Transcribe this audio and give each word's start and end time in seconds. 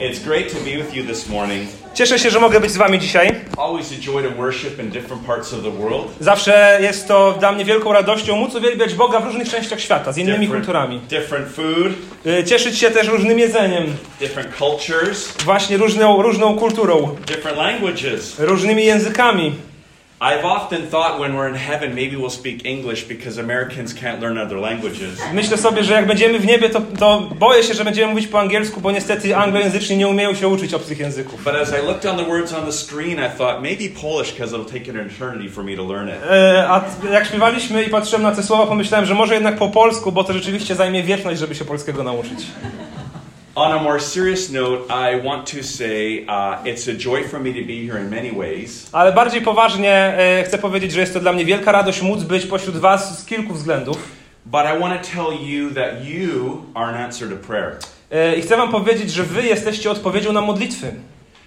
It's 0.00 0.18
great 0.24 0.52
to 0.52 0.58
be 0.64 0.76
with 0.76 0.94
you 0.94 1.04
this 1.04 1.28
morning. 1.28 1.68
Cieszę 1.94 2.18
się, 2.18 2.30
że 2.30 2.40
mogę 2.40 2.60
być 2.60 2.70
z 2.70 2.76
wami 2.76 2.98
dzisiaj. 2.98 3.34
Always 3.56 3.92
a 3.92 3.94
joy 4.02 4.22
to 4.22 4.30
worship 4.30 4.78
in 4.80 4.90
different 4.90 5.26
parts 5.26 5.52
of 5.54 5.62
the 5.62 5.70
world. 5.70 6.06
Zawsze 6.20 6.78
jest 6.82 7.08
to 7.08 7.34
dla 7.38 7.52
mnie 7.52 7.64
wielką 7.64 7.92
radością 7.92 8.36
móc 8.36 8.54
uwielbiać 8.54 8.94
Boga 8.94 9.20
w 9.20 9.24
różnych 9.24 9.48
częściach 9.50 9.80
świata, 9.80 10.12
z 10.12 10.18
innymi 10.18 10.48
kulturami. 10.48 11.00
different 11.00 11.48
food, 11.48 11.92
Y, 12.26 12.44
Cieszyć 12.44 12.78
się 12.78 12.90
też 12.90 13.08
różnym 13.08 13.38
jedzeniem, 13.38 13.84
different 14.20 14.56
cultures, 14.56 15.32
właśnie 15.44 15.76
różną, 15.76 16.22
różną 16.22 16.58
kulturą, 16.58 17.16
different 17.26 17.58
languages. 17.58 18.34
różnymi 18.38 18.84
językami. 18.84 19.54
I've 20.20 20.44
often 20.46 20.86
thought 20.86 21.20
when 21.20 21.34
we're 21.36 21.48
in 21.48 21.54
heaven, 21.54 21.94
maybe 21.94 22.16
we'll 22.16 22.30
speak 22.30 22.64
English 22.64 23.04
because 23.04 23.40
Americans 23.40 23.94
can't 23.94 24.20
learn 24.20 24.38
other 24.38 24.58
languages. 24.58 25.20
Myślę 25.32 25.58
sobie, 25.58 25.84
że 25.84 25.92
jak 25.92 26.06
będziemy 26.06 26.38
w 26.38 26.46
niebie, 26.46 26.70
to, 26.70 26.80
to 26.98 27.20
boję 27.38 27.62
się, 27.62 27.74
że 27.74 27.84
będziemy 27.84 28.12
mówić 28.12 28.26
po 28.26 28.40
angielsku, 28.40 28.80
bo 28.80 28.90
niestety 28.90 29.36
anglojęzyczni 29.36 29.96
nie 29.96 30.08
umieją 30.08 30.34
się 30.34 30.48
uczyć 30.48 30.74
obcych 30.74 30.98
języków. 30.98 31.44
But 31.44 31.54
as 31.54 31.68
I 31.82 31.86
looked 31.86 32.06
on 32.06 32.16
the 32.16 32.24
words 32.24 32.52
on 32.52 32.66
the 32.66 32.72
screen, 32.72 33.18
I 33.18 33.38
thought 33.38 33.62
maybe 33.62 34.00
Polish 34.00 34.32
because 34.32 34.56
it'll 34.56 34.72
take 34.72 34.90
an 34.90 35.06
eternity 35.06 35.50
for 35.50 35.64
me 35.64 35.76
to 35.76 35.84
learn 35.84 36.08
it. 36.08 36.14
E, 36.30 36.66
A 36.68 36.84
jak 37.12 37.26
śpiewaliśmy 37.26 37.82
i 37.82 37.90
patrzyłem 37.90 38.22
na 38.22 38.32
te 38.32 38.42
słowa, 38.42 38.66
pomyślałem, 38.66 39.06
że 39.06 39.14
może 39.14 39.34
jednak 39.34 39.56
po 39.56 39.68
polsku, 39.68 40.12
bo 40.12 40.24
to 40.24 40.32
rzeczywiście 40.32 40.74
zajmie 40.74 41.02
wieczność, 41.02 41.40
żeby 41.40 41.54
się 41.54 41.64
polskiego 41.64 42.02
nauczyć. 42.02 42.38
On 43.58 43.72
a 43.72 43.82
more 43.82 43.98
serious 44.00 44.50
note, 44.50 44.90
I 44.90 45.18
want 45.20 45.46
to 45.46 45.62
say 45.62 46.26
uh, 46.26 46.62
it's 46.66 46.88
a 46.88 46.92
joy 46.92 47.22
for 47.22 47.40
me 47.40 47.54
to 47.54 47.64
be 47.64 47.86
here 47.86 47.96
in 47.96 48.10
many 48.10 48.30
ways. 48.30 48.90
Ale 48.92 49.12
bardziej 49.12 49.42
poważnie 49.42 49.92
e, 49.92 50.44
chcę 50.44 50.58
powiedzieć, 50.58 50.92
że 50.92 51.00
jest 51.00 51.14
to 51.14 51.20
dla 51.20 51.32
mnie 51.32 51.44
wielka 51.44 51.72
radość 51.72 52.02
móc 52.02 52.22
być 52.22 52.46
pośród 52.46 52.76
Was 52.76 53.18
z 53.18 53.24
kilku 53.24 53.54
względów. 53.54 53.96
But 54.46 54.60
I 54.60 54.80
want 54.80 55.02
to 55.02 55.08
tell 55.08 55.48
you 55.48 55.70
that 55.70 56.04
you 56.04 56.64
are 56.74 56.88
an 56.88 56.94
answer 56.94 57.28
to 57.28 57.36
prayer. 57.36 57.76
E, 58.10 58.36
I 58.36 58.42
chcę 58.42 58.56
Wam 58.56 58.70
powiedzieć, 58.70 59.10
że 59.10 59.22
Wy 59.22 59.42
jesteście 59.42 59.90
odpowiedzią 59.90 60.32
na 60.32 60.40
modlitwy. 60.40 60.92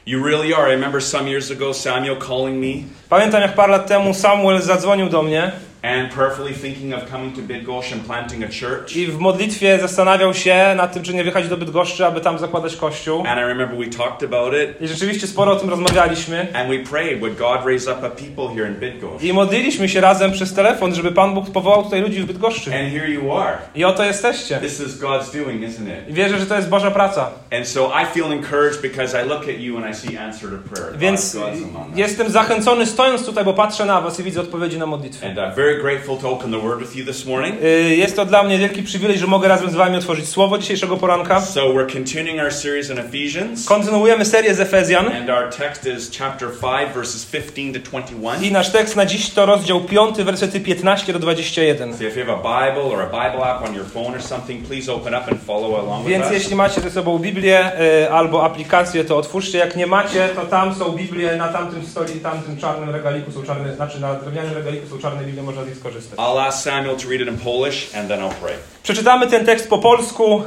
You 0.05 0.23
really 0.23 0.55
are. 0.55 0.67
I 0.69 0.75
remember 0.75 1.03
some 1.03 1.29
years 1.29 1.51
ago 1.51 1.73
Samuel 1.73 2.17
calling 2.27 2.57
me 2.57 2.83
Pamiętam, 3.09 3.41
jak 3.41 3.55
parę 3.55 3.71
lat 3.71 3.87
temu 3.87 4.13
Samuel 4.13 4.61
zadzwonił 4.61 5.09
do 5.09 5.23
mnie 5.23 5.51
and 5.83 6.13
prayerfully 6.13 6.53
thinking 6.53 6.93
of 6.93 7.09
coming 7.11 7.35
to 7.35 7.41
Bydgoszcz 7.41 7.93
and 7.93 8.05
planting 8.05 8.43
a 8.43 8.47
church. 8.47 8.95
i 8.95 9.07
w 9.07 9.19
modlitwie 9.19 9.79
zastanawiał 9.81 10.33
się 10.33 10.73
nad 10.77 10.93
tym, 10.93 11.03
czy 11.03 11.13
nie 11.13 11.23
wyjechać 11.23 11.47
do 11.47 11.57
Bydgoszczy, 11.57 12.05
aby 12.05 12.21
tam 12.21 12.39
zakładać 12.39 12.75
kościół. 12.75 13.19
And 13.27 13.37
I 13.39 13.43
remember 13.43 13.77
we 13.77 13.85
talked 13.97 14.23
about 14.33 14.53
it 14.53 14.81
I 14.81 14.87
rzeczywiście 14.87 15.27
sporo 15.27 15.51
o 15.51 15.55
tym 15.55 15.69
rozmawialiśmy. 15.69 16.47
and 16.53 16.69
we 16.69 16.79
prayed, 16.79 17.19
would 17.19 17.37
God 17.37 17.65
raise 17.65 17.91
up 17.93 18.07
a 18.07 18.09
people 18.09 18.55
here 18.55 18.67
in 18.69 18.75
Bydgoszcz? 18.75 19.23
I 19.23 19.33
modliliśmy 19.33 19.89
się 19.89 20.01
razem 20.01 20.31
przez 20.31 20.53
telefon, 20.53 20.95
żeby 20.95 21.11
Pan 21.11 21.33
Bóg 21.33 21.49
powołał 21.51 21.83
tutaj 21.83 22.01
ludzi 22.01 22.21
w 22.21 22.25
Bydgoszczy. 22.25 22.69
And 22.79 22.93
here 22.93 23.09
you 23.09 23.37
are. 23.37 23.57
I 23.75 23.83
oto 23.85 24.03
jesteście. 24.03 24.57
This 24.57 24.79
is 24.79 24.99
God's 25.01 25.43
doing, 25.43 25.61
isn't 25.61 25.87
it? 25.99 26.09
I 26.09 26.13
wierzę, 26.13 26.39
że 26.39 26.45
to 26.45 26.55
jest 26.55 26.69
Boża 26.69 26.91
praca. 26.91 27.29
And 27.57 27.67
so 27.67 27.91
I 28.03 28.13
feel 28.19 28.31
encouraged 28.31 28.81
because 28.81 29.23
I 29.25 29.29
look 29.29 29.41
at 29.43 29.59
you 29.59 29.77
and 29.77 29.85
I 29.89 29.93
see 29.95 30.17
answer 30.17 30.49
to 30.49 30.75
prayer. 30.75 30.97
Więc 30.97 31.35
God's 31.35 31.95
jestem 31.95 32.29
zachęcony 32.29 32.85
stojąc 32.85 33.25
tutaj, 33.25 33.45
bo 33.45 33.53
patrzę 33.53 33.85
na 33.85 34.01
Was 34.01 34.19
i 34.19 34.23
widzę 34.23 34.41
odpowiedzi 34.41 34.77
na 34.77 34.85
modlitwę. 34.85 35.27
And 35.27 35.35
very 35.69 35.81
grateful 35.81 36.17
to 36.17 36.29
open 36.29 36.51
the 36.51 36.59
word 36.59 36.79
with 36.79 36.95
you 36.95 37.05
this 37.05 37.25
morning. 37.25 37.55
Y, 37.63 37.95
Jest 37.95 38.15
to 38.15 38.25
dla 38.25 38.43
mnie 38.43 38.57
wielki 38.57 38.83
przywilej, 38.83 39.17
że 39.17 39.27
mogę 39.27 39.47
razem 39.47 39.69
z 39.69 39.75
Wami 39.75 39.97
otworzyć 39.97 40.29
słowo 40.29 40.57
dzisiejszego 40.57 40.97
poranka. 40.97 41.41
So 41.41 41.61
we're 41.61 41.93
continuing 41.93 42.39
our 42.41 42.53
series 42.53 42.89
in 42.89 42.99
Ephesians. 42.99 43.65
Kontynuujemy 43.65 44.25
serię 44.25 44.55
z 44.55 44.59
Efezjan. 44.59 45.07
And 45.07 45.29
our 45.29 45.49
text 45.57 45.85
is 45.85 46.11
chapter 46.19 46.49
5, 46.61 46.93
verses 46.95 47.25
15 47.25 47.73
to 47.73 47.79
21. 47.89 48.43
I 48.43 48.51
nasz 48.51 48.69
tekst 48.71 48.95
na 48.95 49.05
dziś 49.05 49.29
to 49.29 49.45
rozdział 49.45 49.81
5, 49.81 50.17
wersety 50.17 50.59
15 50.59 51.13
do 51.13 51.19
21. 51.19 51.93
So 51.97 52.03
if 52.03 52.19
you 52.19 52.25
have 52.25 52.39
a 52.45 52.69
Bible 52.69 52.83
or 52.83 53.01
a 53.01 53.05
Bible 53.05 53.45
app 53.45 53.69
on 53.69 53.75
your 53.75 53.85
phone 53.85 54.15
or 54.15 54.21
something, 54.21 54.67
please 54.67 54.93
open 54.93 55.13
up 55.15 55.23
and 55.31 55.41
follow 55.47 55.79
along 55.79 55.99
with 56.03 56.09
Więc 56.09 56.25
us. 56.25 56.31
jeśli 56.33 56.55
macie 56.55 56.81
ze 56.81 56.91
sobą 56.91 57.19
Biblię 57.19 57.71
y, 58.03 58.11
albo 58.11 58.43
aplikację, 58.43 59.03
to 59.03 59.17
otwórzcie. 59.17 59.57
Jak 59.57 59.75
nie 59.75 59.87
macie, 59.87 60.29
to 60.35 60.41
tam 60.45 60.75
są 60.75 60.91
Biblie, 60.91 61.35
na 61.35 61.47
tamtym 61.47 61.85
stole 61.85 62.07
i 62.17 62.19
tamtym 62.19 62.57
czarnym 62.57 62.89
regaliku 62.89 63.31
są 63.31 63.43
czarne, 63.43 63.75
znaczy 63.75 63.99
na 64.01 64.13
drewnianym 64.13 64.53
regaliku 64.53 64.87
są 64.87 64.97
czarne 64.99 65.23
Biblie, 65.25 65.43
można 65.59 65.65
z 65.65 65.67
nich 65.67 65.77
skorzystać. 65.77 66.19
I'll 66.19 66.39
ask 66.39 66.63
Samuel 66.63 66.95
to 66.95 67.09
read 67.09 67.21
it 67.21 67.27
in 67.27 67.37
Polish 67.37 67.95
and 67.95 68.07
then 68.07 68.19
I'll 68.19 68.33
pray. 68.41 68.53
Przeczytamy 68.83 69.27
ten 69.27 69.45
tekst 69.45 69.69
po 69.69 69.77
polsku, 69.77 70.43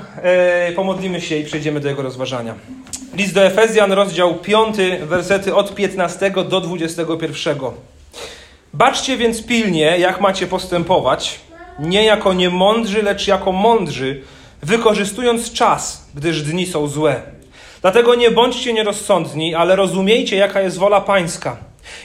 y, 0.70 0.72
pomodlimy 0.72 1.20
się 1.20 1.36
i 1.36 1.44
przejdziemy 1.44 1.80
do 1.80 1.88
jego 1.88 2.02
rozważania. 2.02 2.54
List 3.14 3.34
do 3.34 3.44
Efezjan, 3.44 3.92
rozdział 3.92 4.34
5, 4.34 4.76
wersety 5.02 5.54
od 5.54 5.74
15 5.74 6.30
do 6.48 6.60
21. 6.60 7.56
Baczcie 8.74 9.16
więc 9.16 9.46
pilnie, 9.46 9.98
jak 9.98 10.20
macie 10.20 10.46
postępować, 10.46 11.40
nie 11.78 12.04
jako 12.04 12.32
niemądrzy, 12.32 13.02
lecz 13.02 13.28
jako 13.28 13.52
mądrzy, 13.52 14.22
wykorzystując 14.62 15.52
czas, 15.52 16.06
gdyż 16.14 16.42
dni 16.42 16.66
są 16.66 16.86
złe. 16.86 17.22
Dlatego 17.80 18.14
nie 18.14 18.30
bądźcie 18.30 18.72
nierozsądni, 18.72 19.54
ale 19.54 19.76
rozumiejcie, 19.76 20.36
jaka 20.36 20.60
jest 20.60 20.78
wola 20.78 21.00
Pańska. 21.00 21.56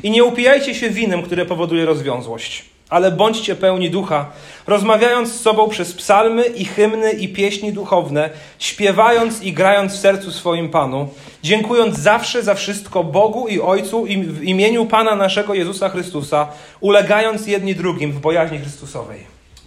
I 0.03 0.11
nie 0.11 0.23
upijajcie 0.23 0.75
się 0.75 0.89
winem, 0.89 1.23
które 1.23 1.45
powoduje 1.45 1.85
rozwiązłość, 1.85 2.65
ale 2.89 3.11
bądźcie 3.11 3.55
pełni 3.55 3.89
ducha, 3.89 4.25
rozmawiając 4.67 5.33
z 5.33 5.41
sobą 5.41 5.69
przez 5.69 5.93
psalmy 5.93 6.45
i 6.45 6.65
hymny 6.65 7.11
i 7.11 7.27
pieśni 7.27 7.73
duchowne, 7.73 8.29
śpiewając 8.59 9.41
i 9.41 9.53
grając 9.53 9.93
w 9.93 9.99
sercu 9.99 10.31
swoim 10.31 10.69
Panu, 10.69 11.09
dziękując 11.43 11.97
zawsze 11.97 12.43
za 12.43 12.53
wszystko 12.53 13.03
Bogu 13.03 13.47
i 13.47 13.61
Ojcu 13.61 14.05
i 14.05 14.23
w 14.23 14.43
imieniu 14.43 14.85
Pana 14.85 15.15
naszego 15.15 15.53
Jezusa 15.53 15.89
Chrystusa, 15.89 16.47
ulegając 16.79 17.47
jedni 17.47 17.75
drugim 17.75 18.11
w 18.11 18.19
bojaźni 18.19 18.59
Chrystusowej. 18.59 19.19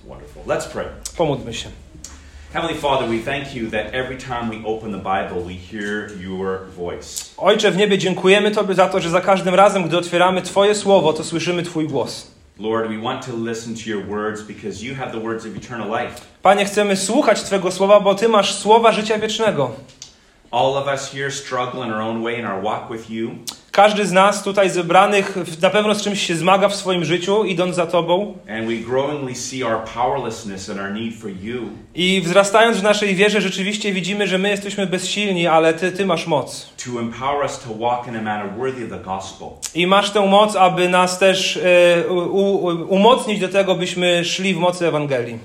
Wonderful. 0.04 0.42
Let's 0.46 0.68
pray. 0.68 0.86
Pomódlmy 1.16 1.54
się. 1.54 1.68
Heavenly 2.52 2.74
Father, 2.74 3.08
we 3.08 3.18
thank 3.18 3.54
you 3.54 3.70
that 3.70 3.94
every 3.94 4.16
time 4.16 4.50
we 4.50 4.68
open 4.68 4.92
the 4.92 4.98
Bible, 4.98 5.40
we 5.44 5.54
hear 5.54 6.10
your 6.20 6.58
voice. 6.76 7.24
Ojcze 7.36 7.70
w 7.70 7.76
niebie, 7.76 7.98
dziękujemy 7.98 8.50
Tobie 8.50 8.74
za 8.74 8.88
to, 8.88 9.00
że 9.00 9.10
za 9.10 9.20
każdym 9.20 9.54
razem, 9.54 9.84
gdy 9.84 9.98
otwieramy 9.98 10.42
Twoje 10.42 10.74
słowo, 10.74 11.12
to 11.12 11.24
słyszymy 11.24 11.62
Twój 11.62 11.88
głos. 11.88 12.39
Lord, 12.60 12.90
we 12.90 12.98
want 12.98 13.22
to 13.22 13.32
listen 13.32 13.74
to 13.74 13.88
your 13.90 14.04
words 14.06 14.42
because 14.42 14.84
you 14.84 14.94
have 14.94 15.12
the 15.12 15.18
words 15.18 15.46
of 15.46 15.56
eternal 15.56 15.88
life. 15.88 16.20
Panie, 16.42 16.64
chcemy 16.64 16.96
słuchać 16.96 17.42
Twego 17.42 17.70
słowa, 17.70 18.00
bo 18.00 18.14
Ty 18.14 18.28
masz 18.28 18.54
słowa 18.54 18.92
życia 18.92 19.18
wiecznego. 19.18 19.70
All 20.50 20.76
of 20.76 20.86
us 20.86 21.12
here 21.12 21.30
struggle 21.30 21.84
in 21.86 21.92
our 21.92 22.02
own 22.02 22.22
way 22.22 22.38
in 22.38 22.46
our 22.46 22.62
walk 22.62 22.90
with 22.90 23.10
you. 23.10 23.30
Każdy 23.72 24.06
z 24.06 24.12
nas 24.12 24.42
tutaj 24.44 24.70
zebranych 24.70 25.36
na 25.62 25.70
pewno 25.70 25.94
z 25.94 26.02
czymś 26.02 26.26
się 26.26 26.34
zmaga 26.36 26.68
w 26.68 26.74
swoim 26.74 27.04
życiu, 27.04 27.44
idąc 27.44 27.76
za 27.76 27.86
Tobą. 27.86 28.34
I 31.94 32.20
wzrastając 32.24 32.76
w 32.78 32.82
naszej 32.82 33.14
wierze, 33.14 33.40
rzeczywiście 33.40 33.92
widzimy, 33.92 34.26
że 34.26 34.38
my 34.38 34.48
jesteśmy 34.48 34.86
bezsilni, 34.86 35.46
ale 35.46 35.74
Ty, 35.74 35.92
Ty 35.92 36.06
masz 36.06 36.26
moc. 36.26 36.70
I 39.74 39.86
masz 39.86 40.10
tę 40.10 40.26
moc, 40.26 40.56
aby 40.56 40.88
nas 40.88 41.18
też 41.18 41.56
e, 41.56 42.08
u, 42.08 42.66
umocnić 42.88 43.40
do 43.40 43.48
tego, 43.48 43.74
byśmy 43.74 44.24
szli 44.24 44.54
w 44.54 44.58
mocy 44.58 44.86
Ewangelii. 44.88 45.38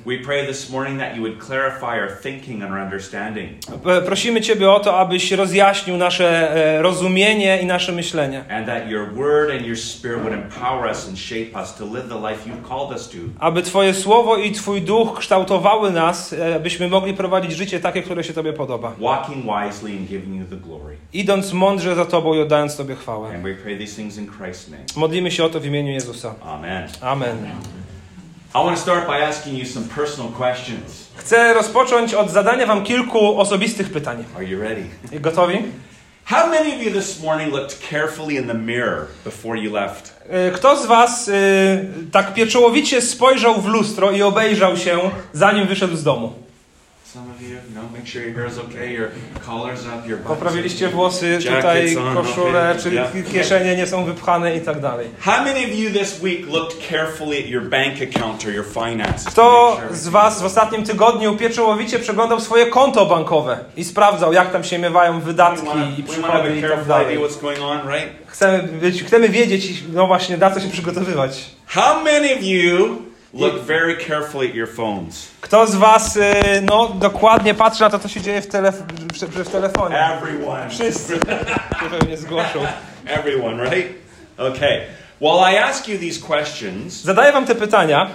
Prosimy 4.05 4.41
Ciebie 4.41 4.71
o 4.71 4.79
to, 4.79 4.99
abyś 4.99 5.31
rozjaśnił 5.31 5.97
nasze 5.97 6.55
e, 6.55 6.81
rozumienie 6.81 7.61
i 7.61 7.65
nasze 7.65 7.91
myślenie. 7.91 8.14
And 8.49 8.67
that 8.67 8.89
your 8.89 9.13
word 9.13 9.51
and 9.51 9.65
your 9.65 9.77
spirit 9.77 10.23
would 10.23 10.33
empower 10.33 10.91
us 10.91 11.07
and 11.07 11.19
shape 11.19 11.55
us 11.63 11.75
to 11.75 11.85
live 11.85 12.09
the 12.09 12.29
life 12.29 12.49
you've 12.49 12.67
called 12.69 12.91
us 12.91 13.09
to. 13.09 13.17
Aby 13.39 13.61
Twoje 13.61 13.93
słowo 13.93 14.37
i 14.37 14.51
Twój 14.51 14.81
duch 14.81 15.19
kształtowały 15.19 15.91
nas, 15.91 16.33
e, 16.33 16.55
abyśmy 16.55 16.87
mogli 16.89 17.13
prowadzić 17.13 17.51
życie 17.51 17.79
takie, 17.79 18.01
które 18.01 18.23
się 18.23 18.33
Tobie 18.33 18.53
podoba. 18.53 18.91
Walking 18.99 19.45
wisely 19.45 19.91
and 19.91 20.07
giving 20.09 20.39
you 20.39 20.45
the 20.49 20.67
glory. 20.67 20.97
Idąc 21.13 21.53
mądrze 21.53 21.95
za 21.95 22.05
Tobą 22.05 22.33
i 22.33 22.39
oddając 22.39 22.77
Tobie 22.77 22.95
chwałę. 22.95 23.29
And 23.29 23.43
we 23.43 23.53
pray 23.53 23.77
these 23.77 23.95
things 23.95 24.17
in 24.17 24.27
Christ's 24.27 24.71
name. 24.71 24.83
Modlimy 24.95 25.31
się 25.31 25.43
o 25.43 25.49
to 25.49 25.59
w 25.59 25.65
imieniu 25.65 25.91
Jezusa. 25.91 26.35
Amen. 26.43 26.87
Amen. 27.01 27.37
I 28.55 28.57
want 28.57 28.77
to 28.77 28.81
start 28.81 29.07
by 29.07 29.25
asking 29.25 29.57
you 29.59 29.65
some 29.65 29.85
personal 29.95 30.31
questions. 30.31 31.07
Chcę 31.15 31.53
rozpocząć 31.53 32.13
od 32.13 32.29
zadania 32.29 32.65
Wam 32.65 32.83
kilku 32.83 33.39
osobistych 33.39 33.91
pytań. 33.91 34.23
Are 34.35 34.45
you 34.45 34.61
ready? 34.61 34.83
Gotowi? 35.19 35.63
How 36.25 36.49
many 36.49 36.73
of 36.75 36.81
you 36.81 36.89
this 36.91 37.21
morning 37.21 37.51
looked 37.51 37.79
carefully 37.81 38.37
in 38.37 38.47
the 38.47 38.53
mirror 38.53 39.07
before 39.23 39.55
you 39.55 39.71
left? 39.71 40.13
E, 40.29 40.51
Kto 40.51 40.75
z 40.77 40.85
Was 40.85 41.27
y, 41.27 41.31
tak 42.11 42.33
pieczołowicie 42.33 43.01
spojrzał 43.01 43.61
w 43.61 43.65
lustro 43.65 44.11
i 44.11 44.21
obejrzał 44.21 44.77
się, 44.77 44.99
zanim 45.33 45.67
wyszedł 45.67 45.95
z 45.95 46.03
domu? 46.03 46.33
Poprawiliście 50.27 50.89
włosy, 50.89 51.39
tutaj 51.55 51.97
on, 51.97 52.15
koszule, 52.15 52.69
okay. 52.71 52.81
czy 52.83 52.95
Yeah. 52.95 53.31
kieszenie 53.33 53.75
nie 53.75 53.87
są 53.87 54.05
wypchane 54.05 54.57
i 54.57 54.61
tak 54.61 54.79
dalej. 54.79 55.07
How 55.19 55.43
many 55.43 55.59
of 55.65 55.75
you 55.75 55.91
this 55.99 56.21
week 56.21 56.47
looked 56.47 56.89
carefully 56.89 57.39
at 57.39 57.47
your 57.47 57.63
bank 57.69 57.93
account 58.01 58.45
or 58.45 58.51
your 58.53 58.65
finances? 58.65 59.23
to 59.23 59.31
Kto 59.31 59.79
z 59.91 60.07
Was 60.07 60.41
w 60.41 60.45
ostatnim 60.45 60.83
tygodniu 60.83 61.35
pieczołowicie 61.37 61.99
przeglądał 61.99 62.39
swoje 62.39 62.65
konto 62.65 63.05
bankowe 63.05 63.57
i 63.77 63.83
sprawdzał, 63.83 64.33
jak 64.33 64.51
tam 64.51 64.63
się 64.63 64.79
miewają 64.79 65.19
wydatki 65.19 65.77
i 65.97 66.03
przychody 66.03 66.57
i 66.57 66.61
tak 66.61 66.85
dalej? 66.85 67.17
Chcemy, 68.27 68.63
być, 68.63 69.03
chcemy 69.03 69.29
wiedzieć, 69.29 69.83
no 69.93 70.07
właśnie, 70.07 70.37
na 70.37 70.51
co 70.51 70.59
się 70.59 70.69
przygotowywać. 70.69 71.45
How 71.67 72.03
many 72.03 72.35
of 72.35 72.43
you 72.43 73.04
Look 73.35 73.65
very 73.65 73.97
carefully 73.97 74.47
at 74.49 74.55
your 74.55 74.67
phones. 74.67 75.27
Kto 75.41 75.67
z 75.67 75.75
Was 75.75 76.15
y, 76.17 76.21
no, 76.61 76.87
dokładnie 76.87 77.53
patrzy 77.53 77.81
na 77.83 77.89
to, 77.89 77.99
co 77.99 78.07
się 78.07 78.21
dzieje 78.21 78.41
w, 78.41 78.47
telef- 78.47 78.83
w, 79.13 79.43
w 79.43 79.49
telefonie? 79.51 79.95
Everyone. 79.99 80.69
Wszyscy 80.69 81.13
się 81.79 81.89
pewnie 81.99 82.17
zgłoszą. 82.17 82.65
Everyone, 83.05 83.63
right? 83.63 83.87
Okay. 84.37 84.81
Well, 85.21 85.53
I 85.53 85.57
ask 85.57 85.87
you 85.87 85.99
these 85.99 86.19
questions 86.27 86.93
Zadaję 87.03 87.31
Wam 87.33 87.45
te 87.45 87.55
pytania, 87.55 88.09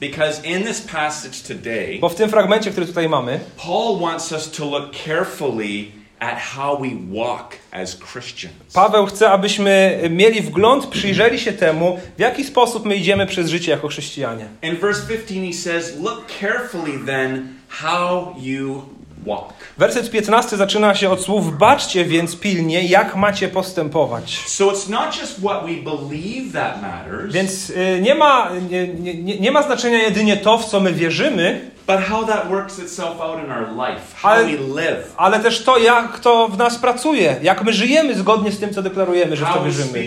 because 0.00 0.46
in 0.46 0.64
this 0.64 0.80
passage 0.80 1.36
today, 1.48 1.98
bo 2.00 2.08
w 2.08 2.14
tym 2.14 2.30
fragmencie, 2.30 2.70
który 2.70 2.86
tutaj 2.86 3.08
mamy, 3.08 3.40
Paul 3.56 4.00
wants 4.00 4.32
us 4.32 4.50
to 4.50 4.64
look 4.64 4.96
carefully 5.04 5.84
at 6.20 6.38
how 6.38 6.76
we 6.82 6.88
walk 7.20 7.54
as 7.72 7.98
Christians. 8.12 8.72
Paweł 8.74 9.06
chce, 9.06 9.30
abyśmy 9.30 10.00
mieli 10.10 10.40
wgląd, 10.40 10.86
przyjrzeli 10.86 11.38
się 11.38 11.52
temu, 11.52 12.00
w 12.16 12.20
jaki 12.20 12.44
sposób 12.44 12.84
my 12.84 12.96
idziemy 12.96 13.26
przez 13.26 13.50
życie 13.50 13.70
jako 13.70 13.88
chrześcijanie. 13.88 14.46
In 14.62 14.76
verse 14.76 15.02
15, 15.08 15.46
he 15.46 15.52
says, 15.52 15.98
Look 16.00 16.24
carefully 16.40 16.98
then 17.06 17.48
how 17.68 18.34
you 18.38 18.82
walk. 19.26 19.52
Werset 19.78 20.10
15 20.10 20.56
zaczyna 20.56 20.94
się 20.94 21.10
od 21.10 21.20
słów: 21.20 21.58
Baczcie 21.58 22.04
więc 22.04 22.36
pilnie, 22.36 22.82
jak 22.82 23.16
macie 23.16 23.48
postępować. 23.48 24.38
So 24.46 24.64
it's 24.64 24.90
not 24.90 25.20
just 25.20 25.40
what 25.40 25.66
we 25.66 25.72
believe 25.72 26.52
that 26.52 26.82
matters, 26.82 27.32
Więc 27.32 27.70
y, 27.70 28.00
nie 28.02 28.14
ma, 28.14 28.50
nie, 28.70 28.88
nie, 28.88 29.40
nie 29.40 29.50
ma 29.50 29.62
znaczenia 29.62 30.02
jedynie 30.02 30.36
to, 30.36 30.58
w 30.58 30.64
co 30.64 30.80
my 30.80 30.92
wierzymy, 30.92 31.70
but 31.86 32.00
how 32.00 32.24
that 32.26 32.48
works 32.50 32.78
itself 32.78 33.20
out 33.20 33.44
in 33.44 33.50
our 33.50 33.68
life, 33.88 34.14
how 34.16 34.30
Ale- 34.30 34.44
we 34.44 34.82
live, 34.82 35.12
ale 35.16 35.40
też 35.40 35.64
to, 35.64 35.78
jak 35.78 36.20
to 36.20 36.48
w 36.48 36.58
nas 36.58 36.78
pracuje, 36.78 37.36
jak 37.42 37.64
my 37.64 37.72
żyjemy 37.72 38.14
zgodnie 38.14 38.52
z 38.52 38.58
tym, 38.60 38.74
co 38.74 38.82
deklarujemy, 38.82 39.36
że 39.36 39.44
w 39.46 39.48
to 39.54 39.64
wierzymy. 39.64 40.06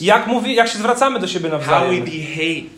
Jak, 0.00 0.26
mówi, 0.26 0.54
jak 0.54 0.68
się 0.68 0.78
zwracamy 0.78 1.20
do 1.20 1.26
siebie 1.26 1.50
how 1.50 1.58
we 1.58 1.66
nawzajem, 1.66 2.04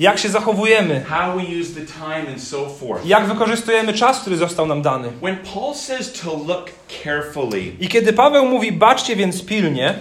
jak 0.00 0.18
się 0.18 0.28
zachowujemy, 0.28 1.04
how 1.08 1.32
we 1.36 1.42
use 1.60 1.74
the 1.74 1.86
time, 1.86 2.32
and 2.32 2.42
so 2.42 2.68
forth. 2.68 3.06
jak 3.06 3.26
wykorzystujemy 3.26 3.92
czas, 3.92 4.20
który 4.20 4.36
został 4.36 4.66
nam 4.66 4.82
dany. 4.82 5.08
When 5.22 5.36
Paul 5.54 5.74
says 5.74 6.12
to 6.12 6.30
look 6.46 6.70
carefully, 7.04 7.72
I 7.80 7.88
kiedy 7.88 8.12
Paweł 8.12 8.46
mówi, 8.46 8.72
baczcie 8.72 9.16
więc 9.16 9.44
pilnie, 9.44 9.94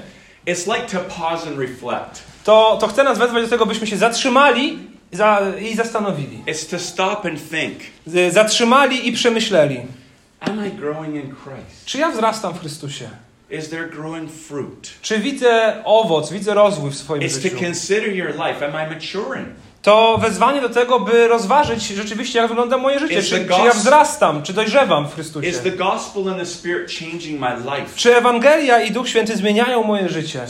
it's 0.47 0.75
like 0.75 0.87
to 0.91 0.99
pause 1.19 1.47
and 1.47 1.59
reflect. 1.59 2.23
to, 2.43 2.77
to 2.81 2.87
chce 2.87 3.03
nas 3.03 3.17
wezwać 3.17 3.43
do 3.43 3.49
tego, 3.49 3.65
byśmy 3.65 3.87
się 3.87 3.97
zatrzymali 3.97 4.89
za, 5.11 5.41
i 5.61 5.75
zastanowili. 5.75 6.43
It's 6.47 6.69
to 6.69 6.79
stop 6.79 7.25
and 7.25 7.49
think. 7.49 7.79
Zatrzymali 8.33 9.07
i 9.07 9.11
przemyśleli. 9.11 9.79
Am 10.39 10.67
I 10.67 10.71
growing 10.71 11.15
in 11.15 11.35
Christ? 11.43 11.85
Czy 11.85 11.97
ja 11.97 12.11
wzrastam 12.11 12.53
w 12.53 12.59
Chrystusie? 12.59 13.09
Is 13.51 13.69
there 13.69 13.89
growing 13.89 14.31
fruit? 14.31 14.89
Czy 15.01 15.19
widzę 15.19 15.81
owoc, 15.85 16.31
widzę 16.31 16.53
rozwój 16.53 16.91
w 16.91 16.95
swoim 16.95 17.21
It's 17.23 17.35
to 17.35 17.41
życiu? 17.41 17.57
consider 17.59 18.15
your 18.15 18.29
life. 18.29 18.65
Am 18.65 18.71
I 18.87 18.95
maturing? 18.95 19.47
To 19.81 20.17
wezwanie 20.21 20.61
do 20.61 20.69
tego, 20.69 20.99
by 20.99 21.27
rozważyć 21.27 21.87
rzeczywiście, 21.87 22.39
jak 22.39 22.47
wygląda 22.47 22.77
moje 22.77 22.99
życie. 22.99 23.23
Czy, 23.23 23.29
czy 23.61 23.65
ja 23.65 23.73
wzrastam, 23.73 24.43
czy 24.43 24.53
dojrzewam 24.53 25.07
w 25.07 25.13
Chrystusie? 25.13 25.47
Czy 27.95 28.15
Ewangelia 28.17 28.81
i 28.81 28.91
Duch 28.91 29.09
Święty 29.09 29.35
zmieniają 29.37 29.83
moje 29.83 30.09
życie? 30.09 30.41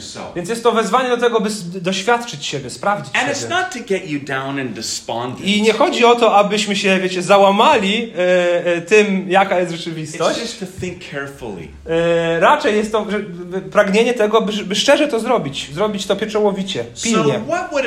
So. 0.00 0.32
Więc 0.36 0.48
jest 0.48 0.62
to 0.62 0.72
wezwanie 0.72 1.08
do 1.08 1.16
tego, 1.16 1.40
by 1.40 1.50
doświadczyć 1.80 2.46
siebie, 2.46 2.70
sprawdzić 2.70 3.06
And 3.16 3.16
siebie. 3.24 3.32
I 5.46 5.62
nie 5.62 5.72
chodzi 5.72 6.04
o 6.04 6.14
to, 6.14 6.36
abyśmy 6.36 6.76
się, 6.76 6.98
wiecie, 7.00 7.22
załamali 7.22 8.12
e, 8.18 8.66
e, 8.66 8.80
tym, 8.80 9.30
jaka 9.30 9.58
jest 9.60 9.72
rzeczywistość. 9.72 10.40
E, 11.86 12.40
raczej 12.40 12.76
jest 12.76 12.92
to 12.92 13.06
że, 13.10 13.20
pragnienie 13.70 14.14
tego, 14.14 14.40
by, 14.40 14.52
by 14.64 14.74
szczerze 14.74 15.08
to 15.08 15.20
zrobić. 15.20 15.70
Zrobić 15.74 16.06
to 16.06 16.16
pieczołowicie, 16.16 16.84
pilnie. 17.02 17.40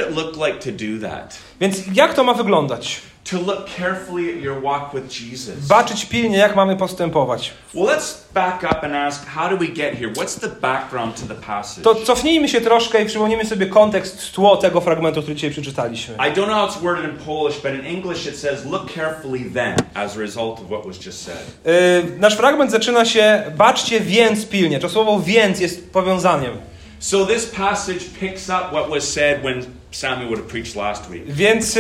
It 0.09 0.15
look 0.15 0.35
like 0.47 0.59
to 0.59 0.71
do 0.71 1.09
that? 1.09 1.37
Więc 1.59 1.77
jak 1.93 2.13
to 2.13 2.23
ma 2.23 2.33
wyglądać? 2.33 3.01
To 3.31 3.37
look 3.37 3.69
carefully 3.77 4.33
at 4.37 4.43
your 4.43 4.61
walk 4.61 4.93
with 4.93 5.21
Jesus. 5.21 5.67
Baczyć 5.67 6.05
pilnie, 6.05 6.37
jak 6.37 6.55
mamy 6.55 6.75
postępować. 6.75 7.53
Well, 7.73 7.97
let's 7.97 8.33
back 8.33 8.63
up 8.63 8.83
and 8.83 8.95
ask, 8.95 9.25
how 9.25 9.49
do 9.49 9.57
we 9.57 9.67
get 9.67 9.95
here? 9.99 10.13
What's 10.13 10.39
the 10.39 10.47
background 10.47 11.21
to 11.21 11.35
the 11.35 11.41
passage? 11.41 11.83
To 11.83 11.95
cofnijmy 11.95 12.49
się 12.49 12.61
troszkę 12.61 13.03
i 13.03 13.05
przypomnijmy 13.05 13.45
sobie 13.45 13.65
kontekst, 13.65 14.33
tło 14.33 14.57
tego 14.57 14.81
fragmentu, 14.81 15.21
który 15.21 15.35
dzisiaj 15.35 15.51
przeczytaliśmy. 15.51 16.15
I 16.15 16.17
don't 16.17 16.45
know 16.45 16.55
how 16.55 16.67
it's 16.67 16.81
worded 16.81 17.11
in 17.11 17.17
Polish, 17.25 17.55
but 17.55 17.73
in 17.73 17.97
English 17.97 18.27
it 18.27 18.39
says, 18.39 18.65
look 18.65 18.93
carefully 18.93 19.51
then, 19.53 19.75
as 19.93 20.15
a 20.15 20.19
result 20.19 20.59
of 20.59 20.67
what 20.67 20.85
was 20.85 21.05
just 21.05 21.25
said. 21.25 21.43
Yy, 21.65 22.19
nasz 22.19 22.35
fragment 22.35 22.71
zaczyna 22.71 23.05
się 23.05 23.43
baczcie 23.57 23.99
więc 23.99 24.45
pilnie. 24.45 24.79
To 24.79 24.89
słowo 24.89 25.19
więc 25.19 25.59
jest 25.59 25.91
powiązaniem. 25.91 26.51
So 26.99 27.25
this 27.25 27.45
passage 27.45 27.99
picks 28.19 28.49
up 28.49 28.69
what 28.71 28.89
was 28.89 29.03
said 29.03 29.41
when 29.41 29.65
Samuel 29.91 30.27
would 30.27 30.39
have 30.39 30.49
preached 30.49 30.75
last 30.75 31.09
week. 31.09 31.23
Więc 31.27 31.79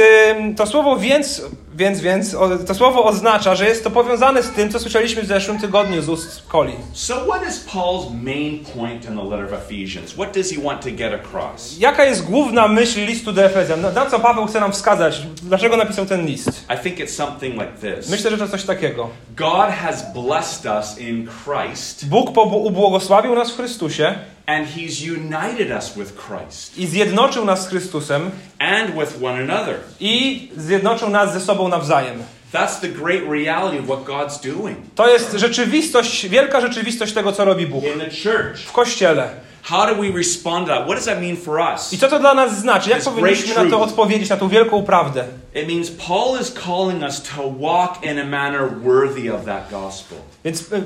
to 0.57 0.67
słowo 0.67 0.97
więc, 0.97 1.41
więc, 1.75 2.01
więc, 2.01 2.35
to 2.67 2.75
słowo 2.75 3.03
oznacza, 3.03 3.55
że 3.55 3.65
jest 3.65 3.83
to 3.83 3.91
powiązane 3.91 4.43
z 4.43 4.49
tym, 4.49 4.69
co 4.71 4.79
słyszeliśmy 4.79 5.21
w 5.21 5.25
zeszłym 5.25 5.59
tygodniu 5.59 6.01
z 6.01 6.09
ust 6.09 6.43
Coli. 6.51 6.73
So 6.93 7.15
what 7.25 7.49
is 7.49 7.65
Paul's 7.73 8.23
main 8.23 8.65
point 8.65 9.05
in 9.05 9.17
the 9.17 9.23
letter 9.23 9.45
of 9.45 9.53
Ephesians? 9.53 10.13
What 10.13 10.33
does 10.33 10.51
he 10.51 10.61
want 10.61 10.81
to 10.81 10.89
get 10.91 11.13
across? 11.13 11.79
Jaka 11.79 12.05
jest 12.05 12.25
główna 12.25 12.67
myśl 12.67 13.05
listu 13.05 13.31
do 13.31 13.43
Efezjan? 13.45 13.81
Na, 13.81 14.05
co 14.05 14.19
Paweł 14.19 14.45
chce 14.45 14.59
nam 14.59 14.71
wskazać? 14.71 15.21
Dlaczego 15.43 15.77
napisał 15.77 16.05
ten 16.05 16.25
list? 16.25 16.49
I 16.75 16.83
think 16.83 16.97
it's 16.97 17.07
something 17.15 17.53
like 17.53 17.95
this. 17.95 18.09
Myślę, 18.09 18.31
że 18.31 18.37
to 18.37 18.47
coś 18.47 18.63
takiego. 18.63 19.09
God 19.35 19.69
has 19.69 20.13
blessed 20.13 20.65
us 20.65 20.99
in 20.99 21.29
Christ, 21.43 22.07
Bóg 22.07 22.37
ubłogosławił 22.53 23.35
nas 23.35 23.51
w 23.51 23.55
Chrystusie 23.55 24.15
and 24.47 24.67
he's 24.67 25.01
united 25.11 25.71
us 25.71 25.95
with 25.97 26.13
Christ 26.27 26.77
i 26.77 26.87
zjednoczył 26.87 27.45
nas 27.45 27.63
z 27.63 27.67
Chrystusem 27.67 28.31
and 28.59 28.91
with 28.95 29.23
one 29.23 29.53
another. 29.53 29.75
i 29.99 30.49
zjednoczył 30.57 31.09
nas 31.09 31.33
ze 31.33 31.39
sobą 31.41 31.67
nawzajem. 31.67 32.23
That's 32.53 32.79
the 32.81 32.87
great 32.89 33.23
reality 33.29 33.79
of 33.79 33.85
what 33.85 34.03
God's 34.03 34.53
doing 34.53 34.77
To 34.95 35.09
jest 35.09 35.31
rzeczywistość, 35.33 36.27
wielka 36.29 36.61
rzeczywistość 36.61 37.13
tego, 37.13 37.31
co 37.31 37.45
robi 37.45 37.67
Bóg 37.67 37.83
in 37.83 37.99
the 37.99 38.09
church. 38.31 38.59
w 38.65 38.71
Kościele. 38.71 39.29
How 39.63 39.85
do 39.95 40.01
we 40.01 40.11
respond 40.17 40.67
to 40.67 40.73
that? 40.73 40.83
What 40.85 40.95
does 40.95 41.05
that 41.05 41.21
mean 41.21 41.37
for 41.37 41.59
us? 41.73 41.93
I 41.93 41.97
co 41.97 42.07
to 42.09 42.19
dla 42.19 42.33
nas 42.33 42.59
znaczy? 42.59 42.89
Jak 42.89 43.01
powinniśmy 43.03 43.63
na 43.63 43.69
to 43.69 43.81
odpowiedzieć, 43.81 44.29
na 44.29 44.37
tą 44.37 44.49
wielką 44.49 44.83
prawdę? 44.83 45.23
It 45.55 45.67
means 45.67 45.91
Paul 46.07 46.41
is 46.41 46.53
calling 46.65 47.03
us 47.03 47.21
to 47.35 47.51
walk 47.59 48.03
in 48.03 48.19
a 48.19 48.23
manner 48.25 48.69
worthy 48.83 49.35
of 49.35 49.45
that 49.45 49.71
gospel. 49.71 50.17
Więc 50.45 50.61
y, 50.61 50.83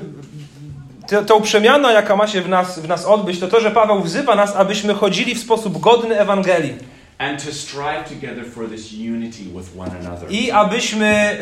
to, 1.08 1.22
tą 1.22 1.42
przemiana, 1.42 1.92
jaka 1.92 2.16
ma 2.16 2.26
się 2.26 2.42
w 2.42 2.48
nas, 2.48 2.78
w 2.78 2.88
nas 2.88 3.06
odbyć, 3.06 3.40
to 3.40 3.48
to, 3.48 3.60
że 3.60 3.70
Paweł 3.70 4.00
wzywa 4.00 4.34
nas, 4.34 4.56
abyśmy 4.56 4.94
chodzili 4.94 5.34
w 5.34 5.40
sposób 5.40 5.80
godny 5.80 6.20
Ewangelii 6.20 6.74
And 7.22 7.44
to 7.44 7.52
strive 7.52 8.04
together 8.08 8.44
for 8.54 8.68
this 8.68 8.92
unity 8.92 9.44
with 9.56 9.66
one 9.78 9.90
another. 10.00 10.30
i 10.30 10.50
abyśmy 10.50 11.36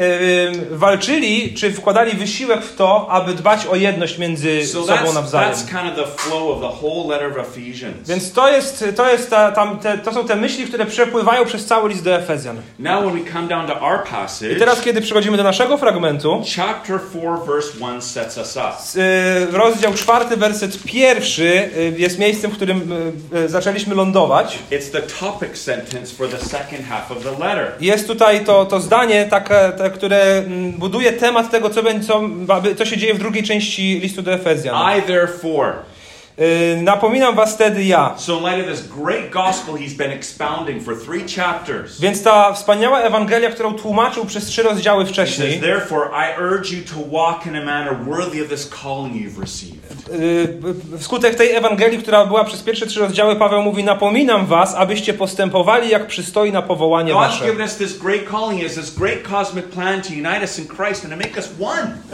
y, 0.72 0.76
walczyli, 0.76 1.54
czy 1.54 1.72
wkładali 1.72 2.16
wysiłek 2.16 2.62
w 2.64 2.76
to, 2.76 3.06
aby 3.10 3.34
dbać 3.34 3.66
o 3.66 3.76
jedność 3.76 4.18
między 4.18 4.66
So 4.66 4.84
sobą 4.86 5.12
nawzajem. 5.12 5.52
that's 5.52 5.64
kind 5.68 5.98
of 5.98 6.06
the 6.06 6.22
flow 6.22 6.50
of 6.50 6.60
the 6.60 6.86
whole 6.86 7.08
letter 7.14 7.40
of 7.40 7.48
Ephesians. 7.58 8.08
Więc 8.08 8.32
to, 8.32 8.48
jest, 8.48 8.84
to, 8.96 9.10
jest 9.10 9.30
ta, 9.30 9.52
tam, 9.52 9.78
te, 9.78 9.98
to 9.98 10.12
są 10.12 10.26
te 10.26 10.36
myśli, 10.36 10.66
które 10.66 10.86
przepływają 10.86 11.44
przez 11.44 11.66
cały 11.66 11.88
list 11.88 12.04
do 12.04 12.16
Efezjan. 12.16 12.56
Now, 12.78 13.04
when 13.04 13.24
we 13.24 13.32
come 13.32 13.48
down 13.48 13.66
to 13.66 13.80
our 13.80 14.04
passage, 14.04 14.52
I 14.52 14.56
teraz, 14.56 14.80
kiedy 14.80 15.00
przechodzimy 15.00 15.36
do 15.36 15.42
naszego 15.42 15.78
fragmentu, 15.78 16.42
chapter 16.56 17.00
4, 17.10 17.26
verse 17.46 17.78
1 17.80 18.02
sets 18.02 18.36
us 18.38 18.56
up. 18.56 19.00
y, 19.00 19.50
rozdział 19.50 19.94
czwarty, 19.94 20.36
werset 20.36 20.82
pierwszy 20.84 21.44
y, 21.76 21.94
jest 21.98 22.18
miejscem, 22.18 22.50
w 22.50 22.54
którym 22.54 22.92
y, 23.34 23.48
zaczęliśmy 23.48 23.94
lądować. 23.94 24.58
It's 24.70 24.90
the 24.92 25.02
topic 25.02 25.56
sentence 25.70 26.12
for 26.16 26.28
the 26.28 26.38
second 26.38 26.84
half 26.84 27.10
of 27.10 27.22
the 27.22 27.30
letter. 27.30 27.72
Jest 27.80 28.06
tutaj 28.06 28.44
to, 28.44 28.66
to 28.66 28.80
zdanie, 28.80 29.26
takie, 29.30 29.72
te, 29.78 29.90
które 29.90 30.22
mm, 30.22 30.72
buduje 30.72 31.12
temat 31.12 31.50
tego, 31.50 31.70
co, 31.70 31.82
będzie, 31.82 32.06
co, 32.06 32.22
co 32.78 32.84
się 32.84 32.96
dzieje 32.96 33.14
w 33.14 33.18
drugiej 33.18 33.42
części 33.42 34.00
listu 34.00 34.22
do 34.22 34.32
Efezjan. 34.32 34.98
I, 34.98 35.02
therefore, 35.02 35.72
napominam 36.82 37.34
was 37.34 37.54
wtedy 37.54 37.84
ja. 37.84 38.14
Więc 42.00 42.22
ta 42.22 42.52
wspaniała 42.52 43.00
Ewangelia, 43.00 43.50
którą 43.50 43.74
tłumaczył 43.74 44.24
przez 44.24 44.44
trzy 44.46 44.62
rozdziały 44.62 45.06
wcześniej, 45.06 45.60
y, 50.94 50.98
wskutek 50.98 51.34
tej 51.34 51.54
Ewangelii, 51.54 51.98
która 51.98 52.26
była 52.26 52.44
przez 52.44 52.62
pierwsze 52.62 52.86
trzy 52.86 53.00
rozdziały, 53.00 53.36
Paweł 53.36 53.62
mówi, 53.62 53.84
napominam 53.84 54.46
was, 54.46 54.74
abyście 54.74 55.14
postępowali 55.14 55.88
jak 55.88 56.06
przystoi 56.06 56.52
na 56.52 56.62
powołanie 56.62 57.12
wasze. 57.14 57.44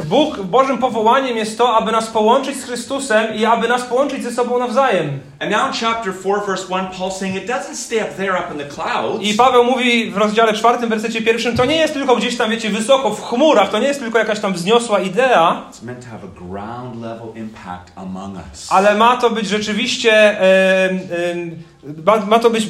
Bóg 0.05 0.41
Bożym 0.43 0.79
powołaniem 0.79 1.37
jest 1.37 1.59
to, 1.59 1.77
aby 1.77 1.93
nas 1.93 2.07
połączyć 2.07 2.57
z 2.61 2.65
Chrystusem 2.65 3.35
i 3.35 3.45
aby 3.45 3.69
nas 3.69 3.83
połączyć 3.83 4.16
łączyć 4.17 4.31
ze 4.31 4.43
sobą 4.43 4.59
nawzajem. 4.59 5.21
And 5.41 5.51
now 5.51 5.67
in 5.67 5.73
chapter 5.81 6.13
4, 6.23 6.41
verse 6.47 6.67
1, 6.69 6.87
Paul's 6.99 7.19
saying 7.19 7.37
it 7.37 7.47
doesn't 7.47 7.75
stay 7.77 8.01
up 8.01 8.15
there 8.17 8.33
up 8.39 8.51
in 8.53 8.59
the 8.59 8.65
clouds. 8.65 9.23
I 9.23 9.35
Paweł 9.35 9.65
mówi 9.65 10.11
w 10.11 10.17
rozdziale 10.17 10.53
czwartym, 10.53 10.89
wersecie 10.89 11.23
pierwszym, 11.23 11.57
to 11.57 11.65
nie 11.65 11.77
jest 11.77 11.95
tylko 11.95 12.17
gdzieś 12.17 12.37
tam, 12.37 12.51
wiecie, 12.51 12.71
wysoko, 12.71 13.11
w 13.11 13.23
chmurach, 13.23 13.71
to 13.71 13.79
nie 13.79 13.87
jest 13.89 14.01
tylko 14.01 14.19
jakaś 14.19 14.41
tam 14.41 14.53
wzniosła 14.53 15.01
idea, 15.01 15.63
It's 15.71 15.85
meant 15.85 16.05
to 16.05 16.11
have 16.11 16.21
a 16.25 16.41
ground 16.41 17.03
level 17.03 17.29
impact 17.37 17.93
among 17.97 18.37
us. 18.53 18.67
ale 18.71 18.95
ma 18.95 19.17
to 19.17 19.31
być 19.31 19.49
rzeczywiście, 19.49 20.37
ma, 22.27 22.39
to 22.39 22.51
być, 22.51 22.69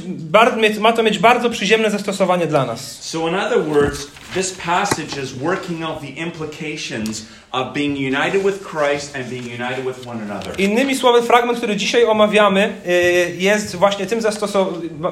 ma 0.80 0.92
to 0.92 1.02
mieć 1.02 1.18
bardzo 1.18 1.50
przyziemne 1.50 1.90
zastosowanie 1.90 2.46
dla 2.46 2.64
nas. 2.64 2.80
So, 3.02 3.28
in 3.28 3.34
other 3.34 3.62
words, 3.64 4.06
this 4.36 4.52
passage 4.52 5.16
is 5.16 5.34
working 5.34 5.82
out 5.82 6.00
the 6.00 6.12
implications 6.26 7.26
of 7.52 7.72
being 7.72 7.96
united 7.96 8.44
with 8.44 8.62
Christ 8.62 9.16
and 9.16 9.30
being 9.30 9.48
united 9.60 9.84
with 9.86 10.06
one 10.06 10.20
another. 10.20 10.52
Innymi 10.58 10.94
słowy, 10.94 11.22
fragment, 11.22 11.58
który 11.58 11.76
dzisiaj 11.76 12.04
omawiamy, 12.04 12.72
y, 12.86 13.36
jest 13.38 13.76
właśnie 13.76 14.06
tym 14.06 14.20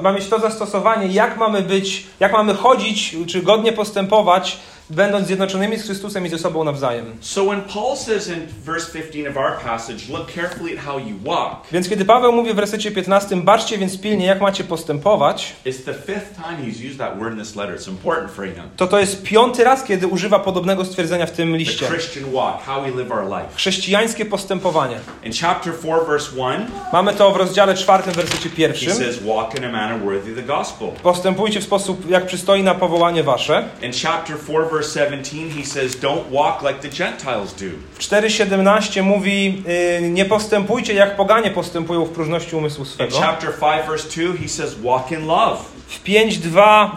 ma 0.02 0.12
mieć 0.12 0.28
to 0.28 0.38
zastosowanie, 0.38 1.06
jak 1.06 1.36
mamy 1.36 1.62
być, 1.62 2.06
jak 2.20 2.32
mamy 2.32 2.54
chodzić, 2.54 3.16
czy 3.26 3.42
godnie 3.42 3.72
postępować, 3.72 4.58
będąc 4.90 5.26
zjednoczonymi 5.26 5.76
z 5.78 5.82
Chrystusem 5.84 6.26
i 6.26 6.28
ze 6.28 6.38
sobą 6.38 6.64
nawzajem. 6.64 7.16
So, 7.20 7.44
when 7.44 7.60
Paul 7.62 7.96
says 7.96 8.28
in 8.28 8.46
verse 8.64 8.92
15 8.92 9.30
of 9.30 9.36
our 9.36 9.52
passage, 9.64 9.98
look 10.12 10.32
carefully 10.32 10.78
at 10.78 10.84
how 10.84 10.98
you 10.98 11.16
walk, 11.24 11.66
Więc 11.72 11.88
kiedy 11.88 12.04
Paweł 12.04 12.32
mówi 12.32 12.52
w 12.52 12.56
wersecie 12.56 12.90
15, 12.90 13.36
baczcie 13.36 13.78
więc 13.78 14.00
pilnie, 14.00 14.26
jak 14.26 14.40
macie 14.40 14.64
postępować, 14.64 15.54
it's 15.66 15.84
the 15.84 15.94
fifth 15.94 16.34
time 16.34 16.58
he's 16.72 16.86
used 16.86 16.98
that 16.98 17.18
word 17.18 17.32
in 17.32 17.38
this 17.38 17.56
letter. 17.56 17.76
It's 17.76 17.88
important 17.88 18.30
for 18.32 18.44
him. 18.44 18.54
to 18.76 18.86
to 18.86 18.98
jest 19.00 19.22
piąty 19.22 19.64
raz, 19.64 19.84
kiedy 19.84 20.06
używa 20.06 20.38
podobnego 20.38 20.84
stwierdzenia 20.84 21.26
w 21.26 21.30
tym 21.30 21.52
The 21.52 21.58
liście. 21.58 21.86
Christian 21.86 22.24
walk, 22.32 22.62
how 22.66 22.82
we 22.82 22.90
live 22.90 23.10
our 23.12 23.24
life. 23.24 23.46
Chrześcijańskie 23.56 24.24
postępowanie. 24.24 24.96
In 25.24 25.32
chapter 25.40 25.72
4, 25.78 25.92
verse 26.08 26.30
1, 26.36 26.66
Mamy 26.92 27.12
to 27.12 27.30
w 27.32 27.36
rozdziale 27.36 27.74
czwartym, 27.74 28.12
wersecie 28.12 28.48
he 28.48 28.56
pierwszym. 28.56 28.92
says, 28.92 29.16
walk 29.22 29.54
in 29.58 29.64
a 29.64 29.68
manner 29.72 30.00
worthy 30.00 30.34
the 30.34 30.42
gospel. 30.42 30.88
Postępujcie 31.02 31.60
w 31.60 31.64
sposób, 31.64 32.10
jak 32.10 32.26
przystoi 32.26 32.62
na 32.62 32.74
powołanie 32.74 33.22
wasze. 33.22 33.64
In 33.82 33.92
chapter 34.02 34.36
4, 34.44 34.73
verse 34.74 35.00
17, 35.00 35.50
he 35.50 35.64
says, 35.64 35.96
Don't 36.00 36.30
walk 36.30 36.62
like 36.62 36.80
the 36.80 36.88
Gentiles 36.96 37.52
do. 37.52 37.66
W 37.94 37.98
4.17 37.98 39.02
mówi, 39.02 39.62
y, 39.98 40.10
nie 40.10 40.24
postępujcie 40.24 40.94
jak 40.94 41.16
poganie 41.16 41.50
postępują 41.50 42.04
w 42.04 42.10
próżności 42.10 42.56
umysłu 42.56 42.84
In 42.84 42.90
swego. 42.90 43.18
chapter 43.20 43.50
5, 43.60 43.86
verse 43.88 44.08
2, 44.08 44.36
he 44.42 44.48
says, 44.48 44.74
Walk 44.74 45.12
in 45.12 45.26
love. 45.26 45.56
W 45.88 46.04
5.2 46.04 46.90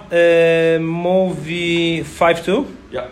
y, 0.75 0.79
mówi 0.79 2.03
5.2 2.19 2.63
Yep. 2.93 3.05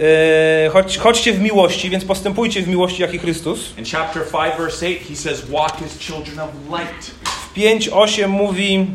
y, 0.00 0.70
chodź, 0.72 0.98
chodźcie 0.98 1.32
w 1.32 1.40
miłości, 1.40 1.90
więc 1.90 2.04
postępujcie 2.04 2.62
w 2.62 2.68
miłości 2.68 3.02
jak 3.02 3.14
i 3.14 3.18
Chrystus. 3.18 3.78
In 3.78 3.84
chapter 3.84 4.22
5, 4.22 4.54
verse 4.58 4.86
8, 4.86 4.96
he 5.08 5.16
says, 5.16 5.50
Walk 5.50 5.72
as 5.86 5.98
children 5.98 6.38
of 6.40 6.50
light. 6.70 7.10
W 7.24 7.56
5.8 7.56 8.28
mówi, 8.28 8.86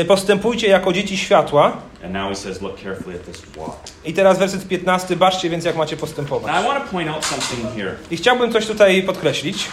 y, 0.00 0.04
postępujcie 0.04 0.66
jako 0.68 0.92
dzieci 0.92 1.16
światła. 1.18 1.76
And 2.04 2.12
now 2.12 2.28
he 2.28 2.34
says, 2.34 2.62
Look 2.62 2.78
carefully 2.78 3.16
at 3.16 3.24
this 3.24 3.42
walk. 3.56 3.76
I 4.04 4.12
teraz 4.12 4.38
werset 4.38 4.68
15, 4.68 5.16
baczcie 5.16 5.50
więc 5.50 5.64
jak 5.64 5.76
macie 5.76 5.96
Now, 5.96 6.00
postępować. 6.00 6.62
I 6.62 6.66
want 6.66 6.84
to 6.84 6.90
point 6.90 7.10
out 7.10 7.24
something 7.24 7.74
here. 7.76 7.96
I 8.10 8.16
chciałbym 8.16 8.52
coś 8.52 8.66
tutaj 8.66 9.02
podkreślić. 9.02 9.68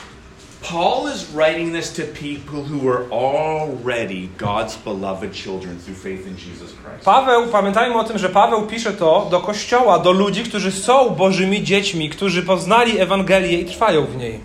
Paul 0.72 1.10
is 1.16 1.26
writing 1.26 1.74
this 1.74 1.92
to 1.94 2.04
people 2.04 2.64
who 2.64 2.80
were 2.80 3.04
already 3.12 4.30
God's 4.38 4.78
beloved 4.86 5.34
children 5.34 5.78
through 5.80 5.98
faith 5.98 6.26
in 6.28 6.36
Jesus 6.38 6.72
Christ. 6.72 7.06
Paweł, 7.06 7.48
pamiętajmy 7.48 7.96
o 7.96 8.04
tym, 8.04 8.18
że 8.18 8.30
Paweł 8.30 8.68
pisze 8.68 8.94
to 8.94 9.28
do 9.32 9.40
kościoła, 9.40 10.00
do 10.00 10.12
ludzi, 10.12 10.44
którzy 10.44 10.72
są 10.72 11.10
Bożymi 11.10 11.64
dziećmi, 11.64 12.10
którzy 12.10 12.44
poznali 12.44 13.00
Ewangelię 13.00 13.60
i 13.60 13.66
trwają 13.66 14.06
w 14.06 14.18
niej. 14.18 14.40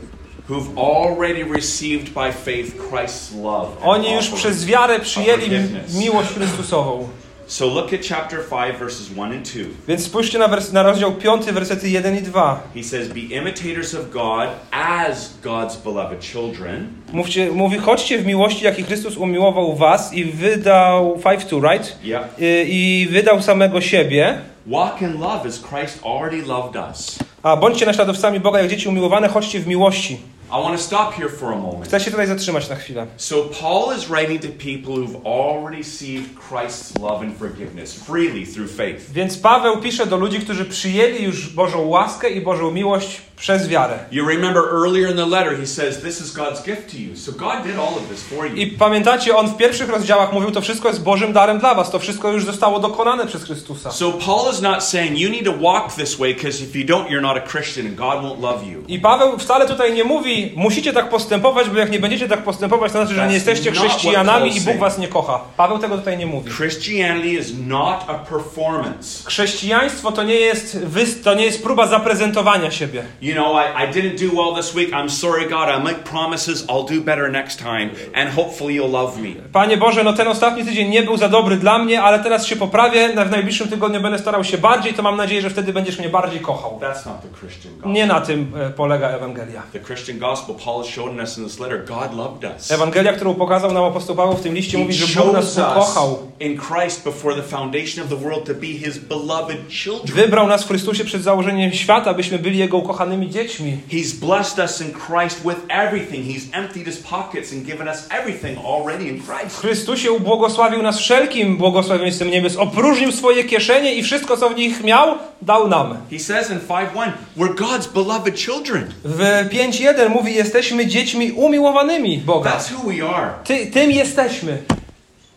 Who've 0.48 0.78
already 0.78 1.44
received 1.44 2.08
by 2.14 2.32
faith 2.32 2.76
Christ's 2.90 3.42
love. 3.42 3.68
Oni 3.82 4.12
już 4.12 4.28
przez 4.28 4.66
wiarę 4.66 5.00
przyjęli 5.00 5.50
miłość 5.94 6.28
Chrystusową. 6.28 7.08
So 7.48 7.66
look 7.66 7.92
at 7.94 8.00
chapter 8.02 8.38
5, 8.50 8.78
verses 8.78 9.08
1 9.16 9.32
and 9.32 9.44
2. 9.52 9.64
Więc 9.88 10.04
spójrzcie 10.04 10.38
na, 10.38 10.48
wers- 10.48 10.72
na 10.72 10.82
rozdział 10.82 11.12
5, 11.12 11.44
wersety 11.52 11.88
1 11.90 12.18
i 12.18 12.22
2. 12.22 12.60
He 12.74 12.82
says, 12.84 13.08
Be 13.08 13.20
imitators 13.20 13.94
of 13.94 14.10
God 14.10 14.48
as 14.70 15.30
God's 15.42 15.76
beloved 15.84 16.20
children. 16.24 16.88
Mówcie, 17.12 17.50
mówi, 17.50 17.78
chodźcie 17.78 18.18
w 18.18 18.26
miłości, 18.26 18.64
jaki 18.64 18.82
Chrystus 18.82 19.16
umiłował 19.16 19.76
was 19.76 20.12
i 20.14 20.24
wydał, 20.24 21.16
5-2, 21.16 21.62
right? 21.72 21.96
Yep. 22.04 22.22
I, 22.38 22.66
I 22.68 23.06
wydał 23.10 23.42
samego 23.42 23.80
siebie. 23.80 24.38
Walk 24.66 25.02
in 25.02 25.12
love 25.12 25.48
as 25.48 25.62
Christ 25.62 26.00
already 26.06 26.42
loved 26.46 26.76
us. 26.90 27.18
A 27.42 27.56
bądźcie 27.56 27.86
naśladowcami 27.86 28.40
Boga, 28.40 28.60
jak 28.60 28.70
dzieci 28.70 28.88
umiłowane, 28.88 29.28
chodźcie 29.28 29.60
w 29.60 29.66
miłości. 29.66 30.18
I 30.50 30.60
want 30.60 30.78
to 30.78 30.82
stop 30.82 31.14
here 31.14 31.28
for 31.28 31.52
a 31.52 31.56
moment. 31.56 31.84
Chcę 31.84 32.00
się 32.00 32.10
tutaj 32.10 32.26
zatrzymać 32.26 32.68
na 32.68 32.76
chwilę. 32.76 33.06
So, 33.16 33.36
Paul 33.60 33.96
is 33.98 34.08
writing 34.08 34.42
to 34.42 34.48
people 34.48 34.94
who've 34.94 35.26
already 35.26 35.78
received 35.78 36.28
Christ's 36.50 37.00
love 37.00 37.22
and 37.22 37.38
forgiveness 37.38 37.94
freely 37.94 38.46
through 38.46 38.70
faith. 38.70 39.12
Więc 39.12 39.38
Paweł 39.38 39.80
pisze 39.80 40.06
do 40.06 40.16
ludzi, 40.16 40.38
którzy 40.40 40.64
przyjęli 40.64 41.22
już 41.22 41.48
Bożą 41.48 41.86
łaskę 41.86 42.30
i 42.30 42.40
Bożą 42.40 42.70
miłość 42.70 43.20
przez 43.40 43.68
wiarę. 43.68 43.98
You 44.10 44.28
remember 44.28 44.62
earlier 44.72 45.10
in 45.10 45.16
the 45.16 45.26
letter, 45.26 45.58
he 45.60 45.66
says, 45.66 46.00
This 46.02 46.20
is 46.20 46.32
God's 46.32 46.64
gift 46.64 46.90
to 46.90 46.96
you. 46.96 47.16
So, 47.16 47.32
God 47.32 47.62
did 47.64 47.74
all 47.76 47.94
of 47.96 48.08
this 48.10 48.22
for 48.22 48.46
I 48.46 48.60
you. 48.60 48.78
pamiętacie, 48.78 49.36
on 49.36 49.48
w 49.48 49.56
pierwszych 49.56 49.88
rozdziałach 49.88 50.32
mówił, 50.32 50.50
to 50.50 50.60
wszystko 50.60 50.88
jest 50.88 51.02
Bożym 51.02 51.32
darem 51.32 51.58
dla 51.58 51.74
was. 51.74 51.90
To 51.90 51.98
wszystko 51.98 52.32
już 52.32 52.44
zostało 52.44 52.80
dokonane 52.80 53.26
przez 53.26 53.44
Chrystusa. 53.44 53.90
So, 53.90 54.12
Paul 54.12 54.52
is 54.52 54.60
not 54.60 54.84
saying 54.84 55.18
you 55.18 55.30
need 55.30 55.44
to 55.44 55.52
walk 55.52 55.92
this 55.92 56.16
way 56.18 56.34
because 56.34 56.64
if 56.64 56.78
you 56.78 56.86
don't, 56.86 57.08
you're 57.08 57.22
not 57.22 57.36
a 57.36 57.40
Christian 57.40 57.86
and 57.86 57.96
God 57.96 58.22
won't 58.22 58.40
love 58.40 58.66
you. 58.66 58.84
I 58.88 58.98
Paweł 58.98 59.38
wcale 59.38 59.66
tutaj 59.66 59.92
nie 59.92 60.04
mówi, 60.04 60.52
musicie 60.56 60.92
tak 60.92 61.08
postępować, 61.08 61.68
bo 61.70 61.78
jak 61.78 61.90
nie 61.90 61.98
będziecie 61.98 62.28
tak 62.28 62.42
postępować, 62.42 62.92
to 62.92 62.98
znaczy, 62.98 63.14
że 63.14 63.28
nie 63.28 63.34
jesteście 63.34 63.72
chrześcijanami 63.72 64.56
i 64.56 64.60
Bóg 64.60 64.76
was 64.76 64.98
nie 64.98 65.08
kocha. 65.08 65.40
Paweł 65.56 65.78
tego 65.78 65.98
tutaj 65.98 66.18
nie 66.18 66.26
mówi. 66.26 66.50
Christianity 66.50 67.28
is 67.28 67.52
not 67.66 68.04
a 68.06 68.14
performance. 68.14 69.24
Chrześcijaństwo 69.26 70.12
to 70.12 70.22
nie 70.22 70.34
jest, 70.34 70.78
to 71.24 71.34
nie 71.34 71.44
jest 71.44 71.62
próba 71.62 71.86
zaprezentowania 71.86 72.70
siebie. 72.70 73.04
You 73.28 73.34
know, 73.34 73.52
I, 73.52 73.84
I 73.84 73.92
didn't 73.92 74.16
do 74.16 74.30
well 74.36 74.54
this 74.54 74.74
week. 74.74 74.90
I'm 74.92 75.10
sorry, 75.10 75.48
God. 75.48 75.68
I 75.68 75.84
make 75.84 75.98
promises. 76.04 76.64
I'll 76.68 76.86
do 76.96 77.00
better 77.00 77.32
next 77.32 77.58
time. 77.58 77.90
And 78.14 78.30
hopefully 78.30 78.74
you'll 78.74 78.90
love 78.90 79.20
me. 79.22 79.34
Panie 79.52 79.76
Boże, 79.76 80.04
no 80.04 80.12
ten 80.12 80.28
ostatni 80.28 80.64
tydzień 80.64 80.88
nie 80.90 81.02
był 81.02 81.16
za 81.16 81.28
dobry 81.28 81.56
dla 81.56 81.78
mnie, 81.78 82.02
ale 82.02 82.18
teraz 82.18 82.46
się 82.46 82.56
poprawię, 82.56 83.08
w 83.26 83.30
najbliższym 83.30 83.68
tygodniu 83.68 84.00
będę 84.00 84.18
starał 84.18 84.44
się 84.44 84.58
bardziej, 84.58 84.94
to 84.94 85.02
mam 85.02 85.16
nadzieję, 85.16 85.42
że 85.42 85.50
wtedy 85.50 85.72
będziesz 85.72 85.98
mnie 85.98 86.08
bardziej 86.08 86.40
kochał. 86.40 86.78
That's 86.80 87.06
not 87.06 87.22
the 87.22 87.40
Christian 87.40 87.72
gospel. 87.72 87.92
Nie 87.92 88.06
na 88.06 88.20
tym 88.20 88.52
e, 88.60 88.70
polega 88.70 89.08
Ewangelia. 89.08 89.62
The 89.72 89.80
Christian 89.80 90.18
gospel, 90.18 90.54
Paul 90.64 90.84
is 90.84 90.88
showing 90.90 91.20
us 91.20 91.38
in 91.38 91.44
this 91.44 91.60
letter, 91.60 91.84
God 91.84 92.14
loved 92.16 92.50
us. 92.56 92.70
Ewangelia, 92.70 93.12
którą 93.12 93.34
pokazał 93.34 93.72
nam 93.72 93.84
apostoł 93.84 94.16
Paweł 94.16 94.36
w 94.36 94.40
tym 94.40 94.54
liście, 94.54 94.78
mówi, 94.78 94.92
że 94.94 95.22
Bóg 95.22 95.32
nas 95.32 95.58
ukochał. 95.58 96.18
in 96.40 96.58
Christ 96.58 97.04
before 97.04 97.36
the 97.36 97.42
foundation 97.42 98.04
of 98.04 98.10
the 98.10 98.16
world 98.16 98.44
to 98.46 98.54
be 98.54 98.66
His 98.66 98.98
beloved 98.98 99.68
children. 99.68 100.16
Wybrał 100.16 100.46
nas 100.46 100.64
w 100.64 100.68
Chrystusie 100.68 101.04
przed 101.04 101.22
założeniem 101.22 101.72
świata, 101.72 102.14
byśmy 102.14 102.38
byli 102.38 102.58
Jego 102.58 102.76
ukochanymi 102.76 103.17
dziećmi. 103.26 103.78
He's 103.90 104.20
blessed 104.20 104.58
us 104.64 104.80
in 104.80 104.92
Christ 104.92 105.44
with 105.44 105.58
everything. 105.68 106.24
He's 106.24 106.42
emptied 106.52 106.86
His 106.86 106.96
pockets 106.96 107.52
and 107.52 107.66
given 107.66 107.88
us 107.88 108.06
everything 108.10 108.58
already 108.58 109.08
in 109.08 109.18
W 109.20 109.26
Christ. 109.26 109.60
Chrystusie 109.60 110.12
ubłogosławił 110.12 110.82
nas 110.82 110.98
wszelkim 110.98 111.56
błogosławieństwem 111.56 112.30
niebios. 112.30 112.56
Opróżnił 112.56 113.12
swoje 113.12 113.44
kieszenie 113.44 113.94
i 113.94 114.02
wszystko, 114.02 114.36
co 114.36 114.50
w 114.50 114.56
nich 114.56 114.84
miał, 114.84 115.18
dał 115.42 115.68
nam. 115.68 115.96
He 116.10 116.18
says 116.18 116.50
in 116.50 116.58
5:1, 116.58 117.12
we're 117.36 117.54
God's 117.54 117.92
beloved 117.94 118.40
children. 118.40 118.84
W 119.04 119.20
5.1 119.50 120.08
mówi, 120.10 120.34
jesteśmy 120.34 120.86
dziećmi 120.86 121.32
umiłowanymi 121.32 122.18
Boga. 122.18 122.50
That's 122.50 122.74
who 122.74 122.90
we 122.90 123.16
are. 123.16 123.30
Ty, 123.44 123.66
tym 123.66 123.90
jesteśmy. 123.90 124.58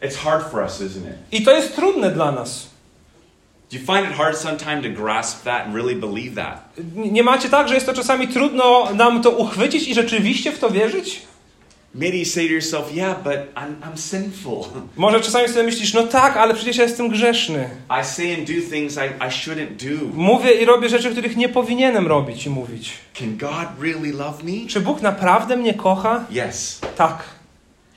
It's 0.01 0.15
hard 0.15 0.51
for 0.51 0.63
us, 0.63 0.81
isn't 0.81 1.07
it? 1.07 1.15
I 1.31 1.43
to 1.43 1.51
jest 1.51 1.75
trudne 1.75 2.11
dla 2.11 2.31
nas. 2.31 2.70
Do 3.71 3.77
you 3.77 3.85
find 3.85 4.05
it 4.05 4.17
hard 4.17 4.35
sometimes 4.37 4.83
to 4.83 4.89
grasp 4.89 5.43
that 5.43 5.65
and 5.65 5.75
really 5.75 5.95
believe 5.95 6.35
that? 6.35 6.69
Nie 6.95 7.23
macie 7.23 7.49
tak, 7.49 7.67
że 7.67 7.73
jest 7.73 7.85
to 7.85 7.93
czasami 7.93 8.27
trudno 8.27 8.87
nam 8.95 9.21
to 9.21 9.29
uchwycić 9.29 9.87
i 9.87 9.93
rzeczywiście 9.93 10.51
w 10.51 10.59
to 10.59 10.69
wierzyć? 10.69 11.21
Maybe 11.95 12.17
you 12.17 12.25
say 12.25 12.47
to 12.47 12.53
yourself, 12.53 12.95
yeah, 12.95 13.23
but 13.23 13.53
I'm, 13.55 13.75
I'm 13.81 13.97
sinful. 13.97 14.65
Może 14.97 15.21
czasami 15.21 15.47
sobie 15.47 15.63
myślisz, 15.63 15.93
no 15.93 16.03
tak, 16.03 16.37
ale 16.37 16.53
przecież 16.53 16.77
ja 16.77 16.83
jestem 16.83 17.09
grzeszny. 17.09 17.69
I 18.01 18.05
say 18.05 18.35
and 18.35 18.47
do 18.47 18.69
things 18.71 18.97
I, 18.97 19.25
I 19.25 19.29
shouldn't 19.29 19.75
do. 19.75 20.05
Mówię 20.13 20.51
i 20.51 20.65
robię 20.65 20.89
rzeczy, 20.89 21.11
których 21.11 21.37
nie 21.37 21.49
powinienem 21.49 22.07
robić 22.07 22.45
i 22.45 22.49
mówić. 22.49 22.93
Can 23.19 23.37
God 23.37 23.67
really 23.81 24.11
love 24.11 24.43
me? 24.43 24.67
Czy 24.67 24.81
Bóg 24.81 25.01
naprawdę 25.01 25.57
mnie 25.57 25.73
kocha? 25.73 26.25
Yes. 26.49 26.81
Tak. 26.97 27.40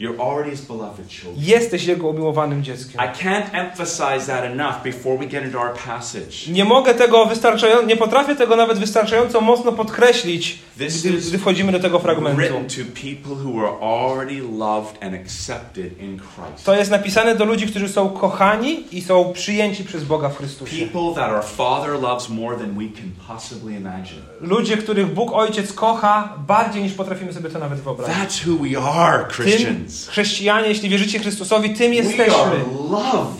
You're 0.00 0.20
already 0.20 0.50
his 0.50 0.60
beloved 0.60 1.08
children. 1.08 1.44
Jesteś 1.44 1.84
Jego 1.84 2.08
umiłowanym 2.08 2.64
dzieckiem. 2.64 3.00
I 3.00 3.24
can't 3.24 3.44
emphasize 3.52 4.26
that 4.26 4.44
enough 4.44 4.82
before 4.84 5.18
we 5.18 5.26
get 5.26 5.44
into 5.44 5.58
our 5.58 5.74
passage. 5.74 6.52
Nie 6.52 6.64
mogę 6.64 6.94
tego 6.94 7.26
wystarczająco, 7.26 7.86
nie 7.86 7.96
potrafię 7.96 8.36
tego 8.36 8.56
nawet 8.56 8.78
wystarczająco 8.78 9.40
mocno 9.40 9.72
podkreślić, 9.72 10.58
This 10.78 11.00
gdy, 11.00 11.18
gdy 11.18 11.38
wchodzimy 11.38 11.72
do 11.72 11.80
tego 11.80 11.98
fragmentu. 11.98 12.36
Written 12.36 12.64
to 12.66 12.92
people 12.94 13.44
who 13.44 13.60
are 13.60 13.76
already 13.80 14.42
loved 14.58 15.02
and 15.02 15.14
accepted 15.14 15.98
in 16.00 16.18
Christ. 16.18 16.64
To 16.64 16.74
jest 16.74 16.90
napisane 16.90 17.34
do 17.36 17.44
ludzi, 17.44 17.66
którzy 17.66 17.88
są 17.88 18.08
kochani 18.08 18.84
i 18.92 19.02
są 19.02 19.32
przyjęci 19.32 19.84
przez 19.84 20.04
Boga 20.04 20.28
w 20.28 20.38
Chrystusie. 20.38 20.86
People 20.86 21.22
that 21.22 21.32
our 21.32 21.44
Father 21.44 22.02
loves 22.02 22.28
more 22.28 22.56
than 22.56 22.74
we 22.74 22.84
can 23.00 23.36
possibly 23.36 23.76
imagine. 23.76 24.20
Ludzie, 24.40 24.76
których 24.76 25.14
Bóg 25.14 25.32
Ojciec 25.32 25.72
kocha 25.72 26.34
bardziej 26.46 26.82
niż 26.82 26.92
potrafimy 26.92 27.32
sobie 27.32 27.50
to 27.50 27.58
nawet 27.58 27.80
wyobrazić. 27.80 28.14
That's 28.16 28.48
who 28.48 28.58
we 28.64 28.92
are, 28.92 29.24
Tym 29.24 29.30
Christians. 29.30 29.83
Chrześcijanie, 30.08 30.68
jeśli 30.68 30.88
wierzycie 30.88 31.18
Chrystusowi, 31.18 31.70
tym 31.70 31.94
jesteśmy. 31.94 32.64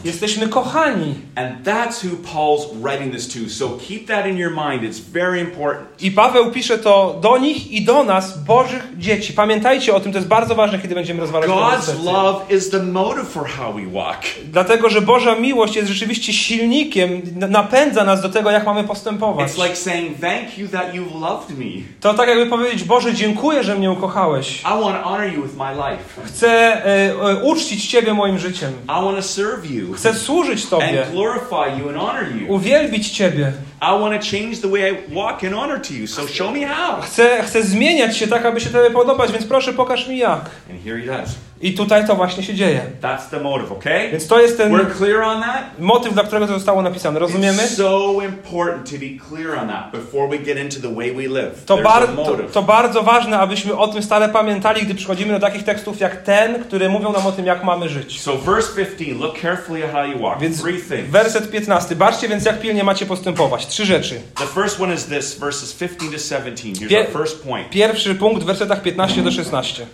Jesteśmy 0.05 0.49
kochani. 0.49 1.15
And 1.37 1.65
that's 1.65 2.05
who 2.05 2.17
Paul's 2.17 2.77
writing 2.83 3.13
this 3.13 3.29
to. 3.29 3.51
So 3.51 3.79
keep 3.89 4.07
that 4.07 4.27
in 4.27 4.37
your 4.37 4.51
mind. 4.51 4.85
It's 4.85 5.01
very 5.01 5.41
important. 5.41 6.03
I 6.03 6.11
Paweł 6.11 6.51
pisze 6.51 6.79
to 6.79 7.19
do 7.23 7.39
nich 7.39 7.73
i 7.73 7.85
do 7.85 8.05
nas, 8.05 8.39
Bożych 8.39 8.89
dzieci. 8.99 9.33
Pamiętajcie 9.33 9.95
o 9.95 10.01
tym, 10.01 10.13
to 10.13 10.19
jest 10.19 10.29
bardzo 10.29 10.55
ważne, 10.55 10.79
kiedy 10.79 10.95
będziemy 10.95 11.21
rozważać 11.21 11.51
God's 11.51 12.05
love 12.05 12.55
is 12.57 12.71
the 12.71 12.83
motive 12.83 13.29
for 13.29 13.47
how 13.47 13.73
we 13.73 13.87
walk. 13.87 14.21
Dlatego, 14.45 14.91
że 14.91 15.01
Boża 15.01 15.35
miłość 15.35 15.77
jest 15.77 15.89
rzeczywiście 15.89 16.33
silnikiem, 16.33 17.23
napędza 17.49 18.05
nas 18.05 18.23
do 18.23 18.29
tego, 18.29 18.51
jak 18.51 18.67
mamy 18.67 18.85
postępować. 18.85 19.51
It's 19.53 19.63
like 19.65 19.77
saying, 19.77 20.21
Thank 20.21 20.59
you 20.59 20.69
that 20.69 20.95
you've 20.95 21.21
loved 21.21 21.59
me. 21.59 21.83
To 22.01 22.15
tak 22.15 22.29
jakby 22.29 22.47
powiedzieć, 22.47 22.85
Boże, 22.85 23.15
dziękuję, 23.15 23.65
że 23.65 23.75
mnie 23.75 23.91
ukochałeś. 23.91 24.61
I 24.61 24.83
want 24.83 25.03
to 25.03 25.09
honor 25.09 25.33
you 25.35 25.43
with 25.43 25.57
my 25.57 25.75
life. 25.75 26.23
Chcę 26.25 26.49
e, 26.51 26.87
e, 26.87 27.45
uczcić 27.45 27.87
Ciebie 27.87 28.15
moim 28.15 28.39
życiem. 28.39 28.73
I 28.85 29.05
want 29.05 29.17
to 29.17 29.23
serve 29.23 29.71
you 29.71 29.93
Chcę 29.93 30.15
służyć 30.15 30.67
Tobie, 30.67 31.07
and 31.07 31.15
glorify 31.25 31.79
you 31.79 31.89
and 31.89 31.99
honor 31.99 32.37
you. 32.37 32.49
uwielbić 32.49 33.11
Ciebie. 33.11 33.53
I 33.85 34.01
want 34.01 34.23
to 34.23 34.31
change 34.37 34.61
the 34.61 34.69
way 34.69 34.93
I 34.93 35.15
walk 35.15 35.43
in 35.43 35.55
honor 35.55 35.81
to 35.81 35.95
you. 35.95 36.07
So 36.07 36.27
show 36.29 36.53
me 36.53 36.67
how. 36.67 37.03
Chcę, 37.03 37.43
chcę 37.43 37.63
zmieniać 37.63 38.17
się 38.17 38.27
tak, 38.29 38.47
aby 38.47 38.61
się 38.61 38.71
Tobie 38.71 38.91
podobać, 38.91 39.33
więc 39.33 39.45
proszę 39.47 39.73
pokaż 39.73 40.09
mi 40.09 40.19
jak. 40.19 40.41
And 40.71 40.85
here 40.85 41.01
he 41.01 41.07
does. 41.07 41.31
I 41.61 41.75
tutaj 41.75 42.07
to 42.07 42.15
właśnie 42.17 42.43
się 42.43 42.55
dzieje. 42.55 42.81
That's 43.03 43.31
the 43.31 43.41
motive, 43.41 43.73
okay? 43.73 44.11
Więc 44.11 44.27
to 44.27 44.41
jest 44.41 44.59
ten 44.59 44.73
We're 44.73 44.97
clear 44.99 45.23
on 45.23 45.41
that? 45.43 45.65
motyw, 45.79 46.15
dla 46.15 46.23
którego 46.23 46.47
to 46.47 46.53
zostało 46.53 46.83
napisane. 46.83 47.19
Rozumiemy? 47.19 47.63
It's 47.63 47.77
so 47.77 48.23
important 48.25 48.91
to 48.91 48.97
be 48.99 49.07
clear 49.29 49.59
on 49.59 49.69
that 49.69 49.93
before 49.93 50.29
we 50.29 50.39
get 50.39 50.59
into 50.59 50.89
the 50.89 50.95
way 50.95 51.13
we 51.13 51.23
live. 51.41 51.65
To, 51.67 51.77
bar, 51.77 52.09
to 52.53 52.63
bardzo 52.63 53.03
ważne, 53.03 53.39
abyśmy 53.39 53.77
o 53.77 53.89
tym 53.89 54.03
stale 54.03 54.29
pamiętali, 54.29 54.83
gdy 54.83 54.95
przychodzimy 54.95 55.33
do 55.33 55.41
takich 55.41 55.65
tekstów 55.65 56.01
jak 56.01 56.23
ten, 56.23 56.63
które 56.65 56.89
mówią 56.89 57.13
nam 57.13 57.27
o 57.27 57.33
tym, 57.33 57.47
jak 57.47 57.65
mamy 57.65 57.89
żyć. 57.89 58.21
So 58.21 58.37
verse 58.39 58.69
15, 58.77 59.15
look 59.15 59.41
carefully 59.41 59.85
at 59.85 59.93
how 59.93 60.05
you 60.05 60.19
walk. 60.19 60.41
Więc 60.41 60.63
Three 60.63 60.83
things. 60.83 61.11
werset 61.11 61.51
15. 61.51 61.97
Baczcie 61.97 62.29
więc, 62.29 62.45
jak 62.45 62.61
pilnie 62.61 62.85
macie 62.85 63.07
postępować. 63.07 63.67
Trzy 63.75 63.85
rzeczy. 63.87 64.21
The 64.35 64.47
first 64.47 64.81
one 64.81 64.95
is 64.95 65.05
this, 65.05 65.39
verses 65.39 65.73
15 65.73 66.11
to 66.13 66.19
17. 66.19 66.73
Here's 66.75 66.89
Pier- 66.89 67.07
our 67.07 67.13
first 67.13 67.43
point. 67.43 67.71
Pierwszy 67.71 68.15
punkt 68.15 68.43
w 68.43 68.47
wersetach 68.47 68.83
15 68.83 69.23
do 69.23 69.31
16. 69.31 69.87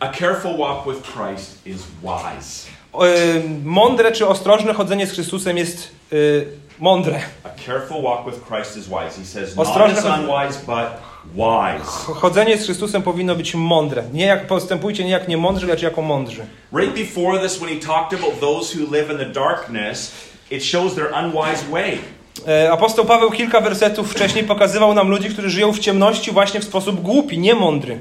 A 0.00 0.08
careful 0.12 0.56
walk 0.58 0.86
with 0.86 1.02
Christ 1.12 1.66
is 1.66 1.76
wise. 2.02 2.68
Y, 2.94 3.42
Mądre 3.64 4.12
czy 4.12 4.26
ostrożne 4.28 4.74
chodzenie 4.74 5.06
z 5.06 5.12
Chrystusem 5.12 5.56
jest 5.58 5.90
y, 6.12 6.46
mądre. 6.78 7.20
A 7.44 7.48
careful 7.66 8.02
walk 8.02 8.26
with 8.26 8.46
Christ 8.46 8.76
is 8.76 8.84
wise. 8.88 9.20
He 9.20 9.26
says, 9.26 9.56
not 9.56 9.66
Ostrożne 9.68 10.02
chod- 10.02 10.20
unwise, 10.20 10.58
but 10.66 10.88
wise. 11.34 11.90
Chodzenie 12.14 12.58
z 12.58 12.64
Chrystusem 12.64 13.02
powinno 13.02 13.34
być 13.34 13.54
mądre. 13.54 14.04
Nie 14.12 14.26
jak 14.26 14.46
postępujcie 14.46 15.04
nie 15.04 15.10
jak 15.10 15.28
niemądrzy, 15.28 15.66
lecz 15.66 15.82
jako 15.82 16.02
mądrzy. 16.02 16.46
Right 16.72 16.94
before 16.94 17.38
this, 17.48 17.58
when 17.58 17.68
he 17.80 17.86
talked 17.86 18.20
about 18.20 18.40
those 18.40 18.78
who 18.78 18.92
live 18.92 19.10
in 19.10 19.18
the 19.18 19.26
darkness, 19.26 20.12
it 20.50 20.64
shows 20.64 20.94
their 20.94 21.12
unwise 21.24 21.64
way. 21.70 21.98
E, 22.46 22.72
Apostoł 22.72 23.04
Paweł 23.04 23.30
kilka 23.30 23.60
wersetów 23.60 24.12
wcześniej 24.12 24.44
pokazywał 24.44 24.94
nam 24.94 25.08
ludzi, 25.08 25.28
którzy 25.28 25.50
żyją 25.50 25.72
w 25.72 25.78
ciemności 25.78 26.30
właśnie 26.30 26.60
w 26.60 26.64
sposób 26.64 27.00
głupi, 27.02 27.38
niemądry. 27.38 27.98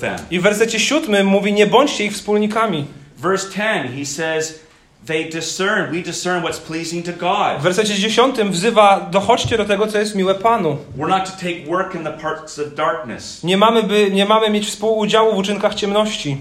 7. 0.00 0.18
I 0.30 0.38
w 0.38 0.42
wersecie 0.42 0.80
siódmym 0.80 1.26
mówi, 1.26 1.52
nie 1.52 1.66
bądźcie 1.66 2.04
ich 2.04 2.12
wspólnikami. 2.12 2.84
Verse 3.18 3.46
10, 3.50 3.90
he 3.98 4.06
says, 4.06 4.64
They 5.06 5.24
discern, 5.24 5.92
we 5.92 6.02
discern 6.02 6.42
what's 6.42 6.60
pleasing 6.60 7.06
to 7.06 7.12
W 7.12 7.18
God. 7.18 7.62
wersecie 7.62 7.94
dziesiątym 7.94 8.50
wzywa, 8.50 9.08
dochodźcie 9.10 9.56
do 9.56 9.64
tego, 9.64 9.86
co 9.86 9.98
jest 9.98 10.14
miłe 10.14 10.34
Panu. 10.34 10.76
We're 10.98 11.08
not 11.08 11.24
to 11.24 11.32
take 11.36 11.66
work 11.68 11.94
in 11.94 12.04
the 12.04 12.12
parts 12.12 12.58
of 12.58 12.74
darkness. 12.74 13.44
Nie 13.44 13.56
mamy, 13.56 13.82
by, 13.82 14.10
nie 14.10 14.26
mamy 14.26 14.50
mieć 14.50 14.66
współudziału 14.66 15.34
w 15.34 15.38
uczynkach 15.38 15.74
ciemności. 15.74 16.36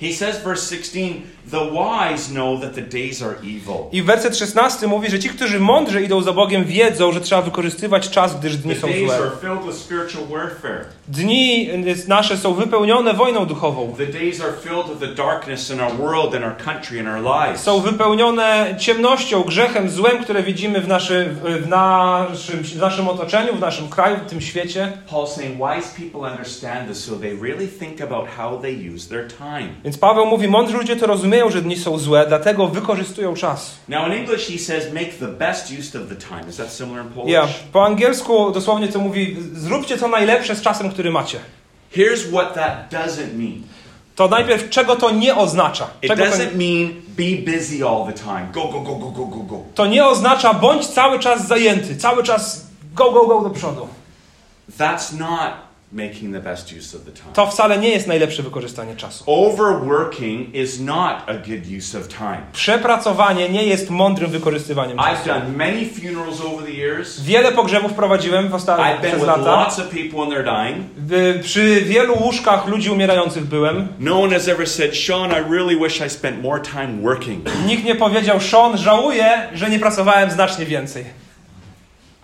He 0.00 0.12
says, 0.12 0.42
verse 0.44 0.76
16, 0.76 1.00
the 1.50 1.70
wise 1.70 2.32
know 2.32 2.60
that 2.60 2.74
the 2.74 2.82
days 2.82 3.22
are 3.22 3.34
evil. 3.42 3.88
I 3.92 4.02
werset 4.02 4.36
16 4.36 4.86
mówi, 4.86 5.10
że 5.10 5.18
ci, 5.18 5.28
którzy 5.28 5.60
mądrze 5.60 6.02
idą 6.02 6.22
za 6.22 6.32
Bogiem, 6.32 6.64
wiedzą, 6.64 7.12
że 7.12 7.20
trzeba 7.20 7.42
wykorzystywać 7.42 8.10
czas, 8.10 8.38
gdyż 8.38 8.56
dni 8.56 8.74
są 8.74 8.88
złe. 9.06 9.30
Dni 11.08 11.68
nasze 12.08 12.36
są 12.36 12.54
wypełnione 12.54 13.14
wojną 13.14 13.46
duchową. 13.46 13.94
Są 17.56 17.80
wypełnione 17.80 18.74
ciemnością, 18.78 19.42
grzechem, 19.42 19.90
złem, 19.90 20.24
które 20.24 20.42
widzimy 20.42 20.80
w, 20.80 20.88
naszy, 20.88 21.34
w, 21.44 21.68
naszym, 21.68 22.62
w 22.62 22.76
naszym 22.76 23.08
otoczeniu, 23.08 23.54
w 23.56 23.60
naszym 23.60 23.88
kraju, 23.88 24.16
w 24.26 24.30
tym 24.30 24.40
świecie. 24.40 24.92
Paul's 25.10 25.26
saying 25.26 25.56
wise 25.56 25.88
people 25.96 26.30
understand 26.30 26.88
this, 26.88 27.04
so 27.04 27.16
they 27.16 27.36
really 27.42 27.68
think 27.68 28.00
about 28.00 28.28
how 28.36 28.58
they 28.58 28.94
use 28.94 29.08
their 29.08 29.26
time. 29.28 29.68
Więc 29.84 29.98
Paweł 29.98 30.26
mówi, 30.26 30.48
mądrzy 30.48 30.76
ludzie 30.76 30.96
to 30.96 31.06
rozumieją, 31.06 31.33
że 31.50 31.62
dni 31.62 31.76
są 31.76 31.98
złe, 31.98 32.26
dlatego 32.28 32.68
wykorzystują 32.68 33.34
czas. 33.34 33.76
Now, 33.88 34.06
in 34.06 34.12
English, 34.12 34.46
he 34.46 34.58
says, 34.58 34.92
make 34.92 35.12
the 35.18 35.28
best 35.28 35.70
use 35.80 35.98
of 36.02 36.08
the 36.08 36.16
time. 36.16 36.50
Is 36.50 36.56
that 36.56 36.72
similar 36.72 37.04
in 37.04 37.10
Polish? 37.10 37.32
Ja, 37.32 37.48
po 37.72 37.84
angielsku 37.84 38.50
dosłownie 38.50 38.88
to 38.88 38.98
mówi, 38.98 39.36
zróbcie 39.52 39.98
co 39.98 40.08
najlepsze 40.08 40.56
z 40.56 40.62
czasem, 40.62 40.90
który 40.90 41.10
macie. 41.10 41.38
Here's 41.96 42.30
what 42.32 42.54
that 42.54 42.90
doesn't 42.90 43.34
mean 43.34 43.62
To 44.16 44.28
najpierw, 44.28 44.70
czego 44.70 44.96
to 44.96 45.10
nie 45.10 45.36
oznacza? 45.36 45.86
it 46.02 46.08
to, 46.08 46.16
doesn't 46.16 46.54
mean 46.54 47.02
be 47.08 47.52
busy 47.52 47.84
all 47.88 48.06
the 48.06 48.12
time. 48.12 48.46
Go, 48.52 48.64
go, 48.68 48.80
go, 48.80 48.94
go, 48.96 49.10
go, 49.10 49.26
go, 49.26 49.36
go. 49.42 49.62
to 49.74 49.86
nie 49.86 50.06
oznacza, 50.06 50.54
bądź 50.54 50.86
cały 50.86 51.18
czas 51.18 51.46
zajęty, 51.46 51.96
cały 51.96 52.22
czas 52.22 52.66
go, 52.94 53.10
go, 53.12 53.26
go 53.26 53.40
do 53.40 53.50
przodu. 53.50 53.88
That's 54.78 55.18
not 55.18 55.52
making 55.92 56.34
the 56.34 56.40
best 56.40 56.72
use 56.72 56.96
of 56.96 57.04
the 57.04 57.12
time. 57.12 57.32
To 57.34 57.46
wcale 57.46 57.78
nie 57.78 57.88
jest 57.88 58.06
najlepsze 58.06 58.42
wykorzystanie 58.42 58.96
czasu. 58.96 59.24
Overworking 59.26 60.54
is 60.54 60.80
not 60.80 61.16
a 61.26 61.34
good 61.34 61.66
use 61.78 61.98
of 61.98 62.08
time. 62.08 62.40
Przepracowanie 62.52 63.48
nie 63.48 63.64
jest 63.64 63.90
mądrym 63.90 64.30
wykorzystywaniem 64.30 64.96
I've 64.98 65.04
czasu. 65.16 65.28
done 65.28 65.48
many 65.56 65.86
funerals 65.86 66.40
over 66.40 66.64
the 66.66 66.72
years. 66.72 67.20
Wiele 67.20 67.52
pogrzebów 67.52 67.92
prowadziłem 67.92 68.48
w 68.48 68.50
I've 68.50 68.54
ostatnich 68.54 68.86
been 69.00 69.00
przez 69.00 69.14
with 69.14 69.26
lata. 69.26 69.40
lots 69.56 69.78
of 69.78 69.88
people 69.88 70.26
when 70.26 70.30
they're 70.30 70.44
dying. 70.64 71.42
Przy 71.42 71.80
wielu 71.80 72.14
łóżkach 72.22 72.66
ludzi 72.66 72.90
umierających 72.90 73.44
byłem. 73.44 73.88
No 73.98 74.22
one 74.22 74.34
has 74.34 74.48
ever 74.48 74.68
said, 74.68 74.96
Sean, 74.96 75.30
I 75.30 75.52
really 75.52 75.76
wish 75.76 76.00
I 76.06 76.10
spent 76.10 76.42
more 76.42 76.60
time 76.62 77.02
working. 77.02 77.44
Nikt 77.66 77.84
nie 77.84 77.94
powiedział, 77.94 78.40
Sean, 78.40 78.78
żałuję, 78.78 79.48
że 79.54 79.70
nie 79.70 79.78
pracowałem 79.78 80.30
znacznie 80.30 80.66
więcej. 80.66 81.04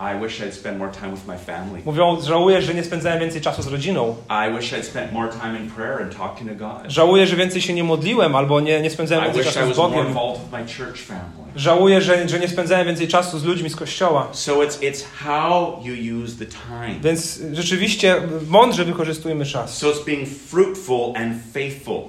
I 0.01 0.23
wish 0.23 0.41
I'd 0.41 0.53
spent 0.53 0.77
more 0.79 0.91
time 0.91 1.11
with 1.11 1.27
my 1.27 1.37
family. 1.37 1.81
Mówią, 1.85 2.21
żałuję, 2.21 2.61
że 2.61 2.73
nie 2.73 2.83
spędzałem 2.83 3.19
więcej 3.19 3.41
czasu 3.41 3.61
z 3.61 3.67
rodziną. 3.67 4.15
I 4.29 4.57
wish 4.57 4.73
I'd 4.73 4.83
spent 4.83 5.11
more 5.13 5.29
time 5.41 5.59
in 5.59 5.71
prayer 5.71 6.01
and 6.01 6.17
talking 6.17 6.49
to 6.49 6.55
God. 6.55 6.77
Żałuję, 6.87 7.27
że 7.27 7.35
więcej 7.35 7.61
się 7.61 7.73
nie 7.73 7.83
modliłem 7.83 8.35
albo 8.35 8.59
nie, 8.59 8.81
nie 8.81 8.89
spędzałem 8.89 9.23
I 9.23 9.27
więcej 9.27 9.43
wish 9.43 9.51
I 9.51 9.55
czasu 9.55 9.65
z 9.65 9.69
was 9.69 9.77
more 9.77 9.89
Bogiem. 9.91 10.07
involved 10.07 10.41
with 10.41 10.51
my 10.51 10.59
church 10.59 11.01
family. 11.01 11.51
Żałuję, 11.55 12.01
że, 12.01 12.29
że 12.29 12.39
nie 12.39 12.47
spędzałem 12.47 12.87
więcej 12.87 13.07
czasu 13.07 13.39
z 13.39 13.43
ludźmi 13.43 13.69
z 13.69 13.75
kościoła. 13.75 14.27
So 14.31 14.53
it's 14.53 14.79
it's 14.79 15.03
how 15.23 15.79
you 15.83 16.23
use 16.23 16.35
the 16.35 16.45
time. 16.45 16.95
Więc 17.03 17.39
rzeczywiście 17.53 18.15
mądrze 18.47 18.85
wykorzystujemy 18.85 19.45
czas. 19.45 19.77
So 19.77 19.87
it's 19.87 20.05
being 20.05 20.29
fruitful 20.49 21.13
and 21.15 21.33
faithful. 21.53 22.01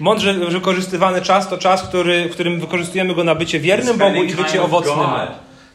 Mądrze 0.00 0.34
wykorzystywany 0.34 1.22
czas 1.22 1.48
to 1.48 1.58
czas, 1.58 1.82
który, 1.82 2.28
w 2.28 2.32
którym 2.32 2.60
wykorzystujemy 2.60 3.14
go 3.14 3.24
na 3.24 3.34
bycie 3.34 3.60
wiernym 3.60 3.98
Bogu 3.98 4.22
i 4.24 4.34
bycie 4.34 4.62
owocnym. 4.62 4.98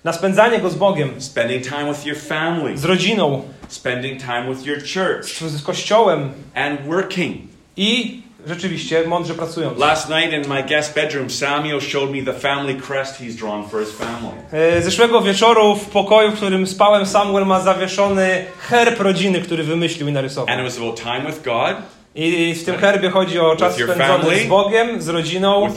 Na 0.03 0.13
spędzanie 0.13 0.59
go 0.59 0.69
z 0.69 0.75
Bogiem, 0.75 1.09
Spending 1.21 1.63
time 1.63 1.93
with 1.93 2.05
your 2.05 2.17
family, 2.17 2.77
z 2.77 2.85
rodziną, 2.85 3.41
spending 3.67 4.21
time 4.21 4.45
with 4.55 4.65
your 4.65 4.77
church, 4.79 5.25
z, 5.25 5.41
z 5.41 5.63
kościołem 5.63 6.29
and 6.55 6.81
working. 6.81 7.37
i 7.77 8.21
rzeczywiście 8.47 9.07
mądrze 9.07 9.33
pracując. 9.33 9.79
Last 9.79 10.09
night 10.09 10.33
in 10.33 10.53
my 10.53 10.63
guest 10.63 10.95
bedroom, 10.95 11.29
Samuel 11.29 11.81
showed 11.81 12.11
me 12.11 12.33
the 12.33 12.39
family 12.39 12.75
crest 12.75 13.21
he's 13.21 13.35
drawn 13.35 13.69
for 13.69 13.79
his 13.85 13.91
family. 13.91 14.33
E, 14.51 14.81
Zeszłego 14.81 15.21
wieczoru 15.21 15.75
w 15.75 15.85
pokoju, 15.85 16.31
w 16.31 16.35
którym 16.35 16.67
spałem, 16.67 17.05
Samuel 17.05 17.45
ma 17.45 17.59
zawieszony 17.59 18.45
herb 18.59 18.99
rodziny, 18.99 19.41
który 19.41 19.63
wymyślił 19.63 20.07
i 20.07 20.11
narysował. 20.11 20.55
And 20.55 20.67
it 20.67 20.73
was 20.73 20.77
about 20.77 21.01
time 21.01 21.21
with 21.27 21.43
God, 21.43 21.75
I 22.15 22.53
w 22.53 22.65
tym 22.65 22.77
herbie 22.77 23.09
chodzi 23.09 23.39
o 23.39 23.55
czas 23.55 23.75
spędzony 23.75 24.39
z 24.39 24.47
Bogiem, 24.47 25.01
z 25.01 25.07
rodziną, 25.07 25.75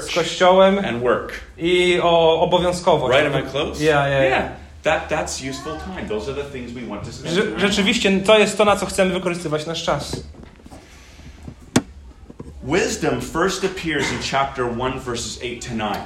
z 0.00 0.14
kościołem 0.14 0.80
i 1.58 1.98
o 2.02 2.40
obowiązkowość. 2.40 3.18
Right? 3.18 3.36
Am 3.36 3.42
I 3.42 3.50
close? 3.50 3.84
Yeah, 3.84 4.08
yeah, 4.10 4.24
Yeah. 4.24 4.64
That, 4.82 5.08
that's 5.08 5.40
useful 5.50 5.78
time. 5.78 6.08
Those 6.08 6.28
are 6.28 6.42
the 6.42 6.50
things 6.50 6.72
we 6.72 6.82
want 6.82 7.04
to 7.04 7.12
spend. 7.12 7.34
Rze-. 7.34 7.58
Rzeczywiście 7.58 8.20
to 8.20 8.38
jest 8.38 8.58
to, 8.58 8.64
na 8.64 8.76
co 8.76 8.86
chcemy 8.86 9.14
wykorzystywać 9.14 9.66
nasz 9.66 9.84
czas. 9.84 10.16
Wisdom 12.64 13.20
first 13.20 13.64
appears 13.64 14.12
in 14.12 14.18
chapter 14.30 14.64
1, 14.64 15.00
verses 15.00 15.38
8 15.38 15.60
to 15.60 15.68
9. 15.68 15.96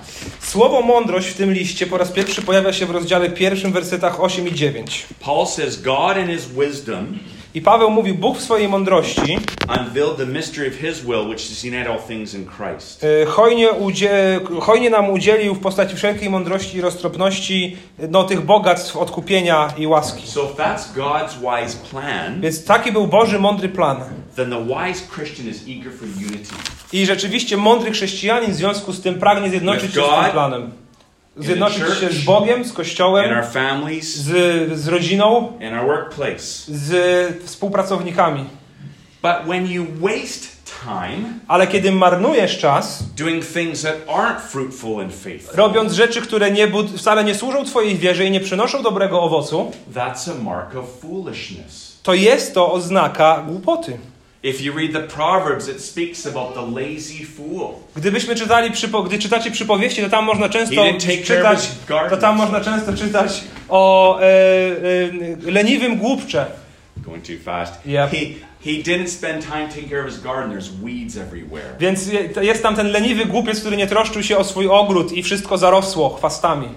Słowo 0.41 0.83
mądrość 0.83 1.29
w 1.29 1.35
tym 1.35 1.53
liście 1.53 1.87
po 1.87 1.99
raz 1.99 2.11
pierwszy 2.11 2.43
pojawia 2.43 2.73
się 2.73 2.87
w 2.87 2.91
rozdziale 2.91 3.31
pierwszym, 3.31 3.73
wersetach 3.73 4.21
8 4.21 4.49
i 4.49 4.55
9. 4.55 5.07
Paul 5.21 5.47
says, 5.47 5.83
God 5.83 6.17
in 6.17 6.27
his 6.27 6.47
wisdom 6.47 7.19
I 7.59 7.63
Paweł 7.63 7.91
mówi, 7.91 8.15
Bóg 8.15 8.39
w 8.39 8.41
swojej 8.43 8.69
mądrości 8.69 9.39
unveiled 9.81 10.17
the 10.17 10.27
mystery 10.27 10.69
of 10.69 10.75
his 10.75 11.01
will, 11.01 11.29
which 11.29 11.51
is 11.51 11.65
unite 11.65 11.91
all 11.91 11.99
things 11.99 12.35
in 12.35 12.47
Christ. 12.47 13.07
hojnie, 13.29 13.71
udzie, 13.73 14.41
hojnie 14.61 14.91
nam 14.91 15.11
udzielił 15.11 15.55
w 15.55 15.61
postaci 15.61 15.97
wszelkiej 15.97 16.31
mądrości 16.31 16.79
i 16.79 16.81
roztropności 16.81 17.77
no, 18.11 18.25
tych 18.25 18.41
bogactw 18.41 18.97
odkupienia 18.97 19.69
i 19.79 19.87
łaski. 19.87 20.27
So 20.29 20.41
if 20.45 20.63
that's 20.63 20.97
God's 20.97 21.33
wise 21.41 21.77
plan, 21.91 22.41
Więc 22.41 22.65
taki 22.65 22.93
był 22.93 23.07
Boży 23.07 23.39
mądry 23.39 23.69
plan. 23.69 23.97
then 24.37 24.51
the 24.51 24.65
wise 24.65 25.05
Christian 25.15 25.49
is 25.49 25.63
eager 25.69 25.93
for 25.93 26.09
unity. 26.09 26.55
I 26.93 27.07
rzeczywiście 27.07 27.57
mądry 27.57 27.91
chrześcijanin 27.91 28.51
w 28.51 28.55
związku 28.55 28.93
z 28.93 29.01
tym 29.01 29.15
pragnie 29.15 29.51
zjednoczyć 29.51 29.95
się 29.95 30.01
z 30.01 30.23
tym 30.23 30.33
planem. 30.33 30.71
Zjednoczyć 31.39 31.79
się 32.01 32.09
z 32.11 32.25
Bogiem, 32.25 32.65
z 32.65 32.73
Kościołem, 32.73 33.31
z, 34.01 34.79
z 34.81 34.89
rodziną, 34.89 35.53
z 36.69 37.45
współpracownikami. 37.45 38.45
But 39.23 39.47
when 39.47 39.67
you 39.67 39.87
waste 40.01 40.49
time 40.85 41.23
Ale 41.49 41.67
kiedy 41.67 41.93
marnujesz 41.93 42.59
czas, 42.59 43.03
doing 43.17 43.45
things 43.47 43.83
that 43.83 43.95
aren't 44.07 44.41
fruitful 44.41 45.03
in 45.05 45.11
faith, 45.11 45.55
robiąc 45.55 45.93
rzeczy, 45.93 46.21
które 46.21 46.51
nie, 46.51 46.69
bud- 46.69 46.99
wcale 46.99 47.25
nie 47.25 47.35
służą 47.35 47.65
Twojej 47.65 47.97
wierze 47.97 48.25
i 48.25 48.31
nie 48.31 48.41
przynoszą 48.41 48.83
dobrego 48.83 49.23
owocu, 49.23 49.73
that's 49.95 50.31
a 50.31 50.43
mark 50.45 50.77
of 50.77 50.85
foolishness. 51.03 51.99
to 52.03 52.15
jest 52.15 52.55
to 52.55 52.73
oznaka 52.73 53.45
głupoty. 53.49 53.99
If 54.43 54.63
you 54.65 54.73
read 54.73 54.93
the 54.93 55.01
Proverbs, 55.01 55.69
it 55.69 55.85
speaks 55.85 56.27
about 56.27 56.55
the 56.55 56.61
lazy 56.81 57.27
fool. 57.37 57.75
Gdybyśmy 57.97 58.37
czytali, 58.37 58.71
przypo- 58.71 59.07
gdy 59.07 59.19
czytacie 59.19 59.51
przypowieści, 59.51 60.03
to 60.03 60.09
tam 60.09 60.25
można 60.25 60.49
często 60.49 60.85
czytać, 61.25 61.69
to 62.11 62.17
tam 62.17 62.37
można 62.37 62.61
często 62.61 62.93
czytać 62.93 63.45
o 63.69 64.19
e, 64.21 64.25
e, 64.25 65.51
leniwym 65.51 65.97
głupcze. 65.97 66.47
Going 66.97 67.27
too 67.27 67.37
fast. 67.45 67.75
Yep. 67.87 68.11
He, 68.11 68.17
he 68.65 68.71
didn't 68.71 69.09
spend 69.09 69.45
time 69.47 69.69
taking 69.69 69.91
care 69.91 70.01
of 70.01 70.11
his 70.11 70.23
garden. 70.23 70.59
There's 70.59 70.71
weeds 70.85 71.17
everywhere. 71.17 71.77
Więc 71.81 72.11
jest 72.41 72.63
tam 72.63 72.77
ten 72.77 72.87
leniwy 72.91 73.25
głupiec, 73.25 73.61
który 73.61 73.77
nie 73.77 73.87
troszczył 73.87 74.23
się 74.23 74.37
o 74.39 74.45
swój 74.45 74.69
ogród 74.69 75.13
i 75.13 75.23
wszystko 75.23 75.59
zarosło 75.59 76.11
chwastami. 76.11 76.69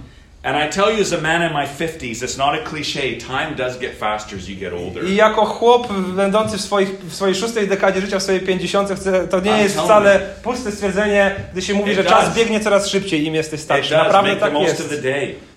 And 0.43 0.57
I 0.57 0.69
tell 0.75 0.91
you, 0.95 1.01
as 1.01 1.13
a 1.13 1.21
man 1.21 1.43
in 1.43 1.53
my 1.53 1.67
50s, 1.67 2.23
it's 2.23 2.37
not 2.37 2.55
a 2.55 2.63
cliche. 2.69 3.17
Time 3.17 3.55
does 3.55 3.79
get 3.79 3.95
faster 3.99 4.35
as 4.37 4.49
you 4.49 4.55
get 4.55 4.73
older. 4.73 5.03
I 5.09 5.15
jako 5.15 5.45
chłop 5.45 5.87
będący 5.93 6.57
w, 6.57 6.61
swoich, 6.61 6.89
w 6.99 7.15
swojej 7.15 7.35
szóstej 7.35 7.67
dekadzie 7.67 8.01
życia, 8.01 8.19
w 8.19 8.23
swojej 8.23 8.41
pięćdziesiątce, 8.41 8.95
chcę- 8.95 9.27
to 9.27 9.39
nie 9.39 9.51
I'm 9.51 9.57
jest 9.57 9.79
wcale 9.79 10.19
puste 10.43 10.71
stwierdzenie, 10.71 11.35
gdy 11.51 11.61
się 11.61 11.73
mówi, 11.73 11.91
It 11.91 11.97
że 11.97 12.03
does. 12.03 12.13
czas 12.13 12.35
biegnie 12.35 12.59
coraz 12.59 12.87
szybciej, 12.87 13.25
im 13.25 13.35
jesteś 13.35 13.59
starszy. 13.59 13.93
Naprawdę 13.93 14.35
tak 14.35 14.53
jest. 14.59 14.83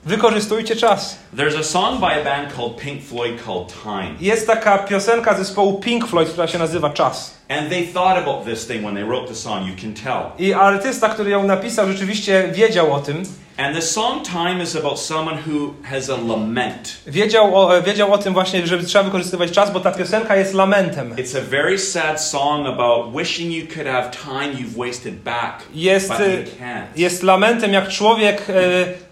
Wykorzystujcie 0.04 0.76
czas. 0.76 1.18
There's 1.36 1.58
a 1.58 1.62
song 1.62 2.00
by 2.00 2.06
a 2.06 2.24
band 2.24 2.52
called 2.56 2.76
Pink 2.76 3.02
Floyd 3.04 3.42
called 3.46 3.72
Time. 3.82 4.10
Jest 4.20 4.46
taka 4.46 4.78
piosenka 4.78 5.34
zespołu 5.34 5.80
Pink 5.80 6.06
Floyd, 6.06 6.28
która 6.28 6.46
się 6.46 6.58
nazywa 6.58 6.90
Czas. 6.90 7.34
And 7.48 7.70
they 7.70 7.86
thought 7.86 8.18
about 8.18 8.44
this 8.44 8.66
thing 8.66 8.84
when 8.84 8.94
they 8.94 9.04
wrote 9.04 9.28
the 9.28 9.34
song, 9.34 9.66
you 9.68 9.74
can 9.82 9.94
tell. 9.94 10.46
I 10.46 10.52
artysta, 10.54 11.08
który 11.08 11.30
ją 11.30 11.46
napisał, 11.46 11.88
rzeczywiście 11.88 12.48
wiedział 12.52 12.92
o 12.92 13.00
tym. 13.00 13.22
And 13.56 13.76
the 13.76 13.82
song 13.82 14.24
Time 14.24 14.62
is 14.62 14.76
about 14.76 15.00
someone 15.00 15.36
who 15.46 15.74
has 15.84 16.10
a 16.10 16.16
lament. 16.28 16.96
Wiedział 17.06 17.56
o, 17.56 17.82
wiedział 17.82 18.12
o 18.12 18.18
tym 18.18 18.34
właśnie, 18.34 18.66
że 18.66 18.78
trzeba 18.82 19.04
wykorzystywać 19.04 19.50
czas, 19.50 19.72
bo 19.72 19.80
ta 19.80 19.92
piosenka 19.92 20.36
jest 20.36 20.54
lamentem. 20.54 21.14
It's 21.16 21.38
a 21.38 21.40
very 21.50 21.78
sad 21.78 22.20
song 22.22 22.66
about 22.66 23.16
wishing 23.16 23.52
you 23.52 23.66
could 23.74 23.86
have 23.88 24.10
time 24.10 24.52
you've 24.54 24.86
wasted 24.86 25.14
back, 25.14 25.62
Jest, 25.74 26.08
but 26.08 26.20
y, 26.20 26.30
you 26.30 26.64
can't. 26.64 26.82
jest 26.96 27.22
lamentem, 27.22 27.72
jak 27.72 27.88
człowiek 27.88 28.50
e, 28.50 28.52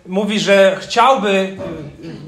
mówi, 0.07 0.41
że 0.41 0.77
chciałby 0.81 1.31
e, 1.31 1.57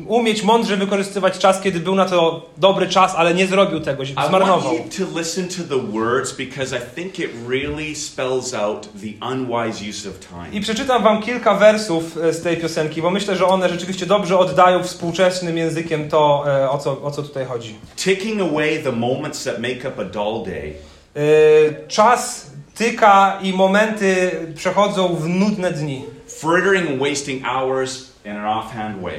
umieć 0.06 0.42
mądrze 0.42 0.76
wykorzystywać 0.76 1.38
czas, 1.38 1.60
kiedy 1.60 1.80
był 1.80 1.94
na 1.94 2.04
to 2.04 2.50
dobry 2.56 2.88
czas, 2.88 3.14
ale 3.16 3.34
nie 3.34 3.46
zrobił 3.46 3.80
tego, 3.80 4.02
I 4.02 4.06
zmarnował. 4.06 4.60
want 4.74 4.98
you 4.98 5.06
to 5.06 5.18
listen 5.18 5.48
to 5.48 5.76
the 5.76 5.82
words 6.04 6.32
because 6.32 6.76
I 6.76 6.80
think 6.94 7.18
it 7.18 7.30
really 7.48 7.94
spells 7.96 8.54
out 8.54 8.88
the 9.00 9.14
unwise 9.32 9.88
use 9.90 10.08
of 10.08 10.20
time. 10.20 10.52
I 10.52 10.60
przeczytam 10.60 11.02
wam 11.02 11.22
kilka 11.22 11.54
wersów 11.54 12.16
e, 12.18 12.32
z 12.32 12.42
tej 12.42 12.56
piosenki, 12.56 13.02
bo 13.02 13.10
myślę, 13.10 13.36
że 13.36 13.46
one 13.46 13.68
rzeczywiście 13.68 14.06
dobrze 14.06 14.38
oddają 14.38 14.82
współczesnym 14.82 15.58
językiem 15.58 16.08
to, 16.08 16.44
e, 16.46 16.70
o 16.70 16.78
co, 16.78 17.02
o 17.02 17.10
co 17.10 17.22
tutaj 17.22 17.44
chodzi. 17.44 17.74
Taking 17.96 18.40
away 18.40 18.78
the 18.82 18.92
moments 18.92 19.44
that 19.44 19.58
make 19.58 19.84
up 19.88 20.02
a 20.02 20.04
dull 20.04 20.44
day 20.44 20.72
E, 21.16 21.86
Czas 21.88 22.50
tyka 22.74 23.38
i 23.42 23.52
momenty 23.52 24.30
przechodzą 24.54 25.14
w 25.16 25.28
nudne 25.28 25.72
dni. 25.72 26.04
frittering 26.40 26.90
and 26.90 27.00
wasting 27.00 27.42
hours 27.46 28.12
in 28.24 28.32
an 28.36 28.46
offhand 28.58 29.02
way. 29.02 29.14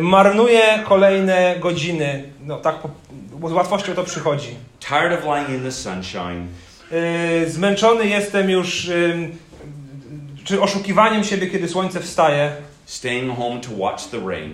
Marnuje 0.00 0.78
kolejne 0.84 1.54
godziny. 1.60 2.24
No 2.40 2.56
tak, 2.56 2.74
po, 2.78 2.88
bo 3.44 3.50
z 3.50 3.52
łatwością 3.52 3.94
to 3.94 4.04
przychodzi. 4.04 4.48
Tired 4.80 5.12
of 5.12 5.24
lying 5.24 5.48
in 5.48 5.62
the 5.62 5.72
sunshine, 5.72 6.46
E, 6.92 7.46
Zmęczony 7.50 8.06
jestem 8.06 8.50
już 8.50 8.88
ym, 8.88 9.36
czy 10.44 10.60
oszukiwaniem 10.60 11.24
siebie, 11.24 11.46
kiedy 11.46 11.68
słońce 11.68 12.00
wstaje. 12.00 12.52
staying 12.86 13.36
home 13.38 13.60
to 13.60 13.68
watch 13.76 14.04
the 14.04 14.18
rain. 14.28 14.52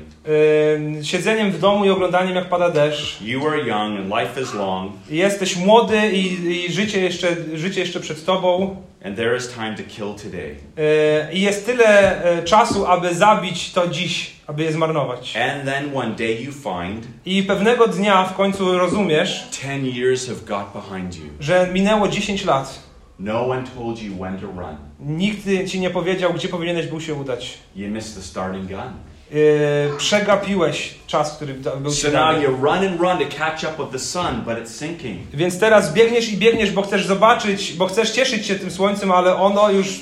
Ym, 0.98 1.04
Siedzeniem 1.04 1.50
w 1.52 1.58
domu 1.60 1.84
i 1.84 1.90
oglądaniem 1.90 2.34
jak 2.36 2.48
pada 2.48 2.70
deszcz. 2.70 3.22
You 3.22 3.48
are 3.48 3.58
young 3.58 3.98
and 3.98 4.06
life 4.20 4.40
is 4.42 4.54
long, 4.54 4.92
Jesteś 5.10 5.56
młody 5.56 6.10
i, 6.12 6.48
i 6.66 6.72
życie, 6.72 7.00
jeszcze, 7.00 7.28
życie 7.54 7.80
jeszcze 7.80 8.00
przed 8.00 8.24
tobą. 8.24 8.76
And 9.04 9.16
there 9.16 9.36
is 9.36 9.48
time 9.54 9.76
to 9.76 9.82
kill 9.82 10.14
today. 10.14 10.56
E, 10.78 11.32
I 11.32 11.40
jest 11.40 11.66
tyle 11.66 12.24
e, 12.24 12.42
czasu, 12.42 12.86
aby 12.86 13.14
zabić 13.14 13.72
to 13.72 13.88
dziś, 13.88 14.32
aby 14.46 14.62
je 14.62 14.72
zmarnować. 14.72 15.36
And 15.36 15.64
then 15.64 15.96
one 15.96 16.10
day 16.16 16.42
you 16.44 16.52
find 16.52 17.06
I 17.26 17.42
pewnego 17.42 17.86
dnia 17.86 18.24
w 18.24 18.34
końcu 18.36 18.78
rozumiesz, 18.78 19.44
10 19.62 19.96
years 19.96 20.28
have 20.28 20.40
got 20.40 20.72
behind 20.82 21.16
you. 21.16 21.24
że 21.40 21.68
minęło 21.72 22.08
10 22.08 22.44
lat. 22.44 22.90
No 23.18 23.48
one 23.48 23.64
told 23.76 24.02
you 24.02 24.14
when 24.14 24.38
to 24.38 24.46
run. 24.46 24.76
Nikt 25.00 25.38
ci 25.68 25.80
nie 25.80 25.90
powiedział, 25.90 26.34
gdzie 26.34 26.48
powinieneś 26.48 26.86
był 26.86 27.00
się 27.00 27.14
udać. 27.14 27.58
You 27.76 27.88
missed 27.88 28.14
the 28.14 28.22
starting 28.22 28.66
gun. 28.68 28.92
E, 29.32 29.96
Przegapiłeś 29.98 30.94
czas, 31.06 31.36
który 31.36 31.54
był 31.54 31.92
ci 31.92 32.00
So 32.00 32.08
now 32.08 32.14
dany. 32.14 32.42
you 32.44 32.50
run 32.56 32.68
and 32.88 33.00
run 33.00 33.18
to 33.18 33.36
catch 33.38 33.64
up 33.64 33.72
with 33.82 33.92
the 33.92 33.98
sun, 33.98 34.42
but 34.44 34.54
it's 34.58 34.78
sinking. 34.78 35.18
Więc 35.34 35.58
teraz 35.58 35.92
biegniesz 35.92 36.32
i 36.32 36.36
biegniesz, 36.36 36.70
bo 36.70 36.82
chcesz 36.82 37.06
zobaczyć, 37.06 37.72
bo 37.72 37.86
chcesz 37.86 38.10
cieszyć 38.10 38.46
się 38.46 38.54
tym 38.54 38.70
słońcem, 38.70 39.12
ale 39.12 39.36
ono 39.36 39.70
już 39.70 40.00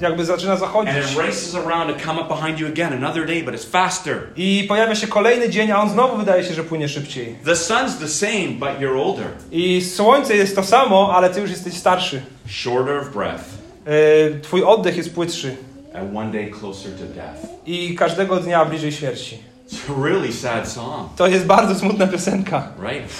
jakby 0.00 0.24
zaczyna 0.24 0.56
zachodzić. 0.56 0.94
And 0.94 1.10
it 1.12 1.18
races 1.18 1.54
around 1.54 1.98
to 1.98 2.04
come 2.06 2.20
up 2.20 2.28
behind 2.34 2.60
you 2.60 2.66
again 2.66 2.92
another 3.04 3.26
day, 3.26 3.42
but 3.42 3.54
it's 3.54 3.70
faster. 3.70 4.16
I 4.36 4.64
pojawia 4.68 4.94
się 4.94 5.06
kolejny 5.06 5.48
dzień, 5.50 5.70
a 5.72 5.80
on 5.82 5.90
znowu 5.90 6.16
wydaje 6.16 6.44
się, 6.44 6.54
że 6.54 6.64
płynie 6.64 6.88
szybciej. 6.88 7.34
The 7.44 7.52
sun's 7.52 7.98
the 8.00 8.08
same, 8.08 8.48
but 8.48 8.68
you're 8.80 9.02
older. 9.02 9.26
I 9.52 9.82
słońce 9.82 10.36
jest 10.36 10.56
to 10.56 10.62
samo, 10.62 11.12
ale 11.16 11.30
ty 11.30 11.40
już 11.40 11.50
jesteś 11.50 11.74
starszy. 11.74 12.22
Shorter 12.48 12.96
of 12.98 13.08
breath, 13.14 13.44
E, 13.86 14.40
Twój 14.40 14.62
oddech 14.64 14.96
jest 14.96 15.14
płytszy 15.14 15.56
and 15.94 16.16
one 16.16 16.32
day 16.32 16.50
closer 16.50 16.90
to 16.90 17.04
death. 17.14 17.46
i 17.66 17.94
każdego 17.94 18.36
dnia 18.36 18.64
bliżej 18.64 18.92
śmierci. 18.92 19.38
It's 19.70 19.92
a 19.98 20.04
really 20.04 20.32
sad 20.32 20.68
song, 20.68 21.08
To 21.16 21.26
jest 21.26 21.46
bardzo 21.46 21.74
smutna 21.74 22.06
piosenka, 22.06 22.68
right? 22.82 23.12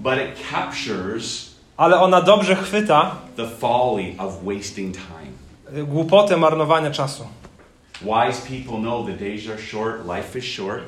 But 0.00 0.14
it 0.14 0.48
captures 0.52 1.46
ale 1.76 2.00
ona 2.00 2.20
dobrze 2.22 2.56
chwyta 2.56 3.16
the 3.36 3.46
folly 3.48 4.14
of 4.18 4.34
wasting 4.44 4.94
time. 4.96 5.84
głupotę 5.84 6.36
marnowania 6.36 6.90
czasu. 6.90 7.24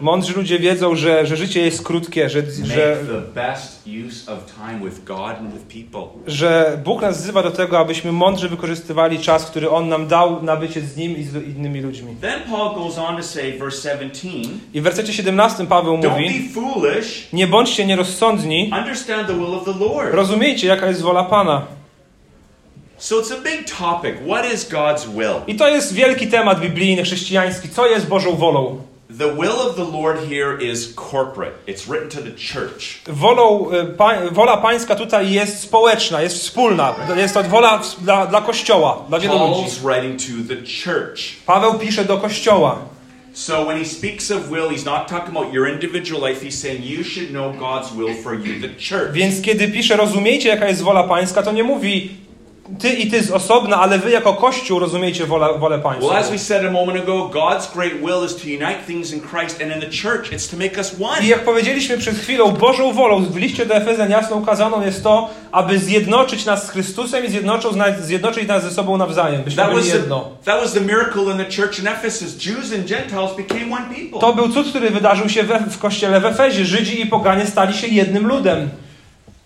Mądrzy 0.00 0.34
ludzie 0.34 0.58
wiedzą, 0.58 0.94
że, 0.96 1.26
że 1.26 1.36
życie 1.36 1.60
jest 1.62 1.82
krótkie, 1.86 2.28
że, 2.28 2.42
że, 2.64 2.96
Make 2.96 3.06
the 3.24 3.32
best 3.34 3.88
use 4.08 4.32
of 4.32 4.38
time 4.56 4.90
with 4.90 5.04
God 5.04 5.20
and 5.38 5.52
with 5.54 5.84
people. 5.84 6.20
że 6.26 6.80
Bóg 6.84 7.02
nas 7.02 7.18
wzywa 7.22 7.42
do 7.42 7.50
tego, 7.50 7.78
abyśmy 7.78 8.12
mądrze 8.12 8.48
wykorzystywali 8.48 9.18
czas, 9.18 9.46
który 9.50 9.70
On 9.70 9.88
nam 9.88 10.06
dał 10.06 10.42
na 10.42 10.56
bycie 10.56 10.80
z 10.80 10.96
Nim 10.96 11.16
i 11.16 11.22
z 11.22 11.34
innymi 11.34 11.80
ludźmi. 11.80 12.14
Then 12.20 12.40
Paul 12.50 12.74
goes 12.74 12.98
on 12.98 13.16
to 13.16 13.22
say, 13.22 13.58
verse 13.58 13.90
17, 13.90 14.28
I 14.74 14.80
w 14.80 14.84
wersecie 14.84 15.12
17 15.12 15.66
Paweł 15.66 15.96
don't 15.96 16.10
mówi: 16.10 16.24
be 16.40 16.60
foolish, 16.60 17.28
Nie 17.32 17.46
bądźcie 17.46 17.86
nierozsądni, 17.86 18.70
understand 18.78 19.26
the 19.26 19.34
will 19.34 19.54
of 19.54 19.64
the 19.64 19.84
Lord. 19.84 20.14
rozumiejcie, 20.14 20.66
jaka 20.66 20.86
jest 20.86 21.02
wola 21.02 21.24
Pana. 21.24 21.77
So 22.98 23.20
it's 23.20 23.30
a 23.30 23.40
big 23.40 23.66
topic. 23.78 24.16
What 24.26 24.52
is 24.54 24.68
God's 24.68 25.06
will? 25.08 25.42
I 25.46 25.54
to 25.56 25.68
jest 25.68 25.94
wielki 25.94 26.26
temat 26.26 26.60
biblijny, 26.60 27.02
chrześcijański. 27.02 27.68
Co 27.68 27.86
jest 27.86 28.06
Bożą 28.08 28.36
wolą? 28.36 28.80
The 29.18 29.34
will 29.34 29.52
of 29.68 29.76
the 29.76 29.84
Lord 29.98 30.18
here 30.28 30.58
is 30.72 30.94
corporate. 31.10 31.52
It's 31.66 31.86
written 31.88 32.08
to 32.10 32.18
the 32.22 32.30
church. 32.30 33.00
Wolą, 33.06 33.70
y, 33.72 33.84
pa, 33.96 34.12
wola 34.32 34.56
Pańska 34.56 34.94
tutaj 34.94 35.30
jest 35.32 35.60
społeczna, 35.60 36.22
jest 36.22 36.36
wspólna. 36.38 36.94
Jest 37.16 37.34
to 37.34 37.42
wola 37.42 37.78
w- 37.78 38.02
dla, 38.04 38.26
dla 38.26 38.40
Kościoła, 38.42 39.04
dla 39.08 39.18
wielu 39.18 39.34
ludzi. 39.38 39.60
Paul's 39.60 39.78
writing 39.82 40.20
to 40.20 40.54
the 40.54 40.60
church. 40.84 41.20
Paweł 41.46 41.74
pisze 41.74 42.04
do 42.04 42.18
Kościoła. 42.18 42.78
So 43.32 43.64
when 43.64 43.78
he 43.78 43.84
speaks 43.84 44.30
of 44.30 44.48
will, 44.50 44.68
he's 44.70 44.84
not 44.84 45.08
talking 45.08 45.36
about 45.36 45.54
your 45.54 45.68
individual 45.68 46.28
life. 46.30 46.46
He's 46.46 46.60
saying 46.60 46.84
you 46.84 47.04
should 47.04 47.30
know 47.30 47.52
God's 47.52 47.92
will 47.96 48.14
for 48.22 48.34
you, 48.34 48.60
the 48.60 48.68
church. 48.68 49.12
Więc 49.12 49.40
kiedy 49.42 49.68
pisze, 49.68 49.96
rozumiecie, 49.96 50.48
jaka 50.48 50.68
jest 50.68 50.82
wola 50.82 51.04
pańska, 51.04 51.42
to 51.42 51.52
nie 51.52 51.64
mówi 51.64 52.10
ty 52.78 52.88
i 52.88 53.10
ty 53.10 53.22
z 53.22 53.30
osobna, 53.30 53.80
ale 53.80 53.98
wy 53.98 54.10
jako 54.10 54.34
Kościół 54.34 54.78
rozumiecie 54.78 55.26
wolę, 55.26 55.48
wolę 55.58 55.78
pańską. 55.78 56.06
Well, 56.06 56.16
as 56.16 56.30
we 56.30 56.38
said 56.38 56.64
a 56.66 56.70
moment 56.70 57.02
ago, 57.02 57.28
God's 57.28 57.74
great 57.74 57.92
will 57.92 58.26
is 58.26 58.36
to 58.36 58.42
unite 58.42 58.78
things 58.86 59.12
in 59.12 59.20
Christ, 59.20 59.62
and 59.62 59.72
in 59.72 59.80
the 59.80 60.08
church, 60.08 60.32
it's 60.32 60.50
to 60.50 60.56
make 60.56 60.78
us 60.78 60.94
one. 61.00 61.22
I 61.22 61.28
jak 61.28 61.44
powiedzieliśmy 61.44 61.98
przed 61.98 62.18
chwilą, 62.18 62.50
Bożą 62.50 62.92
wolą 62.92 63.24
w 63.24 63.36
liście 63.36 63.66
do 63.66 63.74
Efezjan 63.74 64.10
jasno 64.10 64.36
ukazaną 64.36 64.84
jest 64.84 65.02
to, 65.02 65.30
aby 65.52 65.78
zjednoczyć 65.78 66.44
nas 66.46 66.66
z 66.66 66.70
Chrystusem 66.70 67.24
i 67.24 67.28
zjednoczyć 67.28 67.74
nas, 67.74 68.06
zjednoczyć 68.06 68.48
nas 68.48 68.62
ze 68.62 68.70
sobą 68.70 68.96
nawzajem, 68.96 69.42
byśmy 69.42 69.62
That 69.62 69.70
byli 69.72 69.82
was, 69.82 69.92
the, 69.92 69.98
jedno. 69.98 70.28
that 70.44 70.60
was 70.60 70.72
the 70.72 70.80
miracle 70.80 71.22
in 71.22 71.38
the 71.38 71.62
church 71.62 71.78
in 71.78 71.88
Ephesus. 71.88 72.46
Jews 72.46 72.72
and 72.72 72.86
Gentiles 72.88 73.36
became 73.36 73.72
one 73.72 73.94
people. 73.94 74.20
To 74.20 74.32
był 74.32 74.48
cud, 74.48 74.68
który 74.68 74.90
wydarzył 74.90 75.28
się 75.28 75.42
we, 75.42 75.60
w 75.60 75.78
kościele 75.78 76.20
w 76.20 76.24
Efezie. 76.24 76.64
Żydzi 76.64 77.00
i 77.00 77.06
poganie 77.06 77.46
stali 77.46 77.74
się 77.74 77.86
jednym 77.86 78.26
ludem. 78.26 78.70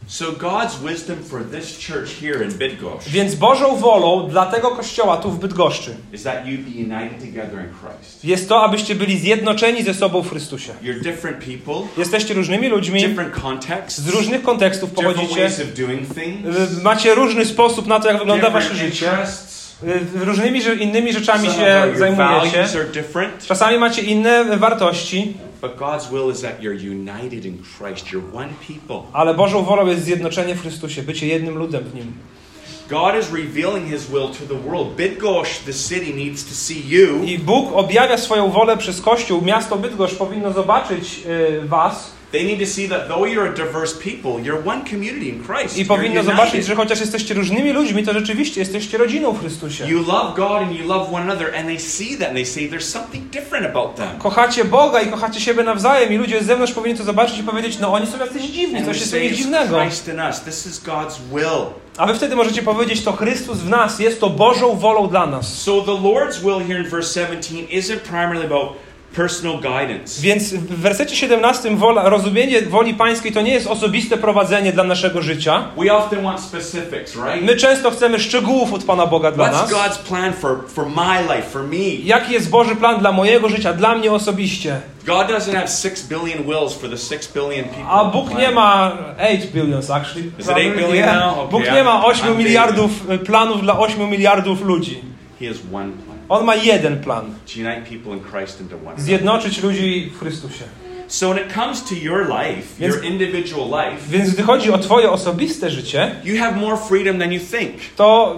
So 0.06 0.24
God's 0.32 0.90
wisdom 0.90 1.16
for 1.24 1.44
this 1.44 1.78
church 1.78 2.20
here 2.20 2.44
in 2.44 2.52
Bydgoszcz 2.52 3.08
Więc 3.08 3.34
Bożą 3.34 3.76
wolą 3.76 4.28
dla 4.28 4.46
tego 4.46 4.70
kościoła 4.70 5.16
tu 5.16 5.30
w 5.30 5.38
Bydgoszczy 5.38 5.96
is 6.12 6.22
that 6.22 6.46
you 6.46 6.58
be 6.58 6.96
united 6.96 7.20
together 7.20 7.60
in 7.60 7.68
Christ. 7.80 8.24
jest 8.24 8.48
to, 8.48 8.62
abyście 8.62 8.94
byli 8.94 9.18
zjednoczeni 9.18 9.82
ze 9.82 9.94
sobą 9.94 10.22
w 10.22 10.30
Chrystusie. 10.30 10.72
You're 10.82 11.02
different 11.02 11.44
people, 11.44 11.88
Jesteście 11.98 12.34
różnymi 12.34 12.68
ludźmi, 12.68 13.00
different 13.00 13.34
contexts, 13.34 14.00
z 14.00 14.08
różnych 14.08 14.42
kontekstów 14.42 14.90
different 14.90 15.16
pochodzicie, 15.16 15.40
ways 15.40 15.60
of 15.60 15.74
doing 15.74 16.14
things, 16.14 16.82
macie 16.82 17.14
różny 17.14 17.44
sposób 17.46 17.86
na 17.86 18.00
to, 18.00 18.08
jak 18.08 18.18
wygląda 18.18 18.50
wasze 18.50 18.68
different 18.68 18.94
życie, 18.94 19.06
interests. 19.06 19.61
Y, 19.84 20.24
różnymi 20.24 20.60
innymi 20.80 21.12
rzeczami 21.12 21.48
się 21.48 21.82
zajmujecie. 21.96 22.68
Czasami 23.48 23.78
macie 23.78 24.02
inne 24.02 24.56
wartości, 24.58 25.34
ale 29.12 29.34
Bożą 29.34 29.62
wolą 29.62 29.86
jest 29.86 30.04
zjednoczenie 30.04 30.54
w 30.54 30.60
Chrystusie, 30.60 31.02
bycie 31.02 31.26
jednym 31.26 31.58
ludem 31.58 31.84
w 31.84 31.94
Nim. 31.94 32.12
God 32.88 33.14
is 33.20 33.32
revealing 33.32 33.88
His 33.88 34.06
will 34.06 34.28
to 34.28 34.54
the 34.54 34.60
world. 34.68 34.96
Bydgoszcz, 34.96 35.64
the 35.64 35.72
city, 35.72 36.14
needs 36.14 36.44
to 36.44 36.54
see 36.54 36.82
you 36.88 37.24
I 37.24 37.38
Bóg 37.38 37.76
objawia 37.76 38.18
swoją 38.18 38.50
wolę 38.50 38.76
przez 38.76 39.00
Kościół. 39.00 39.42
Miasto 39.42 39.76
Bydgoszcz 39.76 40.14
powinno 40.14 40.52
zobaczyć 40.52 41.20
y, 41.26 41.68
was 41.68 42.11
I 45.76 45.84
powinno 45.84 46.22
zobaczyć, 46.22 46.66
że 46.66 46.74
chociaż 46.74 47.00
jesteście 47.00 47.34
różnymi 47.34 47.72
ludźmi, 47.72 48.04
to 48.04 48.12
rzeczywiście 48.12 48.60
jesteście 48.60 48.98
rodziną 48.98 49.32
w 49.32 49.40
Chrystusie. 49.40 49.88
You 49.88 49.98
love 49.98 50.36
God 50.36 50.62
and 50.62 50.72
you 50.72 50.88
love 50.88 51.12
one 51.12 51.22
another, 51.22 51.54
and 51.54 51.66
they 51.66 51.80
see 51.80 52.16
that 52.16 52.32
and 52.32 52.36
they 52.36 52.46
say 52.46 52.68
there's 52.68 52.88
something 52.88 53.30
different 53.30 53.66
about 53.66 53.96
them. 53.96 54.18
Kochacie 54.18 54.64
Boga 54.64 55.02
i 55.02 55.06
kochacie 55.06 55.40
siebie 55.40 55.62
nawzajem 55.62 56.12
i 56.12 56.16
ludzie 56.16 56.42
z 56.42 56.46
zewnątrz 56.46 56.72
powinni 56.72 56.98
to 56.98 57.04
zobaczyć 57.04 57.38
i 57.38 57.42
powiedzieć, 57.42 57.78
no 57.78 57.92
oni 57.92 58.06
są 58.06 58.18
jacyś 58.18 58.42
dziwni, 58.42 58.84
coś 58.84 59.00
jest 59.00 59.14
it's 59.14 59.32
dziwnego. 59.32 59.80
Christ 59.80 60.08
in 60.08 60.20
us. 60.20 60.40
This 60.40 60.66
is 60.66 60.82
God's 60.84 61.18
will. 61.32 61.66
A 61.96 62.06
wy 62.06 62.14
wtedy 62.14 62.36
możecie 62.36 62.62
powiedzieć, 62.62 63.04
to 63.04 63.12
Chrystus 63.12 63.58
w 63.58 63.68
nas, 63.68 63.98
jest 63.98 64.20
to 64.20 64.30
Bożą 64.30 64.76
wolą 64.76 65.08
dla 65.08 65.26
nas. 65.26 65.62
So 65.62 65.80
the 65.82 65.92
Lord's 65.92 66.40
will 66.40 66.66
here 66.66 66.80
in 66.80 66.90
verse 66.90 67.20
17 67.20 67.56
isn't 67.56 67.96
primarily 67.96 68.44
about 68.44 68.72
personal 69.16 69.56
guidance. 69.60 70.22
Więc 70.22 70.54
w 70.54 70.80
wersecie 70.80 71.16
17 71.16 71.76
wola, 71.76 72.08
rozumienie 72.08 72.62
woli 72.62 72.94
pańskiej 72.94 73.32
to 73.32 73.42
nie 73.42 73.52
jest 73.52 73.66
osobiste 73.66 74.16
prowadzenie 74.16 74.72
dla 74.72 74.84
naszego 74.84 75.22
życia. 75.22 75.64
We 75.78 75.94
often 75.94 76.22
want 76.24 76.40
specifics, 76.40 77.16
right? 77.16 77.42
My 77.42 77.56
często 77.56 77.90
chcemy 77.90 78.20
szczegółów 78.20 78.72
od 78.72 78.84
Pana 78.84 79.06
Boga 79.06 79.32
dla 79.32 79.48
What's 79.48 79.52
nas. 79.52 79.70
God's 79.70 79.98
plan 79.98 80.32
for, 80.32 80.58
for 80.68 80.86
my 80.86 81.36
life, 81.36 81.48
for 81.50 81.62
me? 81.62 81.76
Jaki 82.04 82.32
jest 82.32 82.50
Boży 82.50 82.76
plan 82.76 83.00
dla 83.00 83.12
mojego 83.12 83.48
życia, 83.48 83.72
dla 83.72 83.94
mnie 83.94 84.12
osobiście? 84.12 84.80
God 85.06 85.28
doesn't 85.28 85.54
have 85.54 85.68
six 85.68 86.02
billion 86.08 86.44
wills 86.44 86.74
for 86.74 86.90
the 86.90 86.98
six 86.98 87.32
billion 87.32 87.64
people. 87.64 87.88
A 87.88 88.04
Bóg 88.04 88.38
nie 88.38 88.50
ma 88.50 88.92
8 89.18 89.52
billions 89.54 89.90
actually. 89.90 90.30
Is 90.38 90.46
it 90.46 90.52
8 90.52 90.74
billion 90.74 90.92
Nie. 90.92 91.06
now? 91.06 91.54
Okay, 91.54 91.72
nie 91.72 91.84
ma 91.84 92.04
8 92.04 92.26
I'm 92.34 92.36
miliardów 92.38 93.10
y, 93.10 93.18
planów 93.18 93.62
dla 93.62 93.78
8 93.78 94.10
miliardów 94.10 94.62
ludzi. 94.62 95.02
He 95.40 95.48
has 95.48 95.56
one 95.72 95.92
plan 95.92 96.11
On 96.32 96.44
ma 96.44 96.54
jeden 96.54 97.00
plan. 97.00 97.24
to 97.46 97.60
unite 97.60 97.82
people 97.88 98.12
in 98.12 98.20
Christ 98.20 98.60
into 98.60 98.76
one. 98.86 99.00
Zjednoczyć 99.00 99.62
ludzi 99.62 100.10
w 100.14 100.18
Chrystusie. 100.18 100.64
So 101.08 101.28
when 101.34 101.46
it 101.46 101.52
comes 101.54 101.82
to 101.84 101.94
your 101.94 102.26
life, 102.28 102.68
Więc- 102.78 102.94
your 102.94 103.04
individual 103.04 103.66
life, 103.68 104.02
Więc 104.10 104.30
gdy 104.30 104.42
chodzi 104.42 104.70
o 104.72 104.78
Twoje 104.78 105.10
osobiste 105.10 105.70
życie, 105.70 106.14
you 106.24 106.38
have 106.38 106.56
more 106.56 106.76
freedom 106.88 107.18
than 107.18 107.32
you 107.32 107.40
think. 107.40 107.72
to 107.96 108.36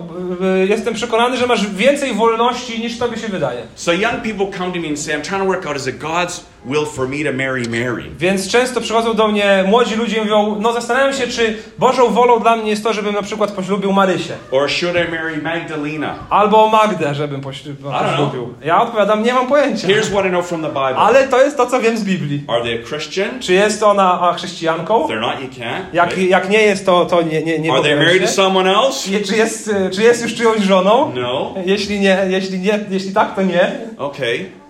y, 0.62 0.66
jestem 0.68 0.94
przekonany, 0.94 1.36
że 1.36 1.46
masz 1.46 1.70
więcej 1.70 2.14
wolności 2.14 2.80
niż 2.80 2.98
Tobie 2.98 3.16
się 3.18 3.28
wydaje. 3.28 3.62
So 3.74 3.92
young 3.92 4.22
people 4.22 4.58
come 4.58 4.72
to 4.72 4.80
me 4.80 4.88
and 4.88 5.00
say, 5.00 5.14
I'm 5.14 5.22
trying 5.22 5.42
to 5.42 5.48
work 5.48 5.66
out, 5.66 5.76
is 5.76 5.86
it 5.86 5.98
God's 5.98 6.44
will 6.64 6.86
for 6.86 7.08
me 7.08 7.16
to 7.24 7.32
marry 7.32 7.62
Mary? 7.68 8.04
Więc 8.18 8.48
często 8.48 8.80
przychodzą 8.80 9.14
do 9.14 9.28
mnie 9.28 9.64
młodzi 9.66 9.96
ludzie 9.96 10.16
i 10.16 10.20
mówią, 10.20 10.56
no 10.60 10.72
zastanawiam 10.72 11.12
się, 11.12 11.26
czy 11.26 11.56
Bożą 11.78 12.10
wolą 12.10 12.40
dla 12.40 12.56
mnie 12.56 12.70
jest 12.70 12.84
to, 12.84 12.92
żebym 12.92 13.14
na 13.14 13.22
przykład 13.22 13.52
poślubił 13.52 13.92
Marysię. 13.92 14.34
Or 14.50 14.70
should 14.70 14.96
I 14.96 15.10
marry 15.10 15.42
Magdalena? 15.42 16.14
Albo 16.30 16.68
Magdę, 16.68 17.14
żebym 17.14 17.40
poślu- 17.40 17.74
poślubił. 17.74 18.54
Ja 18.64 18.82
odpowiadam, 18.82 19.22
nie 19.22 19.34
mam 19.34 19.46
pojęcia. 19.46 19.88
Here's 19.88 20.10
what 20.10 20.26
I 20.26 20.28
know 20.28 20.46
from 20.46 20.62
the 20.62 20.68
Bible. 20.68 20.96
Ale 20.96 21.28
to 21.28 21.42
jest 21.44 21.56
to, 21.56 21.66
co 21.66 21.80
wiem 21.80 21.98
z 21.98 22.04
Biblii. 22.04 22.44
Are 22.48 22.62
they 22.62 22.80
a 22.84 22.88
Christian? 22.88 23.40
Czy 23.40 23.52
jest 23.52 23.82
ona 23.82 24.20
a, 24.20 24.32
chrześcijanką? 24.32 25.04
If 25.04 25.14
they're 25.14 25.20
not, 25.20 25.40
you 25.40 25.48
can't. 25.64 25.80
Jak, 25.92 26.10
right? 26.16 26.30
jak 26.30 26.48
nie 26.50 26.62
jest, 26.62 26.86
to, 26.86 27.06
to 27.06 27.22
nie, 27.22 27.42
nie, 27.42 27.58
nie 27.58 27.72
Are 27.72 27.82
they 27.82 27.96
married 27.96 28.22
to 28.22 28.28
someone 28.28 28.70
else? 28.74 29.10
Je- 29.10 29.20
Czy 29.20 29.36
jest, 29.36 29.70
czy 29.92 30.02
jest 30.02 30.22
już 30.22 30.34
czyjąś 30.34 30.60
żoną? 30.60 31.12
No. 31.14 31.54
Jeśli 31.66 32.00
nie, 32.00 32.18
jeśli 32.28 32.58
nie, 32.58 32.78
jeśli 32.90 33.12
tak, 33.12 33.34
to 33.34 33.42
nie. 33.42 33.72
Okay. 33.98 34.63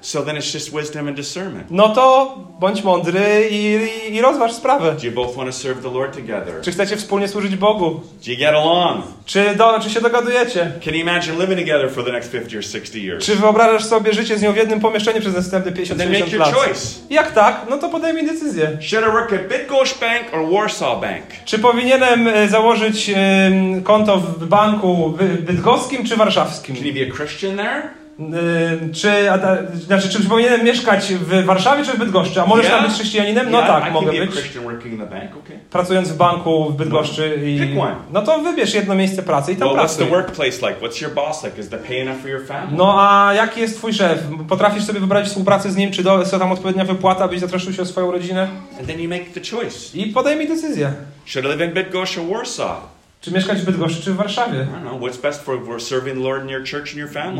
So 0.00 0.22
then 0.22 0.36
it's 0.36 0.54
just 0.54 0.76
wisdom 0.76 1.08
and 1.08 1.16
discernment. 1.16 1.66
No 1.70 1.88
to 1.88 2.34
bądź 2.60 2.82
mądry 2.84 3.48
i, 3.50 3.78
i, 4.10 4.14
i 4.14 4.22
rozważ 4.22 4.52
sprawę. 4.52 4.96
Do 5.00 5.06
you 5.06 5.12
both 5.12 5.36
want 5.36 5.50
to 5.50 5.56
serve 5.56 5.82
the 5.82 5.90
Lord 5.90 6.16
together? 6.16 6.54
Czy 6.62 6.72
chcecie 6.72 6.96
wspólnie 6.96 7.28
służyć 7.28 7.56
Bogu? 7.56 7.90
Do 8.26 8.32
you 8.32 8.38
get 8.38 8.48
along? 8.48 9.04
Czy, 9.26 9.54
do, 9.56 9.80
czy 9.80 9.90
się 9.90 10.00
dogadujecie? 10.00 10.72
Can 10.84 10.94
you 10.94 11.00
imagine 11.00 11.34
living 11.40 11.60
together 11.60 11.90
for 11.90 12.04
the 12.04 12.12
next 12.12 12.32
50 12.32 12.54
or 12.58 12.62
60 12.64 12.94
years? 13.04 13.24
Czy 13.26 13.36
wyobrażasz 13.36 13.84
sobie 13.84 14.12
życie 14.12 14.38
z 14.38 14.42
nią 14.42 14.52
w 14.52 14.56
jednym 14.56 14.80
pomieszczeniu 14.80 15.20
przez 15.20 15.34
następne 15.34 15.72
Then 15.72 15.98
make 15.98 16.08
50-60 16.08 16.30
your 16.32 16.40
lat? 16.40 16.54
choice. 16.54 16.80
Jak 17.10 17.32
tak? 17.32 17.66
No 17.70 17.78
to 17.78 17.88
podejmij 17.88 18.26
decyzję. 18.26 18.78
Should 18.82 19.08
I 19.08 19.12
work 19.12 19.32
at 19.32 19.48
Bydgoszcz 19.48 19.98
Bank 20.00 20.22
or 20.32 20.52
Warsaw 20.52 21.00
Bank? 21.00 21.24
Czy 21.44 21.58
powinienem 21.58 22.28
e, 22.28 22.48
założyć 22.48 23.10
konto 23.84 24.16
w 24.18 24.46
banku 24.46 25.14
bydgoskim 25.40 26.04
czy 26.04 26.16
warszawskim? 26.16 26.76
Can 26.76 26.86
you 26.86 26.94
be 26.94 27.00
a 27.12 27.16
Christian 27.16 27.56
there? 27.56 27.97
Czy, 28.94 29.30
a 29.30 29.38
znaczy, 29.86 30.08
czy 30.08 30.28
powinienem 30.28 30.64
mieszkać 30.64 31.14
w 31.14 31.44
Warszawie 31.44 31.84
czy 31.84 31.92
w 31.92 31.98
Bydgoszczy? 31.98 32.42
A 32.42 32.46
możesz 32.46 32.64
Yeah. 32.66 32.78
tam 32.78 32.88
być 32.88 32.94
chrześcijaninem? 32.98 33.50
No 33.50 33.58
Yeah, 33.58 33.70
tak, 33.80 33.90
I 33.90 33.92
mogę 33.92 34.12
być. 34.12 34.30
Bank, 35.10 35.36
okay. 35.44 35.58
Pracując 35.70 36.08
w 36.08 36.16
banku 36.16 36.70
w 36.70 36.76
Bydgoszczy 36.76 37.40
i... 37.46 37.60
Pick 37.60 37.80
one. 37.80 37.94
No 38.12 38.22
to 38.22 38.38
wybierz 38.38 38.74
jedno 38.74 38.94
miejsce 38.94 39.22
pracy 39.22 39.52
i 39.52 39.56
tam 39.56 39.68
Well, 39.68 39.78
what's 39.78 39.88
the 39.90 39.96
pracuj. 39.96 40.10
workplace 40.10 40.68
like? 40.68 40.80
What's 40.86 41.02
your 41.02 41.14
boss 41.14 41.44
like? 41.44 41.60
Is 41.60 41.68
the 41.68 41.78
pay 41.78 42.00
enough 42.02 42.20
for 42.20 42.30
your 42.30 42.46
family? 42.46 42.76
No 42.76 42.94
a 42.98 43.34
jaki 43.34 43.60
jest 43.60 43.76
twój 43.76 43.92
szef? 43.94 44.18
Potrafisz 44.48 44.84
sobie 44.84 45.00
wybrać 45.00 45.26
współpracę 45.26 45.70
z 45.70 45.76
nim, 45.76 45.90
czy 45.90 46.02
do, 46.02 46.24
co 46.24 46.38
tam 46.38 46.52
odpowiednia 46.52 46.84
wypłata, 46.84 47.28
byś 47.28 47.40
zatroszczył 47.40 47.72
się 47.72 47.82
o 47.82 47.86
swoją 47.86 48.10
rodzinę? 48.12 48.48
And 48.78 48.86
then 48.86 49.00
you 49.00 49.08
make 49.08 49.24
the 49.32 49.40
choice. 49.56 49.98
I 49.98 50.06
podejmij 50.06 50.48
decyzję. 50.48 50.92
Should 51.26 51.46
I 51.46 51.48
live 51.48 51.60
in 51.68 51.74
Bydgoszcz 51.74 52.18
or 52.18 52.24
Warsaw? 52.36 52.97
Czy 53.20 53.32
mieszkać 53.32 53.58
w 53.58 53.64
Bydgoszczy, 53.64 54.02
czy 54.02 54.12
w 54.12 54.16
Warszawie? 54.16 54.66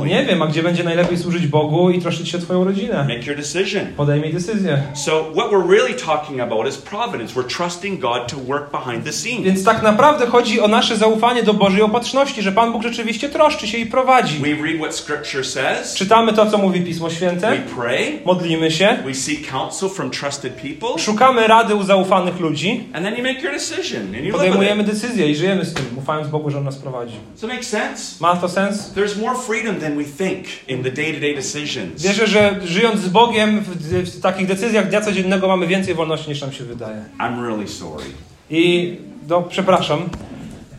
Nie 0.04 0.24
wiem, 0.24 0.42
a 0.42 0.46
gdzie 0.46 0.62
będzie 0.62 0.84
najlepiej 0.84 1.18
służyć 1.18 1.46
Bogu 1.46 1.90
i 1.90 2.02
troszczyć 2.02 2.28
się 2.28 2.38
o 2.38 2.40
twoją 2.40 2.64
rodzinę? 2.64 3.06
Make 3.08 3.26
your 3.26 3.36
decision. 3.36 3.86
Podejmij 3.96 4.32
decyzję. 4.32 4.82
So, 4.94 5.24
what 5.32 5.50
we're 5.50 5.70
really 5.70 5.94
talking 5.94 6.40
about 6.40 6.68
is 6.68 6.76
providence. 6.76 7.34
We're 7.34 7.56
trusting 7.56 8.00
God 8.00 8.28
to 8.28 8.36
work 8.36 8.70
behind 8.70 9.04
the 9.04 9.12
scenes. 9.12 9.42
Więc 9.42 9.64
tak 9.64 9.82
naprawdę 9.82 10.26
chodzi 10.26 10.60
o 10.60 10.68
nasze 10.68 10.96
zaufanie 10.96 11.42
do 11.42 11.54
Bożej 11.54 11.82
opatrzności, 11.82 12.42
że 12.42 12.52
Pan 12.52 12.72
Bóg 12.72 12.82
rzeczywiście 12.82 13.28
troszczy 13.28 13.66
się 13.66 13.78
i 13.78 13.86
prowadzi. 13.86 14.38
We 14.38 14.66
read 14.66 14.78
what 14.80 14.94
Scripture 14.94 15.46
says, 15.46 15.94
Czytamy 15.94 16.32
to, 16.32 16.46
co 16.46 16.58
mówi 16.58 16.80
Pismo 16.80 17.08
we 17.08 17.14
Święte, 17.14 17.52
pray, 17.76 18.20
modlimy 18.24 18.70
się, 18.70 18.98
we 19.04 19.14
seek 19.14 19.50
counsel 19.50 19.88
from 19.88 20.10
trusted 20.10 20.52
people, 20.52 21.02
szukamy 21.02 21.46
rady 21.46 21.74
u 21.74 21.82
zaufanych 21.82 22.40
ludzi, 22.40 22.84
and 22.92 23.04
then 23.04 23.16
you 23.16 23.22
make 23.22 23.42
your 23.42 23.52
decision 23.52 24.02
and 24.02 24.24
you 24.24 24.32
podejmujemy 24.32 24.84
decyzję 24.84 25.30
i 25.30 25.36
żyjemy 25.36 25.67
z 25.68 25.74
tym, 25.74 25.84
ufając 25.98 26.28
Bogu, 26.28 26.50
że 26.50 26.58
On 26.58 26.64
nas 26.64 26.76
prowadzi. 26.76 27.14
That 27.40 27.50
make 27.50 27.64
sense? 27.64 28.16
Ma 28.20 28.36
to 28.36 28.48
sens? 28.48 28.92
There's 28.94 29.20
more 29.20 29.38
freedom 29.38 29.80
than 29.80 29.96
we 29.96 30.04
think 30.04 30.46
in 30.68 30.82
the 30.82 30.90
day 30.90 31.14
to 31.14 31.20
day 31.20 31.34
decisions. 31.34 32.02
Wierzę, 32.02 32.26
że 32.26 32.60
żyjąc 32.64 33.00
z 33.00 33.08
Bogiem 33.08 33.60
w, 33.60 33.68
w 34.16 34.20
takich 34.20 34.46
decyzjach 34.46 34.88
dnia 34.88 35.00
codziennego 35.00 35.48
mamy 35.48 35.66
więcej 35.66 35.94
wolności 35.94 36.30
niż 36.30 36.40
nam 36.40 36.52
się 36.52 36.64
wydaje. 36.64 37.04
I'm 37.20 37.42
really 37.42 37.68
sorry. 37.68 38.04
I 38.50 38.96
no, 39.28 39.42
przepraszam, 39.42 40.08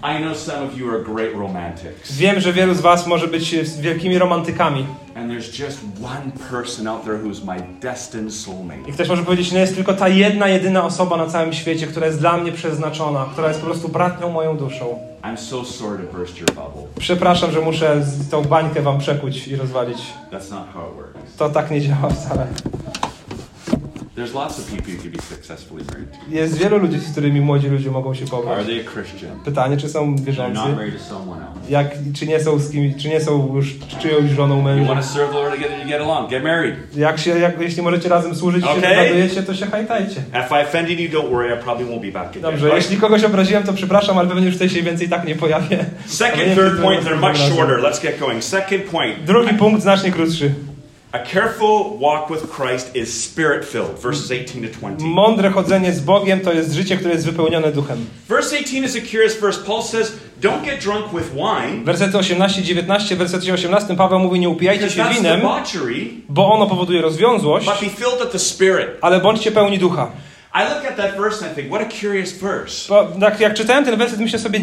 I 0.03 0.17
know 0.21 0.33
some 0.33 0.63
of 0.65 0.77
you 0.77 0.89
are 0.89 1.03
great 1.03 1.33
romantics. 1.33 2.11
Wiem, 2.11 2.39
że 2.39 2.53
wielu 2.53 2.73
z 2.73 2.81
Was 2.81 3.07
może 3.07 3.27
być 3.27 3.55
wielkimi 3.81 4.17
romantykami. 4.17 4.85
And 5.15 5.31
there's 5.31 5.63
just 5.65 5.79
one 6.03 6.31
person 6.51 6.87
out 6.87 7.03
there 7.03 7.17
who's 7.17 7.45
my 7.45 7.57
destined 7.81 8.33
soulmate. 8.33 8.89
I 8.89 8.93
ktoś 8.93 9.09
może 9.09 9.23
powiedzieć, 9.23 9.51
no 9.51 9.59
jest 9.59 9.75
tylko 9.75 9.93
ta 9.93 10.07
jedna, 10.07 10.47
jedyna 10.47 10.85
osoba 10.85 11.17
na 11.17 11.27
całym 11.27 11.53
świecie, 11.53 11.87
która 11.87 12.05
jest 12.05 12.19
dla 12.19 12.37
mnie 12.37 12.51
przeznaczona, 12.51 13.25
która 13.31 13.47
jest 13.47 13.59
po 13.59 13.65
prostu 13.65 13.89
bratnią 13.89 14.29
moją 14.29 14.57
duszą. 14.57 14.99
I'm 15.23 15.37
so 15.37 15.65
sorry 15.65 15.97
to 16.07 16.17
burst 16.17 16.37
your 16.37 16.49
bubble. 16.51 16.83
Przepraszam, 16.99 17.51
że 17.51 17.61
muszę 17.61 18.01
tą 18.31 18.43
bańkę 18.43 18.81
Wam 18.81 18.99
przekuć 18.99 19.47
i 19.47 19.55
rozwalić. 19.55 19.97
That's 20.31 20.51
not 20.51 20.63
how 20.73 20.83
it 20.89 20.95
works. 20.95 21.35
To 21.37 21.49
tak 21.49 21.71
nie 21.71 21.81
działa 21.81 22.09
wcale. 22.09 22.47
There's 24.19 24.33
lots 24.33 24.59
of 24.59 24.65
people 24.71 24.93
you 24.93 24.99
could 24.99 25.11
be 25.17 25.21
successfully 25.21 25.83
married 25.91 26.11
to. 26.11 26.17
Jest 26.35 26.57
wielu 26.57 26.77
ludzi, 26.77 26.99
z 26.99 27.11
którymi 27.11 27.41
młodzi 27.41 27.67
ludzie 27.67 27.91
mogą 27.91 28.13
się 28.13 28.21
Are 28.23 28.29
pobrać. 28.31 28.65
they 28.65 28.79
a 28.87 28.91
Christian? 28.93 29.39
Pytanie, 29.45 29.77
czy 29.77 29.89
są 29.89 30.15
They're 30.15 30.23
wierzący? 30.23 30.53
not 30.61 30.75
married 30.75 30.97
to 30.97 31.03
someone 31.15 31.41
else. 31.41 31.71
Jak, 31.71 31.87
czy 32.15 32.27
nie 32.27 32.39
są 32.39 32.59
z 32.59 32.71
kim, 32.71 32.93
czy 32.99 33.09
nie 33.09 33.21
są 33.21 33.55
już 33.55 33.75
czyjąś 34.01 34.29
żoną 34.31 34.57
You 34.57 34.61
mężem? 34.63 34.87
want 34.87 35.01
to 35.01 35.07
serve 35.13 35.29
the 35.29 35.35
Lord 35.35 35.55
together, 35.55 35.79
you 35.79 35.87
get 35.89 36.01
along. 36.01 36.29
Get 36.29 36.43
married. 36.43 36.75
Jak 36.97 37.19
się, 37.19 37.39
jak, 37.39 37.61
jeśli 37.61 37.81
możecie 37.81 38.09
razem 38.09 38.35
służyć 38.35 38.63
i 38.63 38.67
się 38.67 38.71
Okej. 38.71 38.81
dogadujecie, 38.97 39.43
to 39.43 39.53
się 39.55 39.65
hajtajcie. 39.65 40.21
If 40.45 40.47
I 40.61 40.63
offended 40.67 40.99
you, 40.99 41.09
don't 41.09 41.29
worry. 41.29 41.55
I 41.55 41.63
probably 41.63 41.85
won't 41.87 42.01
be 42.01 42.11
back 42.11 42.27
again. 42.29 42.41
Dobrze, 42.41 42.69
jeśli 42.75 42.97
kogoś 42.97 43.23
obraziłem, 43.23 43.63
to 43.63 43.73
przepraszam, 43.73 44.17
ale 44.17 44.27
pewnie 44.27 44.45
już 44.45 44.53
tutaj 44.53 44.69
się 44.69 44.81
więcej 44.81 45.09
tak 45.09 45.27
nie 45.27 45.35
pojawię. 45.35 45.85
Second, 46.05 46.55
third 46.55 46.81
point, 46.81 47.03
they're 47.05 47.19
much 47.29 47.37
shorter. 47.37 47.77
Let's 47.79 48.01
get 48.01 48.19
going. 48.19 48.43
Second 48.43 48.83
point. 48.83 49.23
Drugi 49.25 49.53
punkt, 49.53 49.81
znacznie 49.81 50.11
krótszy. 50.11 50.51
A 51.11 51.19
careful 51.19 51.97
walk 51.99 52.29
with 52.29 52.51
Christ 52.51 52.95
is 52.95 53.23
spirit 53.23 53.65
filled. 53.65 53.99
Verses 53.99 54.31
18 54.31 54.61
to 54.61 54.79
20. 54.79 55.03
Mądre 55.05 55.49
chodzenie 55.49 55.93
z 55.93 55.99
Bogiem 56.01 56.39
to 56.39 56.53
jest 56.53 56.73
życie, 56.73 56.97
które 56.97 57.13
jest 57.13 57.25
wypełnione 57.25 57.71
duchem. 57.71 58.05
Verse 58.27 58.55
18 58.55 58.85
is 58.85 58.95
a 58.95 59.11
curious 59.11 59.39
verse. 59.39 59.59
Paul 59.65 59.83
says, 59.83 60.11
Don't 60.41 60.65
get 60.65 60.83
drunk 60.83 61.05
with 61.13 61.33
wine, 61.33 61.83
Wersety 61.83 62.17
18-19, 62.17 63.15
w 63.15 63.17
wersecie 63.17 63.53
18 63.53 63.95
Paweł 63.95 64.19
mówi, 64.19 64.39
nie 64.39 64.49
upijajcie 64.49 64.89
się 64.89 65.03
winem, 65.03 65.39
debauchery, 65.39 66.07
bo 66.29 66.51
ono 66.51 66.67
powoduje 66.67 67.01
rozwiązłość, 67.01 67.65
but 67.65 67.79
be 67.81 67.89
filled 67.89 68.19
with 68.19 68.31
the 68.31 68.39
Spirit. 68.39 68.87
ale 69.01 69.19
bądźcie 69.21 69.51
pełni 69.51 69.77
ducha. 69.77 70.11
I 70.55 70.59
look 70.59 70.85
at 70.85 70.97
that 70.97 71.17
verse 71.17 71.45
and 71.45 71.57
I 71.57 71.61
think, 71.61 71.73
what 71.73 71.87
a 71.87 71.99
curious 72.01 72.33
verse. 72.33 72.89
Bo 72.89 73.07
tak 73.19 73.39
jak 73.39 73.53
czytałem 73.53 73.85
ten 73.85 73.97
werset, 73.97 74.19
myślę 74.19 74.39
sobie, 74.39 74.59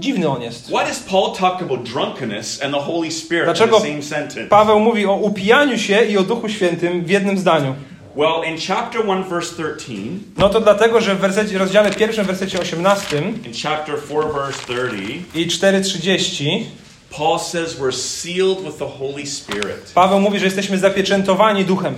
dziwny 0.00 0.28
on 0.28 0.42
jest. 0.42 0.66
Why 0.66 0.84
does 0.88 1.00
Paul 1.00 1.32
talk 1.32 1.62
about 1.62 1.82
drunkenness 1.82 2.62
and 2.62 2.74
the 2.74 2.80
Holy 2.80 3.10
Spirit 3.12 3.44
Dlaczego 3.44 3.76
in 3.76 3.82
the 3.82 3.88
same 3.88 4.02
sentence? 4.02 4.48
Paweł 4.48 4.80
mówi 4.80 5.06
o 5.06 5.14
upijaniu 5.14 5.78
się 5.78 6.04
i 6.04 6.18
o 6.18 6.22
Duchu 6.22 6.48
Świętym 6.48 7.04
w 7.04 7.10
jednym 7.10 7.38
zdaniu. 7.38 7.74
Well, 8.16 8.42
in 8.44 8.56
chapter 8.58 9.00
1, 9.06 9.24
verse 9.24 9.54
13, 9.54 10.20
No 10.38 10.48
to 10.48 10.60
dlatego, 10.60 11.00
że 11.00 11.14
w 11.14 11.18
wersecie, 11.18 11.58
rozdziale 11.58 11.90
pierwszym, 11.90 12.24
wersecie 12.26 12.60
18 12.60 13.18
in 13.18 13.52
chapter 13.62 13.94
4, 14.08 14.32
verse 14.32 14.62
30, 14.66 15.22
i 15.34 15.46
4.30 15.46 16.64
Paul 17.10 17.38
says 17.38 17.78
we're 17.78 17.92
sealed 17.92 18.64
with 18.64 18.78
the 18.78 18.88
Holy 18.98 19.26
Spirit 19.26 19.92
Paweł 19.94 20.20
mówi, 20.20 20.38
że 20.38 20.44
jesteśmy 20.44 20.78
zapieczętowani 20.78 21.64
Duchem. 21.64 21.94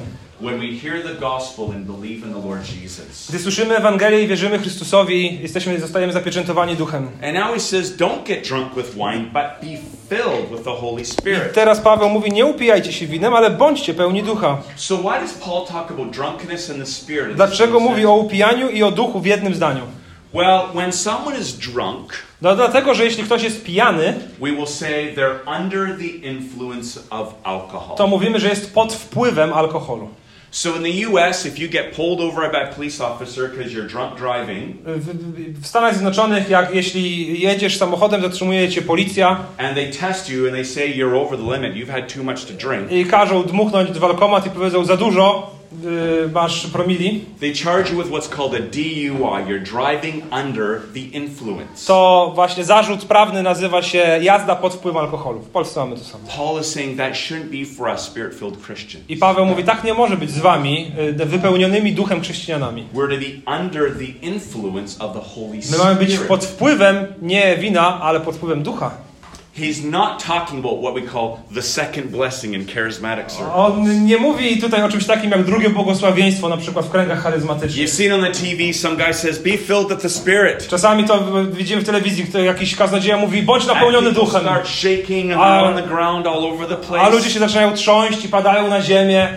Gdy 3.28 3.38
słyszymy 3.38 3.76
Ewangelię 3.76 4.22
i 4.22 4.26
wierzymy 4.26 4.58
Chrystusowi, 4.58 5.38
jesteśmy, 5.42 5.80
zostajemy 5.80 6.12
zapieczętowani 6.12 6.76
Duchem. 6.76 7.08
And 7.22 7.34
now 7.34 7.54
he 7.54 7.60
says, 7.60 7.96
don't 7.96 8.22
get 8.26 8.48
drunk 8.48 8.74
with 8.74 8.94
wine, 8.94 9.24
but 9.24 9.70
be 9.70 9.78
filled 10.08 10.50
with 10.50 10.64
the 10.64 10.70
Holy 10.70 11.02
I 11.02 11.54
teraz 11.54 11.80
Paweł 11.80 12.08
mówi, 12.08 12.32
nie 12.32 12.46
upijajcie 12.46 12.92
się 12.92 13.06
winem, 13.06 13.34
ale 13.34 13.50
bądźcie 13.50 13.94
pełni 13.94 14.22
Ducha. 14.22 14.58
So 14.76 14.96
why 14.96 15.20
does 15.20 15.32
Paul 15.32 15.66
talk 15.66 15.90
about 15.90 16.10
drunkenness 16.10 16.70
and 16.70 16.78
the 16.78 16.86
Spirit? 16.86 17.24
in 17.24 17.30
the 17.30 17.36
Dlaczego 17.36 17.80
mówi 17.80 18.06
o 18.06 18.14
upijaniu 18.14 18.68
i 18.68 18.82
o 18.82 18.90
Duchu 18.90 19.20
w 19.20 19.26
jednym 19.26 19.54
zdaniu? 19.54 19.82
Well, 20.34 20.60
when 20.74 20.92
someone 20.92 21.38
is 21.38 21.58
drunk, 21.58 22.12
No 22.42 22.56
dlatego, 22.56 22.94
że 22.94 23.04
jeśli 23.04 23.24
ktoś 23.24 23.42
jest 23.42 23.64
pijany, 23.64 24.14
we 24.40 24.52
will 24.52 24.66
say 24.66 25.14
they're 25.14 25.60
under 25.60 25.98
the 25.98 26.28
influence 26.28 27.00
of 27.10 27.34
alcohol. 27.42 27.96
to 27.96 28.06
mówimy, 28.06 28.40
że 28.40 28.48
jest 28.48 28.74
pod 28.74 28.92
wpływem 28.92 29.52
alkoholu. 29.52 30.08
So 30.52 30.74
in 30.76 30.82
the 30.82 31.06
US, 31.06 31.46
if 31.46 31.58
you 31.58 31.68
get 31.68 31.96
pulled 31.96 32.20
over 32.20 32.50
by 32.52 32.58
a 32.70 32.74
police 32.74 33.00
officer 33.00 33.48
because 33.48 33.72
you're 33.72 33.86
drunk 33.88 34.18
driving, 34.18 34.76
W, 34.84 35.00
w- 35.00 35.66
Stanach 35.66 35.94
Zjednoczonych, 35.94 36.50
jak 36.50 36.74
jeśli 36.74 37.40
jedziesz 37.40 37.76
samochodem, 37.78 38.22
zatrzymuje 38.22 38.68
cię 38.68 38.82
policja. 38.82 39.36
And 39.58 39.74
they 39.74 39.90
test 39.92 40.30
you 40.30 40.44
and 40.46 40.54
they 40.54 40.64
say 40.64 40.88
you're 40.96 41.16
over 41.16 41.38
the 41.38 41.44
limit, 41.52 41.74
you've 41.76 41.92
had 41.92 42.08
too 42.14 42.22
much 42.22 42.44
to 42.44 42.52
drink, 42.68 42.92
i 42.92 43.04
każą 43.04 43.42
dmuchnąć 43.42 43.90
w 43.90 44.04
alkomat 44.04 44.46
i 44.46 44.50
powiedzą 44.50 44.84
za 44.84 44.96
dużo, 44.96 45.50
masz 46.32 46.66
promili, 46.66 47.24
they 47.40 47.54
charge 47.54 47.90
you 47.92 47.98
with 48.02 48.10
what's 48.10 48.28
called 48.36 48.54
a 48.54 48.60
DUI. 48.60 49.46
You're 49.48 49.62
driving 49.62 50.22
under 50.32 50.80
the 50.94 51.00
influence. 51.00 51.86
to 51.86 52.32
właśnie 52.34 52.64
zarzut 52.64 53.04
prawny 53.04 53.42
nazywa 53.42 53.82
się 53.82 53.98
jazda 54.22 54.56
pod 54.56 54.74
wpływem 54.74 55.02
alkoholu. 55.04 55.40
W 55.40 55.48
Polsce 55.48 55.80
mamy 55.80 55.96
to 55.96 56.04
samo. 56.04 56.24
Paul 56.36 56.60
is 56.60 56.66
saying 56.66 56.98
that 56.98 57.12
shouldn't 57.12 57.60
be 57.60 57.74
for 57.76 57.88
us 57.88 58.00
spirit-filled 58.00 58.62
Christians. 58.66 59.04
I 59.08 59.16
Paweł 59.16 59.46
mówi, 59.46 59.64
tak 59.64 59.84
nie 59.84 59.94
może 59.94 60.16
być 60.16 60.30
z 60.30 60.38
wami, 60.38 60.92
yy, 61.18 61.26
wypełnionymi 61.26 61.92
duchem 61.92 62.20
chrześcijanami. 62.20 62.86
We're 62.94 63.14
to 63.14 63.20
be 63.46 63.60
under 63.62 63.94
the 63.98 64.26
influence 64.26 65.04
of 65.04 65.12
the 65.12 65.20
Holy 65.34 65.58
My 65.72 65.78
mamy 65.78 65.94
być 65.96 66.08
Spirit. 66.10 66.28
pod 66.28 66.44
wpływem 66.44 67.06
nie 67.22 67.56
wina, 67.56 68.00
ale 68.00 68.20
pod 68.20 68.36
wpływem 68.36 68.62
ducha. 68.62 68.90
He's 69.60 69.84
not 69.90 70.24
talking 70.26 70.58
about 70.64 70.80
what 70.82 70.94
we 70.94 71.02
call 71.02 71.36
the 71.54 71.62
second 71.62 72.10
blessing 72.10 72.54
in 72.54 72.66
charismatic 72.66 73.28
circles. 73.28 73.52
On 73.54 74.06
nie 74.06 74.16
mówi 74.18 74.60
tutaj 74.60 74.82
o 74.82 74.88
czymś 74.88 75.06
takim 75.06 75.30
jak 75.30 75.44
drugie 75.44 75.70
błogosławieństwo, 75.70 76.48
na 76.48 76.56
przykład 76.56 76.86
w 76.86 76.90
kręgach 76.90 77.22
charyzmatycznych. 77.22 77.86
You've 77.88 77.90
seen 77.96 78.12
on 78.12 78.20
the 78.20 78.30
TV, 78.32 78.72
some 78.74 78.96
guy 78.96 79.14
says, 79.14 79.38
be 79.38 79.50
filled 79.58 79.88
with 79.88 80.00
the 80.02 80.08
Spirit. 80.08 80.68
Czasami 80.68 81.04
to 81.04 81.44
widzimy 81.52 81.82
w 81.82 81.86
telewizji, 81.86 82.24
kto 82.24 82.38
jakiś 82.38 82.76
kaznodzieja 82.76 83.16
mówi, 83.16 83.42
bądź 83.42 83.66
napełniony 83.66 84.12
duchem. 84.12 84.40
start 84.40 84.68
shaking 84.68 85.32
and 85.32 85.40
A- 85.42 85.62
on 85.62 85.74
the 85.76 85.82
ground 85.82 86.26
all 86.26 86.44
over 86.44 86.68
the 86.68 86.74
A 87.00 87.08
ludzie 87.08 87.18
place. 87.20 87.30
się 87.30 87.38
zaczynają 87.40 87.72
trząść 87.74 88.24
i 88.24 88.28
padają 88.28 88.68
na 88.68 88.82
ziemię. 88.82 89.28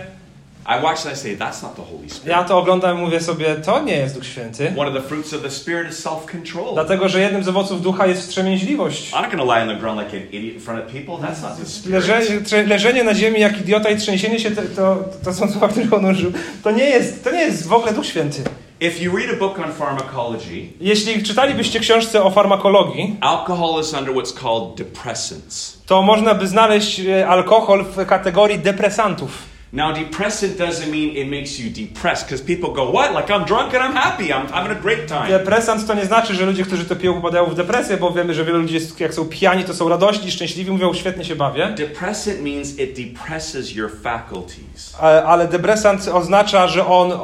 I 0.66 0.82
watch 0.82 1.06
and 1.06 1.14
I 1.14 1.16
say, 1.16 1.36
that's 1.36 1.62
not 1.62 1.76
the 1.76 1.82
Holy 1.82 2.10
Spirit. 2.10 2.26
Ja 2.26 2.44
to 2.44 2.58
oglądam 2.58 2.98
i 2.98 3.00
mówię 3.00 3.20
sobie, 3.20 3.54
to 3.54 3.82
nie 3.82 3.96
jest 3.96 4.14
Duch 4.14 4.26
Święty. 4.26 4.72
One 4.76 4.88
of 4.90 4.94
the 4.94 5.08
fruits 5.08 5.34
of 5.34 5.42
the 5.42 5.50
Spirit 5.50 5.92
is 5.92 6.06
self-control. 6.06 6.74
Dlatego, 6.74 7.08
że 7.08 7.20
jednym 7.20 7.44
z 7.44 7.48
owoców 7.48 7.82
ducha 7.82 8.06
jest 8.06 8.20
wstrzemięźliwość. 8.20 9.12
I'm 9.12 9.22
not 9.22 9.30
to 9.30 9.54
lie 9.54 9.62
on 9.62 9.68
the 9.68 9.76
ground 9.76 10.00
like 10.00 10.16
an 10.16 10.32
idiot 10.32 10.54
in 10.54 10.60
front 10.60 10.84
of 10.84 10.92
people. 10.92 11.28
That's 11.28 11.42
not 11.42 11.56
the 11.60 11.66
Spirit. 11.66 12.68
Leżenie, 12.68 13.04
na 13.04 13.14
ziemi 13.14 13.40
jak 13.40 13.60
idiota 13.60 13.90
i 13.90 13.96
trzęsienie 13.96 14.40
się, 14.40 14.50
to, 14.50 14.62
to, 14.76 15.04
to 15.24 15.34
są 15.34 15.50
słowa, 15.50 15.68
które 15.68 15.90
on 15.90 16.04
użył. 16.04 16.32
To 16.62 16.70
nie, 16.70 16.84
jest, 16.84 17.24
to 17.24 17.30
nie 17.30 17.40
jest 17.40 17.68
w 17.68 17.72
ogóle 17.72 17.92
Duch 17.92 18.06
Święty. 18.06 18.42
If 18.80 19.04
you 19.04 19.16
read 19.16 19.30
a 19.30 19.36
book 19.36 19.58
on 19.58 19.72
pharmacology, 19.72 20.68
Jeśli 20.80 21.22
czytalibyście 21.22 21.80
książce 21.80 22.22
o 22.22 22.30
farmakologii, 22.30 23.16
alcohol 23.20 23.80
is 23.80 23.94
under 23.94 24.14
what's 24.14 24.40
called 24.42 24.74
depressants. 24.76 25.78
to 25.86 26.02
można 26.02 26.34
by 26.34 26.48
znaleźć 26.48 27.00
e, 27.00 27.28
alkohol 27.28 27.84
w 27.84 28.06
kategorii 28.06 28.58
depresantów. 28.58 29.53
Now, 29.74 29.92
depressant 29.92 30.56
doesn't 30.56 30.90
mean 30.90 31.16
it 31.16 31.28
makes 31.28 31.58
you 31.58 31.68
depressed 31.68 32.26
because 32.26 32.44
people 32.44 32.72
go, 32.72 32.92
What? 32.92 33.12
Like 33.12 33.28
I'm 33.30 33.44
drunk 33.44 33.74
and 33.74 33.82
I'm 33.82 33.92
happy. 33.92 34.32
I'm 34.32 34.46
having 34.46 34.70
a 34.70 34.80
great 34.80 35.08
time. 35.08 35.28
Depresant 35.28 35.86
to 35.86 35.94
nie 35.94 36.04
znaczy, 36.04 36.34
że 36.34 36.46
ludzie, 36.46 36.64
którzy 36.64 36.84
to 36.84 36.96
piją, 36.96 37.14
popadają 37.14 37.46
w 37.46 37.54
depresję, 37.54 37.96
bo 37.96 38.10
wiemy, 38.10 38.34
że 38.34 38.44
wielu 38.44 38.58
ludzi, 38.58 38.74
jest, 38.74 39.00
jak 39.00 39.14
są 39.14 39.24
pijani, 39.24 39.64
to 39.64 39.74
są 39.74 39.88
radośni, 39.88 40.30
szczęśliwi, 40.30 40.70
mówią, 40.70 40.94
świetnie 40.94 41.24
się 41.24 41.36
bawię. 41.36 41.74
Depressant 41.76 42.42
means 42.42 42.78
it 42.78 42.96
depresses 42.96 43.72
your 43.72 43.90
faculties. 44.02 44.96
Ale, 45.00 45.24
ale 45.24 45.48
depresant 45.48 46.08
oznacza, 46.08 46.68
że 46.68 46.86
on 46.86 47.12
e, 47.12 47.16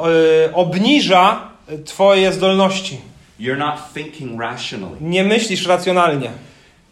obniża 0.53 1.49
twoje 1.85 2.33
zdolności. 2.33 3.01
You're 3.39 3.57
not 3.57 3.75
thinking 3.93 4.41
rationally. 4.41 4.97
Nie 5.01 5.23
myślisz 5.23 5.67
racjonalnie. 5.67 6.31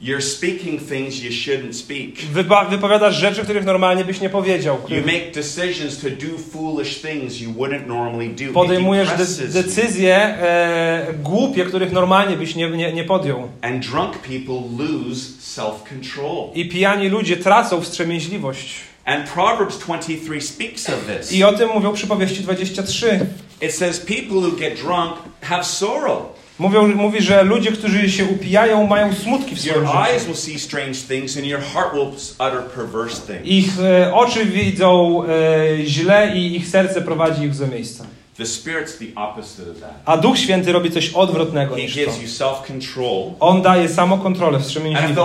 You're 0.02 0.22
speaking 0.22 0.82
things 0.90 1.24
you 1.24 1.32
shouldn't 1.32 1.74
speak. 1.74 2.16
Wypa- 2.34 2.70
wypowiadasz 2.70 3.16
rzeczy, 3.16 3.44
których 3.44 3.66
normalnie 3.66 4.06
byś 4.06 4.22
nie 4.22 4.30
powiedział. 4.30 4.78
You 4.90 5.02
make 5.06 5.32
decisions 5.34 6.02
to 6.02 6.10
do 6.10 6.38
foolish 6.54 7.02
things 7.02 7.40
you 7.42 7.52
wouldn't 7.52 7.88
normally 7.88 8.30
do. 8.30 8.54
Podejmujesz 8.54 9.10
de- 9.10 9.48
decyzje 9.64 10.16
e, 10.16 11.14
głupie, 11.24 11.66
których 11.66 11.92
normalnie 11.92 12.36
byś 12.38 12.56
nie, 12.56 12.70
nie, 12.70 12.94
nie 12.94 13.04
podjął. 13.04 13.48
And 13.62 13.86
drunk 13.88 14.18
people 14.18 14.86
lose 14.86 15.22
self-control. 15.42 16.50
I 16.56 16.70
pijani 16.70 17.10
ludzie 17.10 17.38
tracą 17.38 17.82
wstrzemięźliwość. 17.82 18.76
And 19.06 19.30
Proverbs 19.30 19.80
23 19.80 20.42
speaks 20.42 20.90
of 20.90 20.96
this. 21.18 21.34
I 21.34 21.44
o 21.44 21.54
tym 21.54 21.70
mówią 21.70 21.94
przypowieści 21.94 22.42
23. 22.44 23.20
It 23.62 23.76
says 23.76 24.00
people 24.00 24.38
who 24.38 24.52
get 24.52 24.82
drunk 24.82 25.14
have 25.42 25.64
sorrow. 25.64 26.22
Mówią, 26.60 26.88
mówi, 26.96 27.22
że 27.22 27.44
ludzie, 27.44 27.72
którzy 27.72 28.10
się 28.10 28.26
upijają, 28.26 28.88
mają 28.88 29.14
smutki 29.14 29.56
w 29.56 29.60
swoim 29.62 29.88
życiu. 29.88 29.98
Ich 33.44 33.80
e, 33.80 34.14
oczy 34.14 34.46
widzą 34.46 35.22
e, 35.24 35.86
źle 35.86 36.32
i 36.36 36.56
ich 36.56 36.68
serce 36.68 37.02
prowadzi 37.02 37.44
ich 37.44 37.52
w 37.52 37.56
złe 37.56 37.68
miejsca. 37.68 38.06
A 40.06 40.18
Duch 40.18 40.38
Święty 40.38 40.72
robi 40.72 40.92
coś 40.92 41.10
odwrotnego 41.14 41.76
He 41.76 41.82
niż 41.82 41.94
to. 42.06 42.12
On 43.40 43.62
daje 43.62 43.90
samokontrolę, 43.90 44.60
wstrzemięźliwość. 44.60 45.16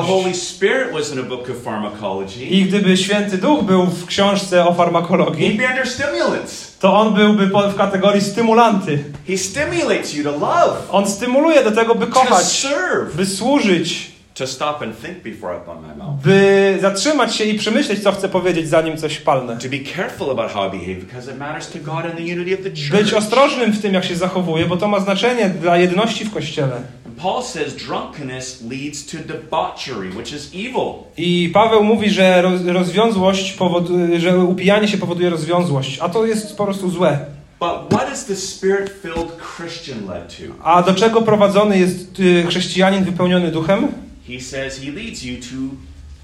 I 2.51 2.65
gdyby 2.65 2.97
Święty 2.97 3.39
Duch 3.39 3.63
był 3.65 3.87
w 3.87 4.07
książce 4.07 4.67
o 4.67 4.75
farmakologii, 4.75 5.47
be 5.59 5.69
under 5.69 5.89
stimulants. 5.89 6.64
To 6.85 6.97
on 6.97 7.15
byłby 7.15 7.47
w 7.47 7.77
kategorii 7.77 8.21
stymulanty. 8.21 9.05
He 9.29 9.39
stimulates 9.39 10.15
you 10.15 10.25
to 10.25 10.31
love, 10.31 10.77
On 10.91 11.07
stymuluje 11.07 11.65
do 11.65 11.71
tego, 11.71 11.95
by 11.95 12.07
kochać, 12.07 12.45
serve, 12.45 13.17
by 13.17 13.27
służyć, 13.27 14.11
to 14.35 14.47
stop 14.47 14.83
and 14.83 15.03
think 15.03 15.23
before 15.23 15.57
I 15.57 15.87
my 15.89 15.97
mouth. 15.97 16.23
by 16.25 16.79
zatrzymać 16.81 17.37
się 17.37 17.45
i 17.45 17.59
przemyśleć, 17.59 18.03
co 18.03 18.13
chce 18.13 18.29
powiedzieć, 18.29 18.69
zanim 18.69 18.97
coś 18.97 19.19
palnę. 19.19 19.57
To 19.57 19.69
be 19.69 19.97
careful 19.97 20.31
about 20.31 20.53
how 20.53 20.69
I 20.69 20.71
behave 20.71 21.01
because 21.01 21.31
it 21.31 21.39
matters 21.39 21.71
to 21.71 21.79
God 21.79 22.05
and 22.05 22.17
the 22.17 22.23
unity 22.23 22.55
of 22.55 22.61
the 22.61 22.71
church. 22.71 23.03
Być 23.03 23.15
ostrożnym 23.15 23.73
w 23.73 23.83
tym, 23.83 23.95
jak 23.95 24.05
się 24.05 24.17
zachowuje, 24.17 24.67
bo 24.67 24.77
to 24.77 24.89
ma 24.89 25.01
znaczenie 25.01 25.49
dla 25.49 25.77
jedności 25.77 26.25
w 26.25 26.35
Kościele. 26.35 26.81
Paul 27.23 27.43
says 27.43 27.75
drunkenness 27.77 28.63
leads 28.63 29.07
to 29.07 29.17
debauchery, 29.19 30.11
which 30.11 30.33
is 30.33 30.51
evil. 30.55 30.95
I 31.17 31.51
Paweł 31.55 31.85
mówi, 31.85 32.11
że 32.11 32.43
roz, 32.43 32.65
rozwiązłość 32.65 33.53
powoduje, 33.53 34.21
że 34.21 34.39
upijanie 34.39 34.89
się 34.89 34.99
powoduje 34.99 35.31
rozwiązłość, 35.31 35.99
a 35.99 36.09
to 36.09 36.27
jest 36.27 36.57
po 36.57 36.65
prostu 36.65 36.91
złe. 36.91 37.27
But 37.61 37.99
what 37.99 38.13
is 38.15 38.25
the 38.25 38.37
spirit-filled 38.37 39.33
Christian 39.57 40.07
led 40.07 40.37
to? 40.37 40.65
A 40.65 40.83
do 40.83 40.95
czego 40.95 41.23
prowadzony 41.23 41.79
jest 41.79 42.21
y, 42.21 42.45
chrześcijanin 42.49 43.05
wypełniony 43.05 43.51
duchem? 43.51 43.89
He 44.29 44.41
says 44.41 44.81
he 44.81 44.91
leads 44.91 45.23
you 45.23 45.37
to 45.37 45.77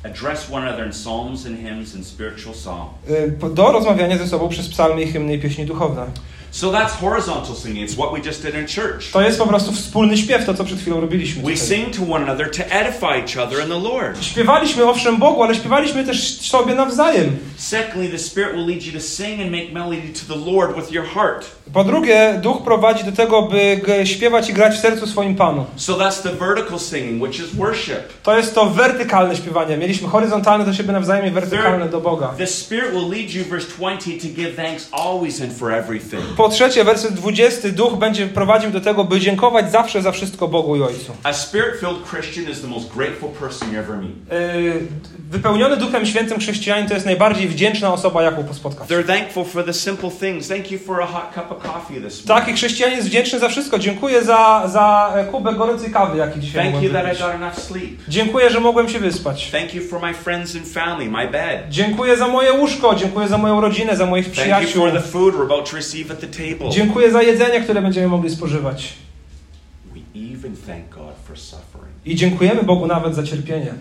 address 0.09 0.51
one 0.51 0.69
another 0.69 0.87
in 0.87 0.93
psalms 0.93 1.47
and 1.47 1.59
hymns 1.59 1.95
and 1.95 2.07
spiritual 2.07 2.55
song. 2.55 2.91
Y, 3.11 3.49
Do 3.55 3.73
rozmawiania 3.73 4.19
ze 4.19 4.27
sobą 4.29 4.49
przez 4.49 4.69
psalmy, 4.69 5.07
hymny 5.07 5.35
i 5.35 5.39
pieśni 5.39 5.67
duchowne. 5.67 6.07
So 6.51 6.73
that's 6.73 6.95
horizontal 6.95 7.55
singing. 7.55 7.85
It's 7.85 7.97
what 7.97 8.13
we 8.13 8.21
just 8.21 8.43
did 8.43 8.55
in 8.55 8.67
church. 8.67 9.11
To 9.13 9.21
jest 9.21 9.39
po 9.39 9.47
prostu 9.47 9.73
wspólny 9.73 10.17
śpiew, 10.17 10.47
to 10.47 10.55
co 10.55 10.65
przed 10.65 10.81
chwilą 10.81 11.01
robiliśmy. 11.01 11.43
We 11.43 11.57
sing 11.57 11.97
to 11.97 12.03
one 12.15 12.25
another 12.25 12.51
to 12.51 12.63
edify 12.63 13.17
each 13.21 13.37
other 13.47 13.63
in 13.63 13.69
the 13.69 13.79
Lord. 13.79 14.25
Śpiewaliśmy 14.25 14.85
owszem 14.85 15.17
Bogu, 15.17 15.43
ale 15.43 15.55
śpiewaliśmy 15.55 16.05
też 16.05 16.41
sobie 16.41 16.75
nawzajem. 16.75 17.39
Secondly, 17.57 18.09
the 18.09 18.19
Spirit 18.19 18.53
will 18.53 18.67
lead 18.67 18.83
you 18.87 18.93
to 18.93 19.01
sing 19.01 19.41
and 19.41 19.51
make 19.51 19.73
melody 19.73 20.13
to 20.13 20.35
the 20.35 20.51
Lord 20.51 20.77
with 20.77 20.93
your 20.93 21.07
heart. 21.07 21.47
Po 21.73 21.85
drugie, 21.85 22.39
duch 22.43 22.63
prowadzi 22.63 23.05
do 23.05 23.13
tego, 23.13 23.43
by 23.43 23.81
śpiewać 24.05 24.51
i 24.51 24.53
grać 24.53 24.75
w 24.75 24.81
sercu 24.81 25.07
swoim 25.07 25.35
Panu. 25.35 25.67
So 25.77 25.93
that's 25.93 26.23
the 26.23 26.33
vertical 26.33 26.79
singing, 26.79 27.23
which 27.23 27.41
is 27.41 27.57
worship. 27.57 28.23
To 28.23 28.37
jest 28.37 28.55
to 28.55 28.67
wertykalne 28.67 29.37
śpiewanie. 29.37 29.77
Mieliśmy 29.77 30.09
horyzontalne 30.09 30.65
do 30.65 30.73
siebie 30.73 30.93
nawzajem 30.93 31.27
i 31.27 31.31
wertykalne 31.31 31.89
do 31.89 32.01
Boga. 32.01 32.29
The 32.39 32.47
Spirit 32.47 32.93
will 32.93 33.09
lead 33.11 33.35
you, 33.35 33.45
verse 33.45 33.69
20, 33.77 34.11
to 34.11 34.35
give 34.37 34.57
thanks 34.57 34.89
always 34.93 35.43
and 35.43 35.53
for 35.53 35.73
everything. 35.73 36.23
Po 36.37 36.49
trzecie, 36.49 36.85
werset 36.85 37.15
20, 37.15 37.69
duch 37.69 37.97
będzie 37.97 38.27
prowadził 38.27 38.71
do 38.71 38.81
tego, 38.81 39.05
by 39.05 39.21
dziękować 39.21 39.73
zawsze 39.73 40.03
za 40.03 40.13
wszystko 40.13 40.49
Bogu 40.49 40.77
i 40.77 40.83
Ojcu. 40.83 41.13
A 41.23 41.33
Spirit-filled 41.33 42.11
Christian 42.11 42.53
is 42.53 42.61
the 42.61 42.69
most 42.69 42.89
grateful 42.89 43.29
person 43.29 43.73
you 43.73 43.79
ever 43.79 43.97
meet. 43.97 44.13
Yy, 44.65 44.81
wypełniony 45.31 45.77
Duchem 45.77 46.07
Świętym 46.07 46.39
chrześcijanin 46.39 46.89
to 46.89 46.95
jest 46.95 47.07
najbardziej 47.07 47.49
wdzięczna 47.49 47.93
osoba, 47.93 48.23
jaką 48.23 48.55
spotkasz. 48.55 48.89
They're 48.89 49.07
thankful 49.07 49.45
for 49.45 49.65
the 49.65 49.75
simple 49.75 50.11
things. 50.11 50.49
Thank 50.49 50.71
you 50.71 50.79
for 50.79 51.03
a 51.03 51.07
hot 51.07 51.35
cup 51.35 51.53
of 51.53 51.60
morning. 51.65 52.27
Taki 52.27 52.53
chrześcijanin 52.53 52.97
jest 52.97 53.09
wdzięczny 53.09 53.39
za 53.39 53.49
wszystko. 53.49 53.79
Dziękuję 53.79 54.25
za, 54.25 54.63
za 54.69 55.13
e, 55.17 55.25
kubek 55.25 55.57
gorącej 55.57 55.91
kawy, 55.91 56.19
jaki 56.19 56.41
dzisiaj 56.41 56.63
Thank 56.63 56.83
you 56.83 56.93
mogłem 56.93 57.07
that 57.07 57.17
I 57.17 57.23
got 57.23 57.35
enough 57.35 57.55
sleep. 57.55 58.01
Dziękuję, 58.09 58.51
że 58.51 58.61
mogłem 58.61 58.89
się 58.89 58.99
wyspać. 58.99 59.51
Thank 59.51 59.75
you 59.75 59.83
for 59.83 60.03
my 60.03 60.15
friends 60.15 60.57
and 60.57 60.69
family, 60.69 61.11
my 61.11 61.29
bed. 61.29 61.61
Dziękuję 61.69 62.17
za 62.17 62.29
moje 62.29 62.53
łóżko, 62.53 62.95
dziękuję 62.95 63.29
za 63.29 63.39
moją 63.39 63.61
rodzinę, 63.61 63.97
za 63.97 64.07
moich 64.07 64.25
Thank 64.25 64.37
you 64.37 64.43
przyjaciół. 64.43 64.83
for 64.83 64.93
the 64.93 65.01
food 65.01 65.35
we're 65.35 65.45
about 65.45 65.71
to 65.71 65.77
receive 65.77 66.11
at 66.11 66.21
the 66.21 66.27
table. 66.27 66.71
Dziękuję 66.71 67.13
za 67.13 67.23
jedzenie, 67.23 67.61
które 67.61 67.83
będziemy 67.83 68.09
mogli 68.09 68.31
spożywać. 68.31 68.93
We 69.95 70.21
even 70.35 70.57
thank 70.67 70.89
God 70.89 71.15
for 71.27 71.39
suffering. 71.39 71.91
I 72.05 72.15
dziękujemy 72.15 72.63
Bogu 72.63 72.87
nawet 72.87 73.15
za 73.15 73.23
cierpienie. 73.23 73.75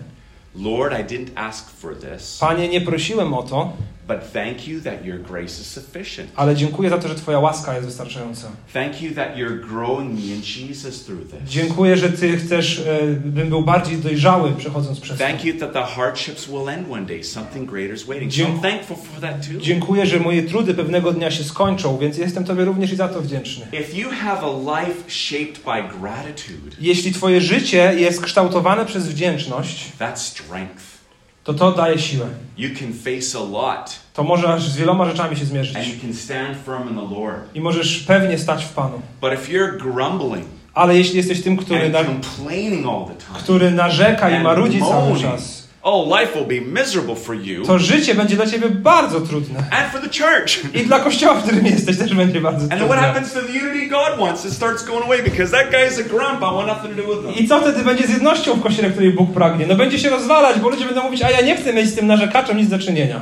Lord, 0.54 0.92
I 1.00 1.04
didn't 1.04 1.30
ask 1.34 1.70
for 1.70 1.96
this, 1.96 2.38
Panie, 2.40 2.68
nie 2.68 2.80
prosiłem 2.80 3.34
o 3.34 3.42
to, 3.42 3.72
but 4.10 4.32
thank 4.32 4.68
you 4.68 4.80
that 4.80 5.04
your 5.04 5.18
grace 5.18 5.60
is 5.60 5.66
sufficient. 5.66 6.28
ale 6.36 6.56
dziękuję 6.56 6.90
za 6.90 6.98
to, 6.98 7.08
że 7.08 7.14
Twoja 7.14 7.38
łaska 7.38 7.74
jest 7.74 7.86
wystarczająca. 7.86 8.48
Thank 8.72 9.02
you 9.02 9.14
that 9.14 9.36
you're 9.36 9.60
growing 9.68 10.14
me 10.14 10.20
in 10.20 10.42
Jesus 10.68 11.04
through 11.04 11.30
this. 11.30 11.40
Dziękuję, 11.46 11.96
że 11.96 12.10
Ty 12.10 12.36
chcesz, 12.36 12.78
e, 12.78 13.06
bym 13.24 13.48
był 13.48 13.62
bardziej 13.62 13.98
dojrzały 13.98 14.52
przechodząc 14.52 15.00
przez 15.00 15.18
to. 15.18 15.24
Thank 15.24 15.44
you 15.44 15.54
that 15.60 15.72
the 15.72 15.82
hardships 15.82 16.46
will 16.46 16.68
end 16.68 16.92
one 16.92 17.06
day. 17.06 17.24
Something 17.24 17.70
greater 17.70 17.94
is 17.94 18.04
waiting. 18.04 18.34
So 18.34 18.42
I'm 18.42 18.60
thankful 18.60 18.96
for 18.96 19.20
that 19.20 19.48
too. 19.48 19.60
Dziękuję, 19.60 20.06
że 20.06 20.20
moje 20.20 20.42
trudy 20.42 20.74
pewnego 20.74 21.12
dnia 21.12 21.30
się 21.30 21.44
skończą, 21.44 21.98
więc 21.98 22.18
jestem 22.18 22.44
Tobie 22.44 22.64
również 22.64 22.92
i 22.92 22.96
za 22.96 23.08
to 23.08 23.20
wdzięczny. 23.20 23.66
If 23.72 23.96
you 23.96 24.10
have 24.10 24.40
a 24.42 24.80
life 24.80 25.10
shaped 25.10 25.60
by 25.64 25.98
gratitude, 26.00 26.76
Jeśli 26.80 27.12
Twoje 27.12 27.40
życie 27.40 27.94
jest 27.96 28.20
kształtowane 28.20 28.86
przez 28.86 29.08
wdzięczność, 29.08 29.92
that's 29.98 30.16
strength. 30.16 30.99
To 31.44 31.54
to 31.54 31.72
daje 31.72 31.98
siłę. 31.98 32.26
You 32.58 32.68
can 32.78 32.92
face 32.92 33.38
a 33.38 33.42
lot 33.50 34.00
To 34.12 34.22
możesz 34.22 34.68
z 34.68 34.76
wieloma 34.76 35.04
rzeczami 35.04 35.36
się 35.36 35.44
zmierzyć. 35.44 35.76
and 35.76 35.86
you 35.86 36.00
can 36.02 36.14
stand 36.14 36.56
firm 36.64 36.88
in 36.90 36.94
the 37.08 37.14
Lord. 37.14 37.54
I 37.54 37.60
możesz 37.60 37.98
pewnie 37.98 38.38
stać 38.38 38.64
w 38.64 38.72
Panu. 38.72 39.02
But 39.20 39.32
if 39.32 39.52
you're 39.52 39.78
grumbling 39.78 40.46
Ale 40.74 40.96
jeśli 40.96 41.16
jesteś 41.16 41.42
tym, 41.42 41.56
który, 41.56 41.90
na, 41.90 42.04
complaining 42.04 42.86
all 42.86 43.04
the 43.04 43.14
time, 43.26 43.38
który 43.38 43.70
narzeka 43.70 44.30
i 44.30 44.42
marudzi 44.42 44.80
cały 44.80 45.20
czas, 45.20 45.59
oh, 45.82 46.20
life 46.20 46.34
will 46.38 46.46
be 46.46 46.60
miserable 46.82 47.16
for 47.16 47.34
you 47.34 47.64
to 47.64 47.78
życie 47.78 48.14
będzie 48.14 48.36
dla 48.36 48.46
Ciebie 48.46 48.68
bardzo 48.68 49.20
trudne. 49.20 49.58
and 49.58 49.92
for 49.92 50.00
the 50.00 50.08
church. 50.08 50.74
I 50.74 50.86
dla 50.86 51.00
kościoła, 51.00 51.34
w 51.34 51.42
którym 51.42 51.66
jesteś, 51.66 51.98
też 51.98 52.14
będzie 52.14 52.40
bardzo 52.40 52.60
And 52.60 52.70
then 52.70 52.78
what 52.78 52.88
trudne. 52.90 53.06
happens 53.06 53.32
to 53.32 53.40
the 53.40 53.52
unity 53.66 53.86
God 53.88 54.18
wants? 54.18 54.44
It 54.44 54.52
starts 54.52 54.84
going 54.84 55.04
away 55.04 55.22
because 55.22 55.50
that 55.52 55.70
guy's 55.70 56.00
a 56.00 56.08
grump. 56.08 56.38
I 56.38 56.54
want 56.54 56.66
nothing 56.66 56.96
to 56.96 57.02
do 57.02 57.08
with 57.16 57.36
him. 57.36 57.44
I 57.44 57.48
co 57.48 57.60
wtedy 57.60 57.84
będzie 57.84 58.06
z 58.06 58.10
jednością 58.10 58.54
w 58.54 58.62
kościele, 58.62 58.90
której 58.90 59.12
Bóg 59.12 59.32
pragnie? 59.34 59.66
No 59.66 59.74
będzie 59.74 59.98
się 59.98 60.10
rozwalać, 60.10 60.58
bo 60.60 60.68
ludzie 60.68 60.84
będą 60.84 61.02
mówić, 61.02 61.22
a 61.22 61.30
ja 61.30 61.40
nie 61.40 61.56
chcę 61.56 61.72
mieć 61.72 61.88
z 61.90 61.94
tym 61.94 62.06
narzekaczem 62.06 62.56
nic 62.56 62.68
do 62.68 62.78
czynienia. 62.78 63.20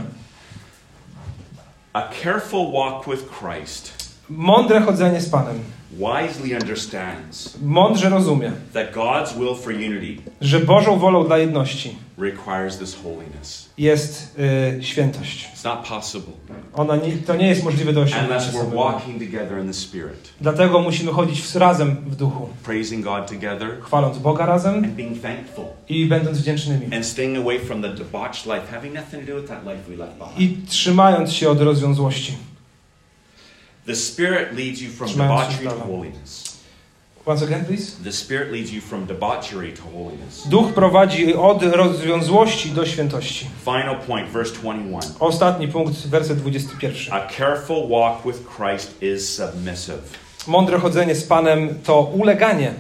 A 1.92 2.02
careful 2.22 2.72
walk 2.72 3.04
with 3.08 3.22
Christ 3.40 3.97
Mądre 4.30 4.80
chodzenie 4.80 5.20
z 5.20 5.28
Panem. 5.28 5.58
wisely 5.92 6.58
understands 6.60 7.58
Mądrze 7.62 8.08
rozumie, 8.10 8.52
that 8.74 8.92
God's 8.94 9.38
will 9.38 9.54
for 9.62 9.72
unity 9.72 10.22
że 10.40 10.60
Bożą 10.60 10.98
wolą 10.98 11.24
dla 11.26 11.38
jedności 11.38 11.94
requires 12.18 12.78
this 12.78 12.96
holiness. 13.02 13.68
jest 13.78 14.38
y, 14.78 14.82
świętość. 14.84 15.48
It's 15.56 15.64
not 15.64 15.88
possible 15.88 16.32
Ona 16.74 16.96
nie, 16.96 17.12
to 17.12 17.36
nie 17.36 17.48
jest 17.48 17.64
możliwe 17.64 17.92
do 17.92 18.00
osiągnięcia. 18.00 18.34
unless 18.34 18.54
we're 18.54 18.58
samego. 18.58 18.76
walking 18.84 19.18
together 19.24 19.58
in 19.60 19.66
the 19.66 19.72
Spirit, 19.74 20.32
Dlatego 20.40 20.80
musimy 20.80 21.12
chodzić 21.12 21.42
w- 21.42 21.56
razem 21.56 21.96
w 22.06 22.16
duchu, 22.16 22.48
praising 22.64 23.04
God 23.04 23.26
together 23.26 23.68
chwaląc 23.80 24.18
Boga 24.18 24.46
razem 24.46 24.74
and 24.74 24.86
being 24.86 25.22
thankful 25.22 25.64
i 25.88 26.06
będąc 26.06 26.38
wdzięcznymi. 26.38 26.96
and 26.96 27.06
staying 27.06 27.38
away 27.38 27.58
from 27.58 27.82
the 27.82 27.88
debauched 27.88 28.46
life, 28.46 28.62
having 28.72 28.94
nothing 28.94 29.26
to 29.26 29.32
do 29.34 29.40
with 29.40 29.48
that 29.50 29.62
life 29.64 29.78
we 29.90 29.96
left 29.96 30.18
behind. 30.18 30.40
I 30.40 30.56
trzymając 30.68 31.32
się 31.32 31.50
od 31.50 31.60
rozwiązłości. 31.60 32.32
The 33.88 33.96
Spirit 33.96 34.54
leads 34.54 34.82
you 34.82 34.90
from 34.90 35.08
debauchery 35.08 35.64
to 35.66 35.70
holiness. 35.86 36.58
Once 37.26 37.42
again, 37.42 37.64
please. 37.64 37.96
The 38.04 38.12
Spirit 38.12 38.52
leads 38.52 38.70
you 38.72 38.80
from 38.82 39.06
debauchery 39.06 39.72
to 39.72 39.82
holiness. 39.82 40.46
Duch 40.48 40.72
prowadzi 40.74 41.34
od 41.34 41.62
rozwiązłości 41.62 42.70
do 42.70 42.86
świętości. 42.86 43.46
Final 43.64 43.96
point, 44.06 44.28
verse 44.28 44.54
21. 44.54 45.00
Ostatni 45.20 45.68
punkt, 45.68 46.06
werset 46.06 46.38
21. 46.38 46.92
A 47.12 47.26
careful 47.28 47.88
walk 47.88 48.24
with 48.26 48.38
Christ 48.56 49.02
is 49.02 49.34
submissive. 49.36 49.98
Mądre 50.46 50.78
chodzenie 50.78 51.14
z 51.14 51.24
Panem 51.24 51.78
to 51.84 52.00
uleganie, 52.02 52.74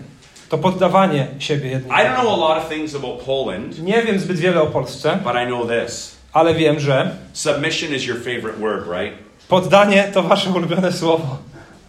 to 0.48 0.58
poddawanie 0.58 1.26
siebie 1.38 1.70
jednym. 1.70 1.92
I 1.92 2.04
don't 2.04 2.14
know 2.22 2.34
a 2.34 2.36
lot 2.36 2.58
of 2.58 2.68
things 2.68 2.94
about 2.94 3.22
Poland, 3.22 3.82
Nie 3.82 4.02
wiem 4.02 4.18
zbyt 4.18 4.38
wiele 4.38 4.62
o 4.62 4.66
Polsce, 4.66 5.18
but 5.24 5.34
I 5.34 5.46
know 5.46 5.68
this. 5.68 6.16
ale 6.32 6.54
wiem, 6.54 6.80
że 6.80 7.16
Submission 7.32 7.94
is 7.94 8.06
your 8.06 8.18
favorite 8.18 8.58
word, 8.60 8.86
right? 9.00 9.27
Poddanie 9.48 10.04
to 10.14 10.22
wasze 10.22 10.50
ulubione 10.50 10.92
słowo. 10.92 11.38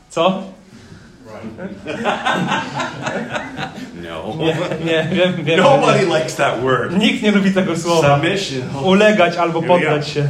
Co? 0.10 0.43
No. 4.03 4.36
Nie, 4.39 4.55
nie, 4.86 5.10
wiem, 5.12 5.34
wiem. 5.43 5.60
Nobody 5.60 6.05
likes 6.05 6.36
that 6.36 6.62
word. 6.62 6.97
Nikt 6.97 7.24
nie 7.24 7.32
lubi 7.32 7.51
tego 7.51 7.78
słowa. 7.78 8.16
Submission. 8.16 8.86
Ulegać 8.86 9.38
albo 9.38 9.62
poddać 9.62 10.07
się. 10.07 10.28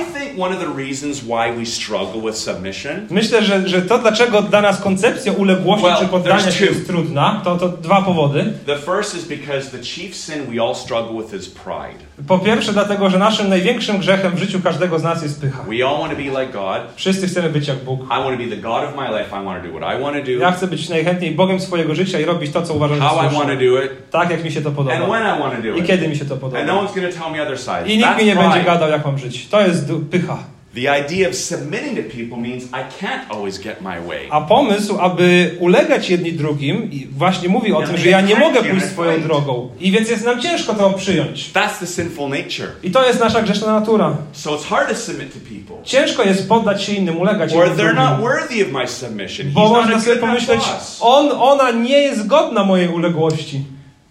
I 0.00 0.04
think 0.18 0.38
one 0.40 0.54
of 0.56 0.60
the 0.60 0.82
reasons 0.84 1.20
why 1.22 1.52
we 1.58 1.66
struggle 1.66 2.22
with 2.22 2.36
submission 2.38 3.06
Myślę, 3.10 3.42
że, 3.42 3.68
że 3.68 3.82
to, 3.82 3.98
dlaczego 3.98 4.42
dla 4.42 4.60
nas 4.60 4.80
koncepcja 4.80 5.32
uległości 5.32 5.86
Well, 5.86 5.96
czy 5.98 6.06
poddania 6.08 6.50
się 6.50 6.66
two. 6.66 6.72
jest 6.72 6.86
trudna, 6.86 7.40
to, 7.44 7.56
to 7.56 7.68
dwa 7.68 8.02
powody. 8.02 8.44
The 8.66 8.76
first 8.78 9.14
is 9.16 9.24
because 9.24 9.70
the 9.78 9.84
chief 9.84 10.14
sin 10.16 10.34
we 10.54 10.62
all 10.62 10.74
struggle 10.74 11.22
with 11.22 11.34
is 11.34 11.48
pride. 11.50 12.04
Po 12.28 12.38
pierwsze, 12.38 12.72
dlatego, 12.72 13.10
że 13.10 13.18
naszym 13.18 13.48
największym 13.48 13.98
grzechem 13.98 14.32
w 14.32 14.38
życiu 14.38 14.60
każdego 14.60 14.98
z 14.98 15.02
nas 15.02 15.22
jest 15.22 15.40
pycha. 15.40 15.62
We 15.62 15.86
all 15.88 15.98
want 15.98 16.10
to 16.10 16.16
be 16.16 16.22
like 16.42 16.46
God. 16.52 16.78
Wszyscy 16.96 17.26
chcemy 17.26 17.48
być 17.50 17.68
jak 17.68 17.78
Bóg. 17.84 18.00
I 18.04 18.08
want 18.08 18.38
to 18.38 18.44
be 18.44 18.50
the 18.50 18.56
God 18.56 18.82
of 18.84 18.96
my 18.96 19.18
life. 19.18 19.40
I 19.42 19.44
want 19.44 19.62
to 19.62 19.68
do 19.72 19.78
what 19.78 19.98
I 19.98 20.02
want 20.02 20.24
to 20.24 20.30
Ja 20.30 20.50
do, 20.50 20.56
chcę 20.56 20.66
być 20.66 20.88
najchętniej 20.88 21.30
Bogiem 21.30 21.60
swojego 21.60 21.94
życia 21.94 22.20
i 22.20 22.24
robić 22.24 22.52
to, 22.52 22.62
co 22.62 22.74
uważam 22.74 22.98
za 22.98 23.04
how 23.04 23.14
I 23.16 23.20
want 23.20 23.32
to 23.32 23.38
słuszne. 23.40 23.56
do 23.56 23.82
it, 23.82 24.10
Tak, 24.10 24.30
jak 24.30 24.44
mi 24.44 24.52
się 24.52 24.62
to 24.62 24.68
and 24.68 24.76
podoba. 24.76 24.96
when 25.06 25.22
I 25.22 25.40
want 25.40 25.56
to 25.56 25.62
do 25.62 25.74
I 25.76 25.80
it. 25.80 25.86
kiedy 25.86 26.08
mi 26.08 26.16
się 26.16 26.24
to 26.24 26.34
And 26.34 26.42
no 26.42 26.48
podoba. 26.50 26.72
one's 26.72 26.94
going 27.00 27.14
to 27.14 27.20
tell 27.22 27.32
me 27.32 27.42
other 27.42 27.58
side. 27.58 27.82
I 27.86 27.96
nikt 27.98 28.08
That's 28.08 28.18
mi 28.18 28.24
nie 28.24 28.34
będzie 28.36 28.50
pride. 28.50 28.64
gadał, 28.70 28.90
jak 28.90 29.04
mam 29.04 29.18
żyć. 29.18 29.48
To 29.48 29.60
jest 29.60 29.73
du- 29.80 30.00
pycha. 30.00 30.54
The 30.74 30.88
idea 30.90 31.28
of 31.28 31.36
submitting 31.36 31.96
to 31.96 32.02
people 32.02 32.36
means 32.36 32.64
I 32.64 32.82
can't 33.04 33.30
always 33.30 33.58
get 33.58 33.80
my 33.80 34.00
way. 34.00 34.26
A 34.30 34.40
pomysł, 34.40 34.98
aby 35.00 35.56
ulegać 35.60 36.10
jedni 36.10 36.32
drugim, 36.32 36.90
właśnie 37.16 37.48
mówi 37.48 37.72
o 37.72 37.82
tym, 37.82 37.96
że 37.96 38.08
ja 38.08 38.20
nie 38.20 38.36
mogę 38.36 38.62
pójść 38.62 38.86
swoją 38.86 39.22
drogą. 39.22 39.70
I 39.80 39.90
więc 39.90 40.10
jest 40.10 40.24
nam 40.24 40.40
ciężko 40.40 40.74
to 40.74 40.90
przyjąć. 40.90 41.50
That's 41.52 41.78
the 41.80 41.86
sinful 41.86 42.28
nature. 42.28 42.68
I 42.82 42.90
to 42.90 43.06
jest 43.06 43.20
nasza 43.20 43.42
grzeszna 43.42 43.80
natura. 43.80 44.16
So 44.32 44.50
it's 44.56 44.64
hard 44.64 44.88
to 44.88 44.96
submit 44.96 45.32
to 45.32 45.38
people. 45.38 45.84
Ciężko 45.84 46.22
jest 46.22 46.48
poddać 46.48 46.82
się 46.82 46.92
innym, 46.92 47.16
ulegać 47.16 47.52
Or 47.52 47.68
jednym 47.68 47.86
they're 47.86 47.94
not 47.94 48.20
worthy 48.20 48.66
of 48.66 48.72
my 48.72 48.88
submission. 48.88 49.46
He's 49.46 49.52
Bo 49.52 49.62
not 49.62 49.72
można 49.72 50.00
sobie 50.00 50.16
pomyśleć, 50.16 50.60
on, 51.00 51.28
ona 51.38 51.70
nie 51.70 51.98
jest 51.98 52.26
godna 52.26 52.64
mojej 52.64 52.88
uległości. 52.88 53.64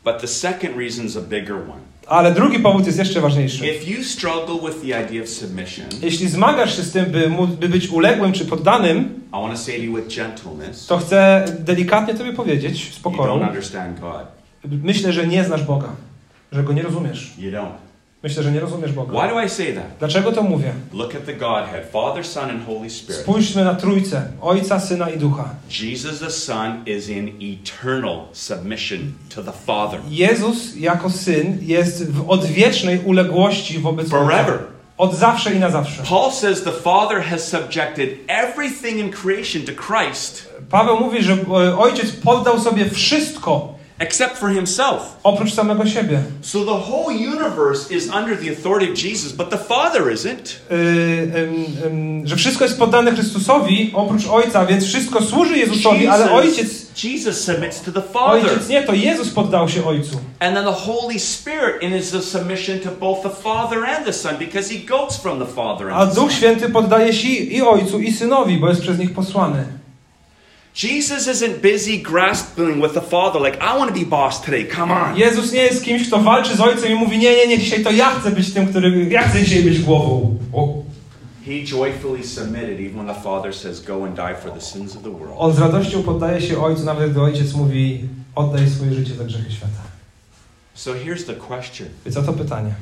But 0.05 0.19
the 0.21 0.27
second 0.27 0.77
reason 0.77 1.05
is 1.05 1.17
a 1.17 1.21
bigger 1.21 1.55
one. 1.55 1.92
Ale 2.07 2.31
drugi 2.31 2.59
powód 2.59 2.85
jest 2.85 2.97
jeszcze 2.97 3.21
ważniejszy. 3.21 3.65
Jeśli 6.01 6.27
zmagasz 6.29 6.75
się 6.77 6.83
z 6.83 6.91
tym, 6.91 7.05
by, 7.05 7.31
by 7.59 7.69
być 7.69 7.89
uległym 7.89 8.31
czy 8.33 8.45
poddanym, 8.45 9.23
to 10.87 10.97
chcę 10.97 11.45
delikatnie 11.59 12.13
tobie 12.13 12.33
powiedzieć, 12.33 12.93
z 12.93 12.99
pokorą, 12.99 13.47
myślę, 14.65 15.13
że 15.13 15.27
nie 15.27 15.43
znasz 15.43 15.63
Boga, 15.63 15.89
że 16.51 16.63
Go 16.63 16.73
nie 16.73 16.81
rozumiesz. 16.81 17.33
You 17.37 17.51
don't. 17.51 17.82
Myślę, 18.23 18.43
że 18.43 18.51
nie 18.51 18.59
rozumiesz 18.59 18.91
Why 18.91 18.97
Boga. 18.97 19.27
do 19.27 19.43
I 19.43 19.49
say 19.49 19.73
that? 19.73 19.83
Dlaczego 19.99 20.31
to 20.31 20.43
mówię? 20.43 20.73
Look 20.93 21.15
at 21.15 21.25
the 21.25 21.33
Godhead 21.33 21.91
Father, 21.91 22.25
Son, 22.25 22.49
and 22.49 22.65
Holy 22.65 22.89
Spirit. 22.89 23.21
Spójrzmy 23.21 23.63
na 23.63 23.75
Trójcę, 23.75 24.27
Ojca, 24.41 24.79
Syna 24.79 25.09
i 25.09 25.17
Ducha. 25.17 25.49
Jesus 25.81 26.19
the 26.19 26.31
Son 26.31 26.83
is 26.85 27.09
in 27.09 27.31
eternal 27.41 28.17
submission 28.31 28.99
to 29.35 29.43
the 29.43 29.51
Father. 29.65 29.99
Jezus 30.09 30.75
jako 30.75 31.09
Syn 31.09 31.57
jest 31.61 32.11
w 32.11 32.29
odwiecznej 32.29 32.99
uległości 33.05 33.79
wobec 33.79 34.09
Forever. 34.09 34.53
Ojca. 34.53 34.73
Od 34.97 35.15
zawsze 35.15 35.53
i 35.53 35.59
na 35.59 35.69
zawsze. 35.69 36.03
Paul 36.09 36.31
says 36.31 36.63
the 36.63 36.71
Father 36.71 37.21
has 37.21 37.47
subjected 37.47 38.09
everything 38.27 38.99
in 38.99 39.11
creation 39.11 39.61
to 39.61 39.71
Christ 39.93 40.53
Paweł 40.69 40.99
mówi, 40.99 41.23
że 41.23 41.33
e, 41.33 41.77
Ojciec 41.77 42.11
poddał 42.11 42.59
sobie 42.59 42.89
wszystko 42.89 43.73
except 44.03 44.37
for 44.37 44.49
himself. 44.49 45.17
oprócz 45.23 45.53
samego 45.53 45.85
siebie. 45.85 46.19
So 46.41 46.59
the 46.65 46.91
whole 46.91 47.15
universe 47.15 47.95
is 47.95 48.09
under 48.09 48.37
the 48.37 48.51
authority 48.51 48.91
of 48.91 48.97
Jesus, 49.03 49.31
but 49.31 49.49
the 49.49 49.57
Father 49.57 50.13
isn't. 50.13 50.59
Yy, 50.69 50.77
ym, 51.39 51.65
ym, 51.85 52.27
że 52.27 52.35
wszystko 52.35 52.63
jest 52.63 52.79
poddane 52.79 53.11
Chrystusowi 53.11 53.91
oprócz 53.93 54.27
Ojca, 54.27 54.65
więc 54.65 54.85
wszystko 54.85 55.21
służy 55.21 55.57
Jezusowi, 55.57 56.07
ale 56.07 56.31
Ojciec, 56.31 57.03
Jesus 57.03 57.43
submits 57.43 57.81
to 57.81 57.91
the 57.91 58.01
Father. 58.01 58.43
Ojciec 58.43 58.69
nie, 58.69 58.83
to 58.83 58.93
Jezus 58.93 59.29
poddał 59.29 59.69
się 59.69 59.85
Ojcu. 59.85 60.17
And 60.39 60.55
then 60.55 60.65
the 60.65 60.71
Holy 60.71 61.19
Spirit 61.19 61.83
in 61.83 61.91
his 61.91 62.31
submission 62.31 62.79
to 62.79 62.89
both 62.99 63.23
the 63.23 63.41
Father 63.43 63.85
and 63.85 64.05
the 64.05 64.13
Son 64.13 64.35
because 64.39 64.73
he 64.73 64.79
goes 64.79 65.17
from 65.17 65.39
the 65.39 65.45
Father 65.45 65.91
A 65.91 65.95
and 65.95 66.09
the 66.09 66.15
Son. 66.15 66.23
Duch 66.23 66.33
Święty 66.33 66.69
poddaje 66.69 67.13
się 67.13 67.27
i 67.27 67.61
Ojcu, 67.61 67.99
i 67.99 68.11
Synowi, 68.11 68.57
bo 68.57 68.69
jest 68.69 68.81
przez 68.81 68.99
nich 68.99 69.13
posłany. 69.13 69.82
Jesus 70.75 71.27
isn't 71.27 71.61
busy 71.61 72.01
grasping 72.01 72.81
with 72.81 72.93
the 72.93 73.01
Father 73.01 73.39
like, 73.39 73.61
I 73.61 73.77
want 73.77 73.93
to 73.93 73.99
be 73.99 74.05
boss 74.05 74.41
today, 74.41 74.65
come 74.65 74.91
on. 74.91 75.15
Jezus 75.17 75.51
nie 75.51 75.61
jest 75.61 75.83
kimś, 75.83 76.07
kto 76.07 76.19
walczy 76.19 76.55
z 76.55 76.61
Ojcem 76.61 76.91
i 76.91 76.95
mówi, 76.95 77.17
nie, 77.17 77.35
nie, 77.35 77.47
nie, 77.47 77.59
dzisiaj 77.59 77.83
to 77.83 77.91
ja 77.91 78.09
chcę 78.09 78.31
być 78.31 78.53
tym, 78.53 78.67
który, 78.67 79.09
ja 79.09 79.27
chcę 79.27 79.43
dzisiaj 79.43 79.63
być 79.63 79.79
głową. 79.79 80.37
O. 80.53 80.83
He 81.45 81.63
joyfully 81.63 82.23
submitted 82.23 82.79
even 82.79 82.93
when 82.93 83.07
the 83.07 83.21
Father 83.21 83.55
says, 83.55 83.81
Go 83.81 84.05
and 84.05 84.15
die 84.15 84.35
for 84.35 84.51
the 84.51 84.61
sins 84.61 84.95
of 84.95 85.03
the 85.03 85.11
world. 85.11 85.35
On 85.37 85.53
z 85.53 85.59
radością 85.59 86.03
poddaje 86.03 86.41
się 86.41 86.61
Ojcu, 86.61 86.83
nawet 86.83 87.11
gdy 87.11 87.21
Ojciec 87.21 87.53
mówi, 87.53 88.01
oddaj 88.35 88.69
swoje 88.69 88.93
życie 88.93 89.15
za 89.15 89.23
grzechy 89.23 89.51
świata. 89.51 89.83
So 90.73 90.91
here's 90.93 91.25
the 91.25 91.33
question 91.33 91.87
Więc 92.05 92.17
oto 92.17 92.33
pytanie. 92.33 92.73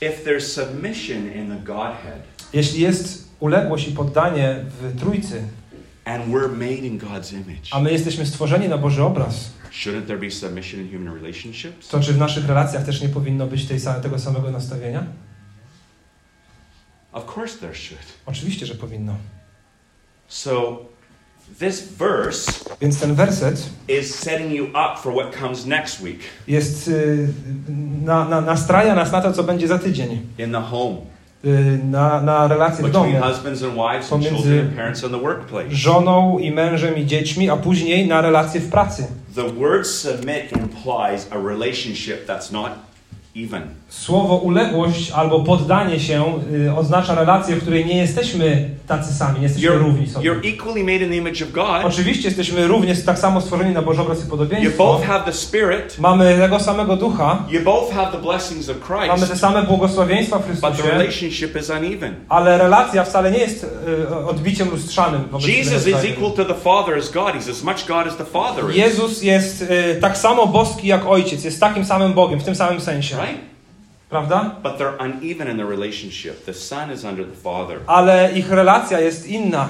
If 0.00 0.12
there's 0.24 0.40
submission 0.40 1.32
in 1.34 1.48
the 1.48 1.64
Godhead 1.64 2.22
Jeśli 2.52 2.80
jest 2.80 3.28
uległość 3.40 3.88
i 3.88 3.92
poddanie 3.92 4.64
w 4.80 5.00
Trójcy, 5.00 5.42
and 6.04 6.24
we're 6.32 6.48
made 6.48 6.86
in 6.86 6.98
God's 6.98 7.32
image, 7.32 7.70
a 7.70 7.80
my 7.80 7.92
jesteśmy 7.92 8.26
stworzeni 8.26 8.68
na 8.68 8.78
Boży 8.78 9.02
obraz, 9.02 9.50
shouldn't 9.70 10.06
there 10.06 10.18
be 10.18 10.30
submission 10.30 10.80
in 10.80 10.98
human 10.98 11.14
relationships? 11.14 11.88
to 11.88 12.00
czy 12.00 12.12
w 12.12 12.18
naszych 12.18 12.46
relacjach 12.46 12.84
też 12.84 13.02
nie 13.02 13.08
powinno 13.08 13.46
być 13.46 13.66
tej, 13.66 13.80
tego 14.02 14.18
samego 14.18 14.50
nastawienia? 14.50 15.06
Of 17.12 17.36
course 17.36 17.58
there 17.58 17.74
should. 17.74 18.02
Oczywiście, 18.26 18.66
że 18.66 18.74
powinno. 18.74 19.16
So 20.28 20.84
this 21.58 21.92
verse 21.98 22.52
Więc 22.80 23.00
ten 23.00 23.14
werset 23.14 23.70
is 23.88 24.14
setting 24.14 24.52
you 24.52 24.64
up 24.64 24.98
for 25.02 25.12
what 25.12 25.36
comes 25.40 25.66
next 25.66 26.00
week 26.00 26.20
jest, 26.48 26.88
y, 26.88 27.28
na, 28.04 28.24
na, 28.24 28.40
nastraja 28.40 28.94
nas 28.94 29.12
na 29.12 29.20
to, 29.20 29.32
co 29.32 29.44
będzie 29.44 29.68
za 29.68 29.78
tydzień. 29.78 30.26
in 30.38 30.52
the 30.52 30.60
home 30.60 30.96
na, 31.84 32.20
na 32.22 32.48
relacje 32.48 32.84
w 32.88 32.92
domu. 32.92 33.12
Pomiędzy. 34.10 34.62
Żoną 35.70 36.38
i 36.38 36.50
mężem 36.50 36.96
i 36.96 37.06
dziećmi, 37.06 37.50
a 37.50 37.56
później 37.56 38.08
na 38.08 38.20
relacje 38.20 38.60
w 38.60 38.70
pracy. 38.70 39.06
The 39.34 39.48
word 39.52 39.86
submit 39.86 40.52
implies 40.56 41.28
a 41.32 41.36
relationship 41.48 42.26
that's 42.26 42.52
not 42.52 42.70
even. 43.36 43.62
Słowo 44.00 44.36
uległość 44.36 45.10
albo 45.10 45.40
poddanie 45.40 46.00
się 46.00 46.24
y, 46.66 46.74
oznacza 46.76 47.14
relację, 47.14 47.56
w 47.56 47.60
której 47.62 47.86
nie 47.86 47.96
jesteśmy 47.98 48.70
tacy 48.86 49.14
sami, 49.14 49.36
nie 49.36 49.42
jesteśmy 49.42 49.70
You're, 49.70 49.78
równi 49.78 50.06
sobie. 50.08 50.30
you're 50.30 50.54
equally 50.54 50.80
made 50.84 50.96
in 51.04 51.08
the 51.10 51.16
image 51.16 51.44
of 51.44 51.52
God. 51.52 51.84
Oczywiście 51.84 52.28
jesteśmy 52.28 52.66
również 52.66 53.04
tak 53.04 53.18
samo 53.18 53.40
stworzeni 53.40 53.74
na 53.74 53.82
Boży 53.82 54.02
obraz 54.02 54.18
i 54.18 54.22
You 54.22 54.28
podobieństwo. 54.30 54.84
both 54.84 55.04
have 55.06 55.24
the 55.24 55.32
Spirit. 55.32 55.98
Mamy 55.98 56.36
tego 56.38 56.60
samego 56.60 56.96
ducha, 56.96 57.44
You 57.50 57.60
both 57.60 57.92
have 57.92 58.12
the 58.12 58.18
blessings 58.18 58.68
of 58.68 58.76
mamy 58.90 59.20
te 59.20 59.26
Christ. 59.26 59.40
same 59.40 59.62
błogosławieństwa 59.62 60.38
w 60.38 60.46
But 60.46 60.60
the 60.60 60.68
Chrystusie, 60.68 60.90
relationship 60.90 61.56
is 61.60 61.70
uneven. 61.70 62.14
ale 62.28 62.58
relacja 62.58 63.04
wcale 63.04 63.30
nie 63.30 63.38
jest 63.38 63.66
y, 64.10 64.26
odbiciem 64.26 64.70
lustrzanym. 64.70 65.20
Jesus 65.46 65.86
is 65.86 65.92
nawzajem. 65.92 66.12
equal 66.16 66.30
to 66.32 66.44
the 66.44 66.54
Father 66.54 66.98
as 66.98 67.10
God. 67.10 67.34
He's 67.34 67.50
as 67.50 67.62
much 67.62 67.86
God 67.88 68.06
as 68.06 68.16
the 68.16 68.24
Father 68.24 68.70
is. 68.70 68.76
Jezus 68.76 69.22
jest 69.22 69.62
y, 69.62 69.98
tak 70.00 70.18
samo 70.18 70.46
boski 70.46 70.86
jak 70.88 71.06
Ojciec, 71.06 71.44
jest 71.44 71.60
takim 71.60 71.84
samym 71.84 72.12
Bogiem, 72.12 72.40
w 72.40 72.44
tym 72.44 72.54
samym 72.54 72.80
sensie. 72.80 73.16
Right? 73.16 73.53
Prawda? 74.14 74.56
But 74.62 74.78
they're 74.78 74.96
uneven 75.00 75.48
in 75.48 75.56
their 75.56 75.66
relationship. 75.66 76.44
The 76.44 76.54
Son 76.54 76.92
is 76.92 77.04
under 77.04 77.24
the 77.24 77.36
Father. 77.36 77.80
Ale 77.86 78.32
ich 78.32 78.50
relacja 78.50 79.00
jest 79.00 79.26
inna. 79.26 79.68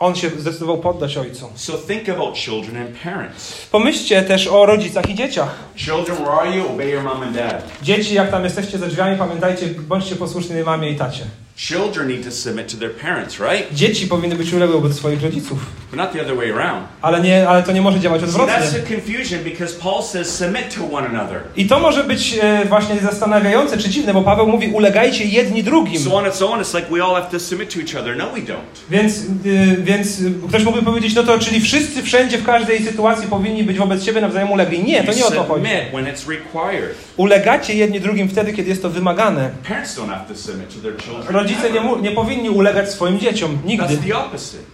On 0.00 0.14
się 0.14 0.30
zdecydował 0.30 0.78
poddać 0.78 1.16
Ojcu. 1.16 1.50
So 1.54 1.72
think 1.72 2.08
about 2.08 2.36
children 2.36 2.76
and 2.76 2.98
parents. 3.02 3.66
Pomyślcie 3.70 4.22
też 4.22 4.46
o 4.46 4.66
rodzicach 4.66 5.10
i 5.10 5.14
dzieciach. 5.14 5.54
Children, 5.76 6.16
where 6.16 6.32
are 6.32 6.56
you? 6.56 6.68
Obey 6.68 6.90
your 6.90 7.02
mom 7.02 7.22
and 7.22 7.36
dad. 7.36 7.62
Dzieci, 7.82 8.14
jak 8.14 8.30
tam 8.30 8.44
jesteście 8.44 8.78
za 8.78 8.86
drzwiami, 8.86 9.18
pamiętajcie, 9.18 9.66
bądźcie 9.66 10.16
posłuszni 10.16 10.62
mamie 10.62 10.90
i 10.90 10.96
tacie. 10.96 11.24
Children 11.56 12.08
need 12.08 12.24
to 12.24 12.30
submit 12.30 12.68
to 12.68 12.76
their 12.76 12.90
parents, 12.90 13.38
right? 13.40 13.72
Dzieci 13.74 14.06
powinny 14.06 14.36
być 14.36 14.52
uległe 14.52 14.74
wobec 14.76 14.96
swoich 14.96 15.22
rodziców. 15.22 15.58
But 15.90 15.98
not 15.98 16.12
the 16.12 16.22
other 16.22 16.36
way 16.36 16.50
around. 16.52 16.86
Ale, 17.02 17.20
nie, 17.20 17.48
ale 17.48 17.62
to 17.62 17.72
nie 17.72 17.82
może 17.82 18.00
działać 18.00 18.22
odwrotnie. 18.22 18.54
that's 18.54 18.72
the 18.72 18.94
confusion 18.94 19.44
because 19.44 19.74
Paul 19.74 20.02
says 20.02 20.36
submit 20.38 20.74
to 20.74 20.96
one 20.96 21.08
another. 21.08 21.40
I 21.56 21.66
to 21.66 21.80
może 21.80 22.04
być 22.04 22.38
e, 22.42 22.64
właśnie 22.64 22.96
zastanawiające 23.00 23.78
czy 23.78 23.88
dziwne, 23.88 24.14
bo 24.14 24.22
Paweł 24.22 24.46
mówi 24.48 24.68
ulegajcie 24.68 25.24
jedni 25.24 25.62
drugim. 25.62 26.02
So 26.02 26.14
on 26.16 26.26
its 26.26 26.42
own, 26.42 26.60
it's 26.60 26.76
like 26.76 26.88
we 26.90 27.04
all 27.04 27.14
have 27.14 27.30
to 27.30 27.40
submit 27.40 27.74
to 27.74 27.80
each 27.80 28.02
other. 28.02 28.16
No, 28.16 28.30
we 28.30 28.40
don't. 28.40 28.56
Więc, 28.90 29.18
y, 29.46 29.76
więc 29.82 30.18
ktoś 30.48 30.64
mógłby 30.64 30.82
powiedzieć, 30.82 31.14
no 31.14 31.22
to 31.22 31.38
czyli 31.38 31.60
wszyscy 31.60 32.02
wszędzie, 32.02 32.38
w 32.38 32.44
każdej 32.44 32.84
sytuacji 32.84 33.28
powinni 33.28 33.64
być 33.64 33.78
wobec 33.78 34.04
siebie 34.04 34.20
nawzajem 34.20 34.50
ulegli. 34.52 34.84
Nie, 34.84 35.04
to 35.04 35.12
nie 35.12 35.26
o 35.26 35.30
to 35.30 35.44
chodzi. 35.44 35.66
submit 35.66 35.90
when 35.92 36.04
it's 36.04 36.28
required. 36.28 36.94
Ulegacie 37.16 37.74
jedni 37.74 38.00
drugim 38.00 38.28
wtedy, 38.28 38.52
kiedy 38.52 38.68
jest 38.68 38.82
to 38.82 38.90
wymagane. 38.90 39.50
Parents 39.68 39.96
don't 39.98 40.08
have 40.08 40.24
to 40.28 40.36
submit 40.36 40.74
to 40.74 40.80
their 40.80 40.96
children. 40.96 41.43
Rodzice 41.44 41.70
nie, 41.70 41.80
nie 42.02 42.10
powinni 42.10 42.50
ulegać 42.50 42.90
swoim 42.92 43.18
dzieciom. 43.18 43.58
Nigdy. 43.64 43.98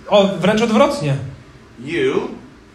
O, 0.08 0.28
wręcz 0.40 0.62
odwrotnie. 0.62 1.14
You, 1.84 2.28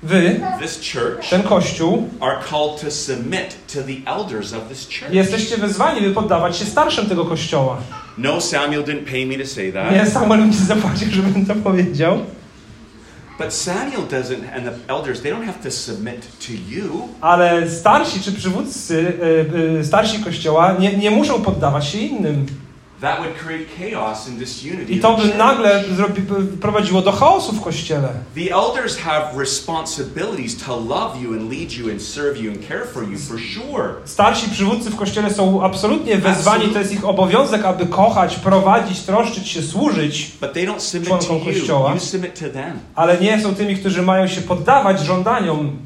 Wy, 0.04 0.42
this 0.62 0.94
church, 0.94 1.30
ten 1.30 1.44
kościół, 1.44 2.10
are 2.20 2.38
called 2.50 2.82
to 2.82 2.92
submit 2.92 3.56
to 3.74 3.80
the 3.84 4.12
elders 4.12 4.54
of 4.54 4.70
this 4.70 4.88
church. 4.88 5.14
jesteście 5.14 5.58
wezwani, 5.58 6.02
by 6.02 6.12
poddawać 6.12 6.58
się 6.58 6.66
starszym 6.66 7.10
tego 7.10 7.26
kościoła. 7.26 7.78
No, 8.18 8.42
Samuel 8.42 8.84
didn't 8.84 9.12
pay 9.12 9.26
me 9.26 9.44
to 9.44 9.50
say 9.50 9.74
that. 9.74 9.92
Nie, 9.92 10.06
Samuel 10.06 10.48
mi 10.48 10.54
zapłacił, 10.54 11.08
żebym 11.12 11.46
to 11.46 11.56
powiedział. 11.56 12.20
But 13.40 13.54
Samuel 13.54 14.02
doesn't, 14.12 14.56
and 14.56 14.66
the 14.66 14.94
elders, 14.94 15.22
they 15.22 15.32
don't 15.32 15.46
have 15.46 15.64
to 15.64 15.72
submit 15.72 16.22
to 16.22 16.54
you. 16.70 17.10
Ale 17.22 17.70
starsi 17.70 18.20
czy 18.20 18.32
przywódcy, 18.32 19.14
y, 19.54 19.80
y, 19.80 19.86
starsi 19.86 20.20
kościoła 20.20 20.76
nie, 20.80 20.98
nie 20.98 21.12
muszą 21.12 21.42
poddawać 21.42 21.88
się 21.88 21.98
innym. 21.98 22.46
That 23.06 23.20
would 23.20 23.38
create 23.38 23.68
chaos 23.78 24.28
and 24.28 24.40
disunity. 24.40 24.94
I 24.94 25.00
to 25.00 25.18
by 25.18 25.38
nagle 25.38 25.84
zrobi, 25.96 26.22
prowadziło 26.62 27.02
do 27.02 27.12
chaosu 27.12 27.54
w 27.54 27.62
kościele. 27.62 28.10
The 28.36 28.52
elders 28.52 28.98
have 28.98 29.40
responsibilities 29.40 30.64
to 30.66 30.76
love 30.76 31.22
you 31.22 31.34
and 31.34 31.52
lead 31.52 31.72
you 31.72 31.92
and 31.92 32.02
serve 32.02 32.38
you 32.38 32.52
and 32.52 32.68
care 32.68 32.86
for 32.86 33.04
you 33.04 33.18
for 33.18 33.40
sure. 33.40 33.90
Starsi 34.06 34.50
przywódcy 34.50 34.90
w 34.90 34.96
kościele 34.96 35.34
są 35.34 35.64
absolutnie 35.64 36.18
wezwani, 36.18 36.70
to 36.70 36.80
jest 36.80 36.94
ich 36.94 37.06
obowiązek, 37.06 37.66
aby 37.66 37.86
kochać, 37.86 38.36
prowadzić, 38.36 39.00
troszczyć 39.02 39.48
się, 39.48 39.62
służyć, 39.62 40.32
But 40.42 40.54
they 40.54 40.68
don't 40.68 40.80
submit 40.80 41.10
Członkom 41.10 41.40
to 41.40 41.50
you. 41.50 41.60
Kościoła. 41.60 41.94
You 41.94 42.00
submit 42.00 42.40
to 42.40 42.50
them. 42.50 42.80
ale 42.96 43.18
nie 43.18 43.42
są 43.42 43.56
tymi, 43.56 43.76
którzy 43.76 44.02
mają 44.02 44.28
się 44.28 44.42
poddawać 44.42 45.00
żądaniom. 45.00 45.78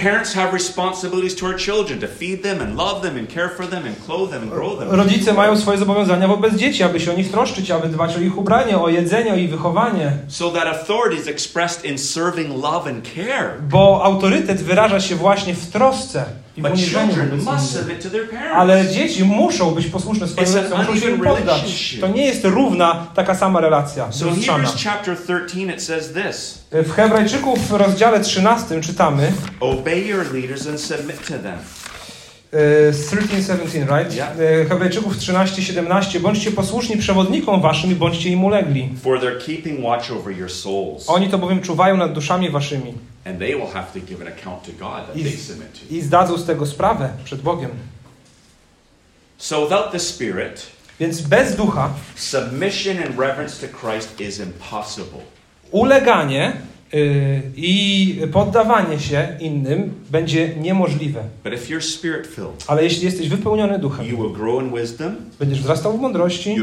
Parents 0.00 0.34
have 0.34 0.52
responsibilities 0.52 1.34
to 1.34 1.46
our 1.46 1.58
children 1.58 1.98
to 2.00 2.06
feed 2.06 2.42
them 2.42 2.60
and 2.60 2.76
love 2.76 3.02
them 3.02 3.16
and 3.16 3.28
care 3.28 3.48
for 3.48 3.66
them 3.66 3.84
and 3.84 3.96
clothe 4.06 4.30
them 4.30 4.42
and 4.42 4.50
grow 4.50 4.76
them. 4.76 4.88
Rodzice 4.90 5.32
mają 5.32 5.56
swoje 5.56 5.78
zobowiązania 5.78 6.28
wobec 6.28 6.54
dzieci, 6.54 6.82
aby 6.82 7.00
się 7.00 7.12
o 7.12 7.14
nich 7.14 7.30
troszczyć, 7.30 7.70
aby 7.70 7.88
dbać 7.88 8.16
o 8.16 8.20
ich 8.20 8.38
ubranie, 8.38 8.78
o 8.78 8.88
jedzenie, 8.88 9.32
o 9.32 9.36
ich 9.36 9.50
wychowanie. 9.50 10.12
So 10.28 10.50
that 10.50 10.66
authority 10.66 11.20
is 11.20 11.28
expressed 11.28 11.84
in 11.84 11.98
serving 11.98 12.62
love 12.62 12.90
and 12.90 13.04
care. 13.14 13.62
Bo 13.70 14.04
autorytet 14.04 14.62
wyraża 14.62 15.00
się 15.00 15.14
właśnie 15.14 15.54
w 15.54 15.70
trosce 15.70 16.24
i 16.47 16.47
But 16.62 16.76
children 16.76 17.42
must 17.44 17.72
submit 17.72 18.02
to 18.02 18.10
their 18.10 18.28
parents. 18.30 18.54
Ale 18.56 18.86
dzieci 18.88 19.24
muszą 19.24 19.70
być 19.70 19.86
posłuszne 19.86 20.28
swoim 20.28 20.48
rodzicom, 20.54 20.78
muszą 20.78 21.00
się 21.00 21.18
poddać. 21.18 21.96
To 22.00 22.08
nie 22.08 22.26
jest 22.26 22.44
równa 22.44 23.06
taka 23.14 23.34
sama 23.34 23.60
relacja, 23.60 24.12
So 24.12 24.26
in. 24.26 24.34
Hebrews 24.42 24.84
chapter 24.84 25.16
13 25.16 25.74
it 25.74 25.82
says 25.82 26.12
this. 26.12 26.64
W 26.72 26.92
Hebrajczyków 26.92 27.68
w 27.68 27.72
rozdziale 27.72 28.20
13 28.20 28.80
czytamy 28.80 29.32
Obey 29.60 30.06
your 30.08 30.34
leaders 30.34 30.66
and 30.66 30.80
submit 30.80 31.16
to 31.28 31.34
them. 31.38 31.58
e, 32.52 32.92
z 32.92 33.10
13-17, 33.10 33.98
right? 33.98 34.14
Yeah. 34.16 34.28
E, 34.40 34.64
Hebrajczyków 34.64 35.16
13-17 35.18 36.20
Bądźcie 36.20 36.50
posłuszni 36.50 36.96
przewodnikom 36.96 37.60
waszym 37.60 37.92
i 37.92 37.94
bądźcie 37.94 38.30
im 38.30 38.44
ulegli. 38.44 38.88
For 39.02 39.18
they're 39.20 39.46
keeping 39.46 39.84
watch 39.84 40.10
over 40.12 40.38
your 40.38 40.50
souls. 40.50 41.04
Oni 41.10 41.28
to 41.28 41.38
bowiem 41.38 41.60
czuwają 41.62 41.96
nad 41.96 42.12
duszami 42.12 42.50
waszymi 42.50 42.94
And 43.24 43.38
they 43.38 43.54
will 43.54 43.70
have 43.72 43.92
to 43.92 44.00
give 44.00 44.20
an 44.22 44.28
account 44.28 44.62
to 44.64 44.72
God 44.72 45.06
that 45.06 45.16
I- 45.16 45.22
they 45.22 45.36
submit 45.36 45.72
to. 45.74 45.94
i 45.94 46.02
zdadzą 46.02 46.38
z 46.38 46.44
tego 46.46 46.66
sprawę 46.66 47.10
przed 47.24 47.40
Bogiem. 47.42 47.70
So 49.38 49.60
without 49.62 49.92
the 49.92 49.98
Spirit, 49.98 50.66
Więc 51.00 51.20
bez 51.20 51.56
ducha 51.56 51.90
submission 52.16 52.98
and 52.98 53.18
reverence 53.18 53.68
to 53.68 53.78
Christ 53.78 54.20
is 54.20 54.40
impossible. 54.40 55.20
uleganie 55.70 56.52
i 57.56 58.20
poddawanie 58.32 59.00
się 59.00 59.28
innym 59.40 59.94
będzie 60.10 60.56
niemożliwe. 60.56 61.20
But 61.44 61.52
if 61.52 61.74
you're 61.74 61.80
spirit 61.80 62.26
filled, 62.26 62.64
Ale 62.66 62.84
jeśli 62.84 63.04
jesteś 63.04 63.28
wypełniony 63.28 63.78
duchem, 63.78 64.06
you 64.06 64.16
will 64.16 64.32
grow 64.32 64.62
in 64.62 64.80
wisdom, 64.80 65.16
będziesz 65.38 65.60
wzrastał 65.60 65.98
w 65.98 66.00
mądrości, 66.00 66.56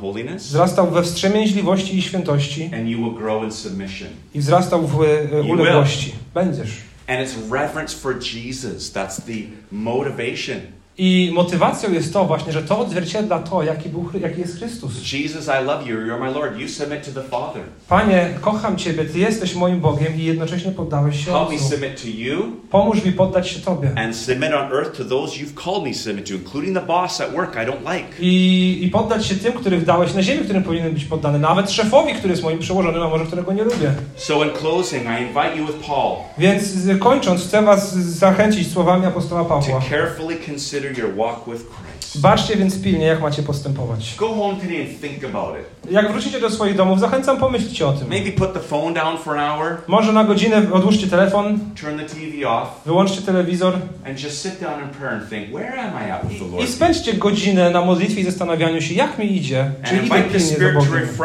holiness, 0.00 0.42
wzrastał 0.42 0.90
we 0.90 1.02
wstrzemięźliwości 1.02 1.98
i 1.98 2.02
świętości 2.02 2.70
and 2.74 2.88
you 2.88 2.98
will 2.98 3.14
grow 3.14 3.44
in 3.44 3.52
submission. 3.52 4.08
i 4.34 4.38
wzrastał 4.38 4.86
w 4.86 5.02
y, 5.02 5.42
will. 5.42 5.50
uległości. 5.50 6.12
Będziesz. 6.34 6.70
And 7.06 7.20
it's 7.20 7.52
reverence 7.52 7.96
for 7.96 8.14
Jesus. 8.14 8.92
That's 8.92 9.20
the 9.20 9.48
motivation. 9.72 10.60
I 10.98 11.30
motywacją 11.34 11.92
jest 11.92 12.12
to 12.12 12.24
właśnie, 12.24 12.52
że 12.52 12.62
to 12.62 12.78
odzwierciedla 12.78 13.38
to, 13.38 13.62
jaki, 13.62 13.88
był, 13.88 14.08
jaki 14.20 14.40
jest 14.40 14.58
Chrystus. 14.58 15.12
Jesus, 15.12 15.46
I 15.46 15.64
love 15.66 15.86
you. 15.86 15.96
You're 15.96 16.20
my 16.20 16.30
Lord. 16.30 16.58
You 16.58 16.68
submit 16.68 17.04
to 17.14 17.20
the 17.22 17.28
Father. 17.28 17.62
Panie, 17.88 18.28
kocham 18.40 18.76
Ciebie, 18.76 19.04
Ty 19.04 19.18
jesteś 19.18 19.54
moim 19.54 19.80
Bogiem 19.80 20.14
i 20.20 20.24
jednocześnie 20.24 20.72
poddałeś 20.72 21.16
się 21.24 21.24
Help 21.32 21.48
me 21.48 21.54
Ojcu. 21.54 21.64
submit 21.68 22.02
to 22.02 22.08
you 22.08 22.42
Pomóż 22.70 23.04
mi 23.04 23.12
poddać 23.12 23.48
się 23.48 23.60
Tobie. 23.60 23.90
and 23.96 24.16
submit 24.16 24.50
on 24.54 24.72
earth 24.72 24.96
to 24.98 25.04
those 25.04 25.36
you've 25.36 25.64
called 25.64 25.84
me 25.84 25.90
to 25.92 25.98
submit 25.98 26.28
to, 26.28 26.34
including 26.34 26.78
the 26.78 26.86
boss 26.86 27.20
at 27.20 27.32
work 27.34 27.54
I 27.56 27.66
don't 27.70 27.94
like. 27.94 28.08
I, 28.20 28.78
I 28.84 28.88
poddać 28.90 29.26
się 29.26 29.34
tym, 29.34 29.52
których 29.52 29.84
dałeś 29.84 30.14
na 30.14 30.22
ziemi, 30.22 30.44
którym 30.44 30.62
powinienem 30.62 30.92
być 30.94 31.04
poddany. 31.04 31.38
Nawet 31.38 31.70
szefowi, 31.70 32.14
który 32.14 32.30
jest 32.30 32.42
moim 32.42 32.58
przełożonym, 32.58 33.02
a 33.02 33.08
może 33.08 33.24
którego 33.26 33.52
nie 33.52 33.64
lubię. 33.64 33.92
So, 34.16 34.44
in 34.44 34.50
closing, 34.50 35.02
I 35.04 35.22
invite 35.22 35.56
you 35.56 35.66
with 35.66 35.86
Paul 35.88 36.16
Więc 36.38 36.62
kończąc, 37.00 37.42
chcę 37.44 37.62
Was 37.62 37.94
zachęcić 37.98 38.72
słowami 38.72 39.06
apostoła 39.06 39.42
to 39.42 39.48
Pawła. 39.48 39.80
carefully 39.90 40.36
consider 40.50 40.81
your 40.90 41.16
walk 41.16 41.44
with 41.46 41.62
Christ. 41.64 42.20
Baczcie 42.20 42.56
więc 42.56 42.82
pilnie, 42.82 43.06
jak 43.06 43.20
macie 43.20 43.42
postępować. 43.42 44.14
Go 44.18 44.28
home 44.28 44.56
today 44.60 44.80
and 44.80 45.00
think 45.00 45.24
about 45.24 45.56
it. 45.60 45.92
Jak 45.92 46.12
wrócicie 46.12 46.40
do 46.40 46.50
swoich 46.50 46.76
domów, 46.76 47.00
zachęcam 47.00 47.36
pomyślcie 47.36 47.86
o 47.86 47.92
tym. 47.92 48.08
Maybe 48.08 48.32
put 48.32 48.52
the 48.54 48.60
phone 48.60 48.94
down 48.94 49.18
for 49.18 49.38
an 49.38 49.50
hour, 49.58 49.76
Może 49.86 50.12
na 50.12 50.24
godzinę 50.24 50.62
odłóżcie 50.72 51.06
telefon, 51.06 51.58
turn 51.80 51.98
the 51.98 52.04
TV 52.04 52.48
off, 52.48 52.68
wyłączcie 52.86 53.22
telewizor 53.22 53.74
and 54.06 54.22
just 54.22 54.42
sit 54.42 54.60
down 54.60 54.82
in 54.82 54.88
prayer 54.88 55.14
and 55.14 55.30
think, 55.30 55.48
where 55.54 55.80
am 55.80 56.08
I 56.08 56.10
at 56.10 56.28
with 56.28 56.38
the 56.38 56.46
i 56.46 56.50
Lord? 56.50 56.68
spędźcie 56.70 57.14
godzinę 57.14 57.70
na 57.70 57.80
modlitwie 57.80 58.20
i 58.20 58.24
zastanawianiu 58.24 58.80
się, 58.80 58.94
jak 58.94 59.18
mi 59.18 59.36
idzie, 59.36 59.70
czy 59.84 59.94
And 59.94 60.06
idę 60.06 60.20
pilnie 60.22 60.40
za 60.40 60.80
Spirit 60.80 61.16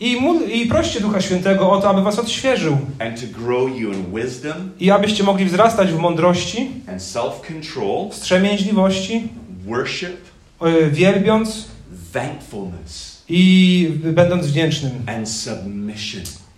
I, 0.00 0.16
módl- 0.20 0.50
I 0.50 0.66
proście 0.66 1.00
Ducha 1.00 1.20
Świętego 1.20 1.70
o 1.70 1.80
to, 1.80 1.90
aby 1.90 2.02
was 2.02 2.18
odświeżył 2.18 2.76
wisdom 4.14 4.56
i 4.80 4.90
abyście 4.90 5.24
mogli 5.24 5.44
wzrastać 5.44 5.92
w 5.92 5.98
mądrości, 5.98 6.70
wstrzemięźliwości, 8.10 9.28
worship, 9.66 10.16
y, 10.66 10.90
wielbiąc 10.90 11.64
i 13.28 13.90
będąc 14.04 14.46
wdzięcznym 14.46 14.92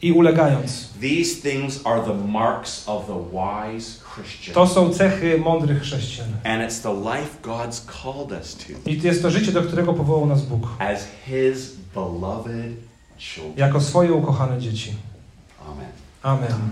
i 0.02 0.12
ulegając. 0.12 0.88
These 1.00 1.50
things 1.50 1.80
are 1.84 2.00
the 2.02 2.14
marks 2.28 2.88
of 2.88 3.06
the 3.06 3.24
wise 3.32 4.00
Christian. 4.14 4.54
To 4.54 4.66
są 4.66 4.90
cechy 4.90 5.38
mądrych 5.38 5.82
chrześcijan. 5.82 6.26
And 6.44 6.62
it's 6.62 6.82
the 6.82 6.92
life 6.92 7.30
God's 7.42 8.02
called 8.02 8.32
us 8.40 8.56
to 8.56 8.90
I 8.90 8.96
to 9.00 9.06
jest 9.06 9.22
to 9.22 9.30
życie, 9.30 9.52
do 9.52 9.62
którego 9.62 9.94
powołał 9.94 10.26
nas 10.26 10.42
Bóg. 10.42 10.68
as 10.78 11.06
His 11.26 11.76
beloved. 11.94 12.87
Jako 13.56 13.80
swoje 13.80 14.12
ukochane 14.12 14.60
dzieci. 14.60 14.96
Amen. 15.68 15.88
Amen. 16.22 16.70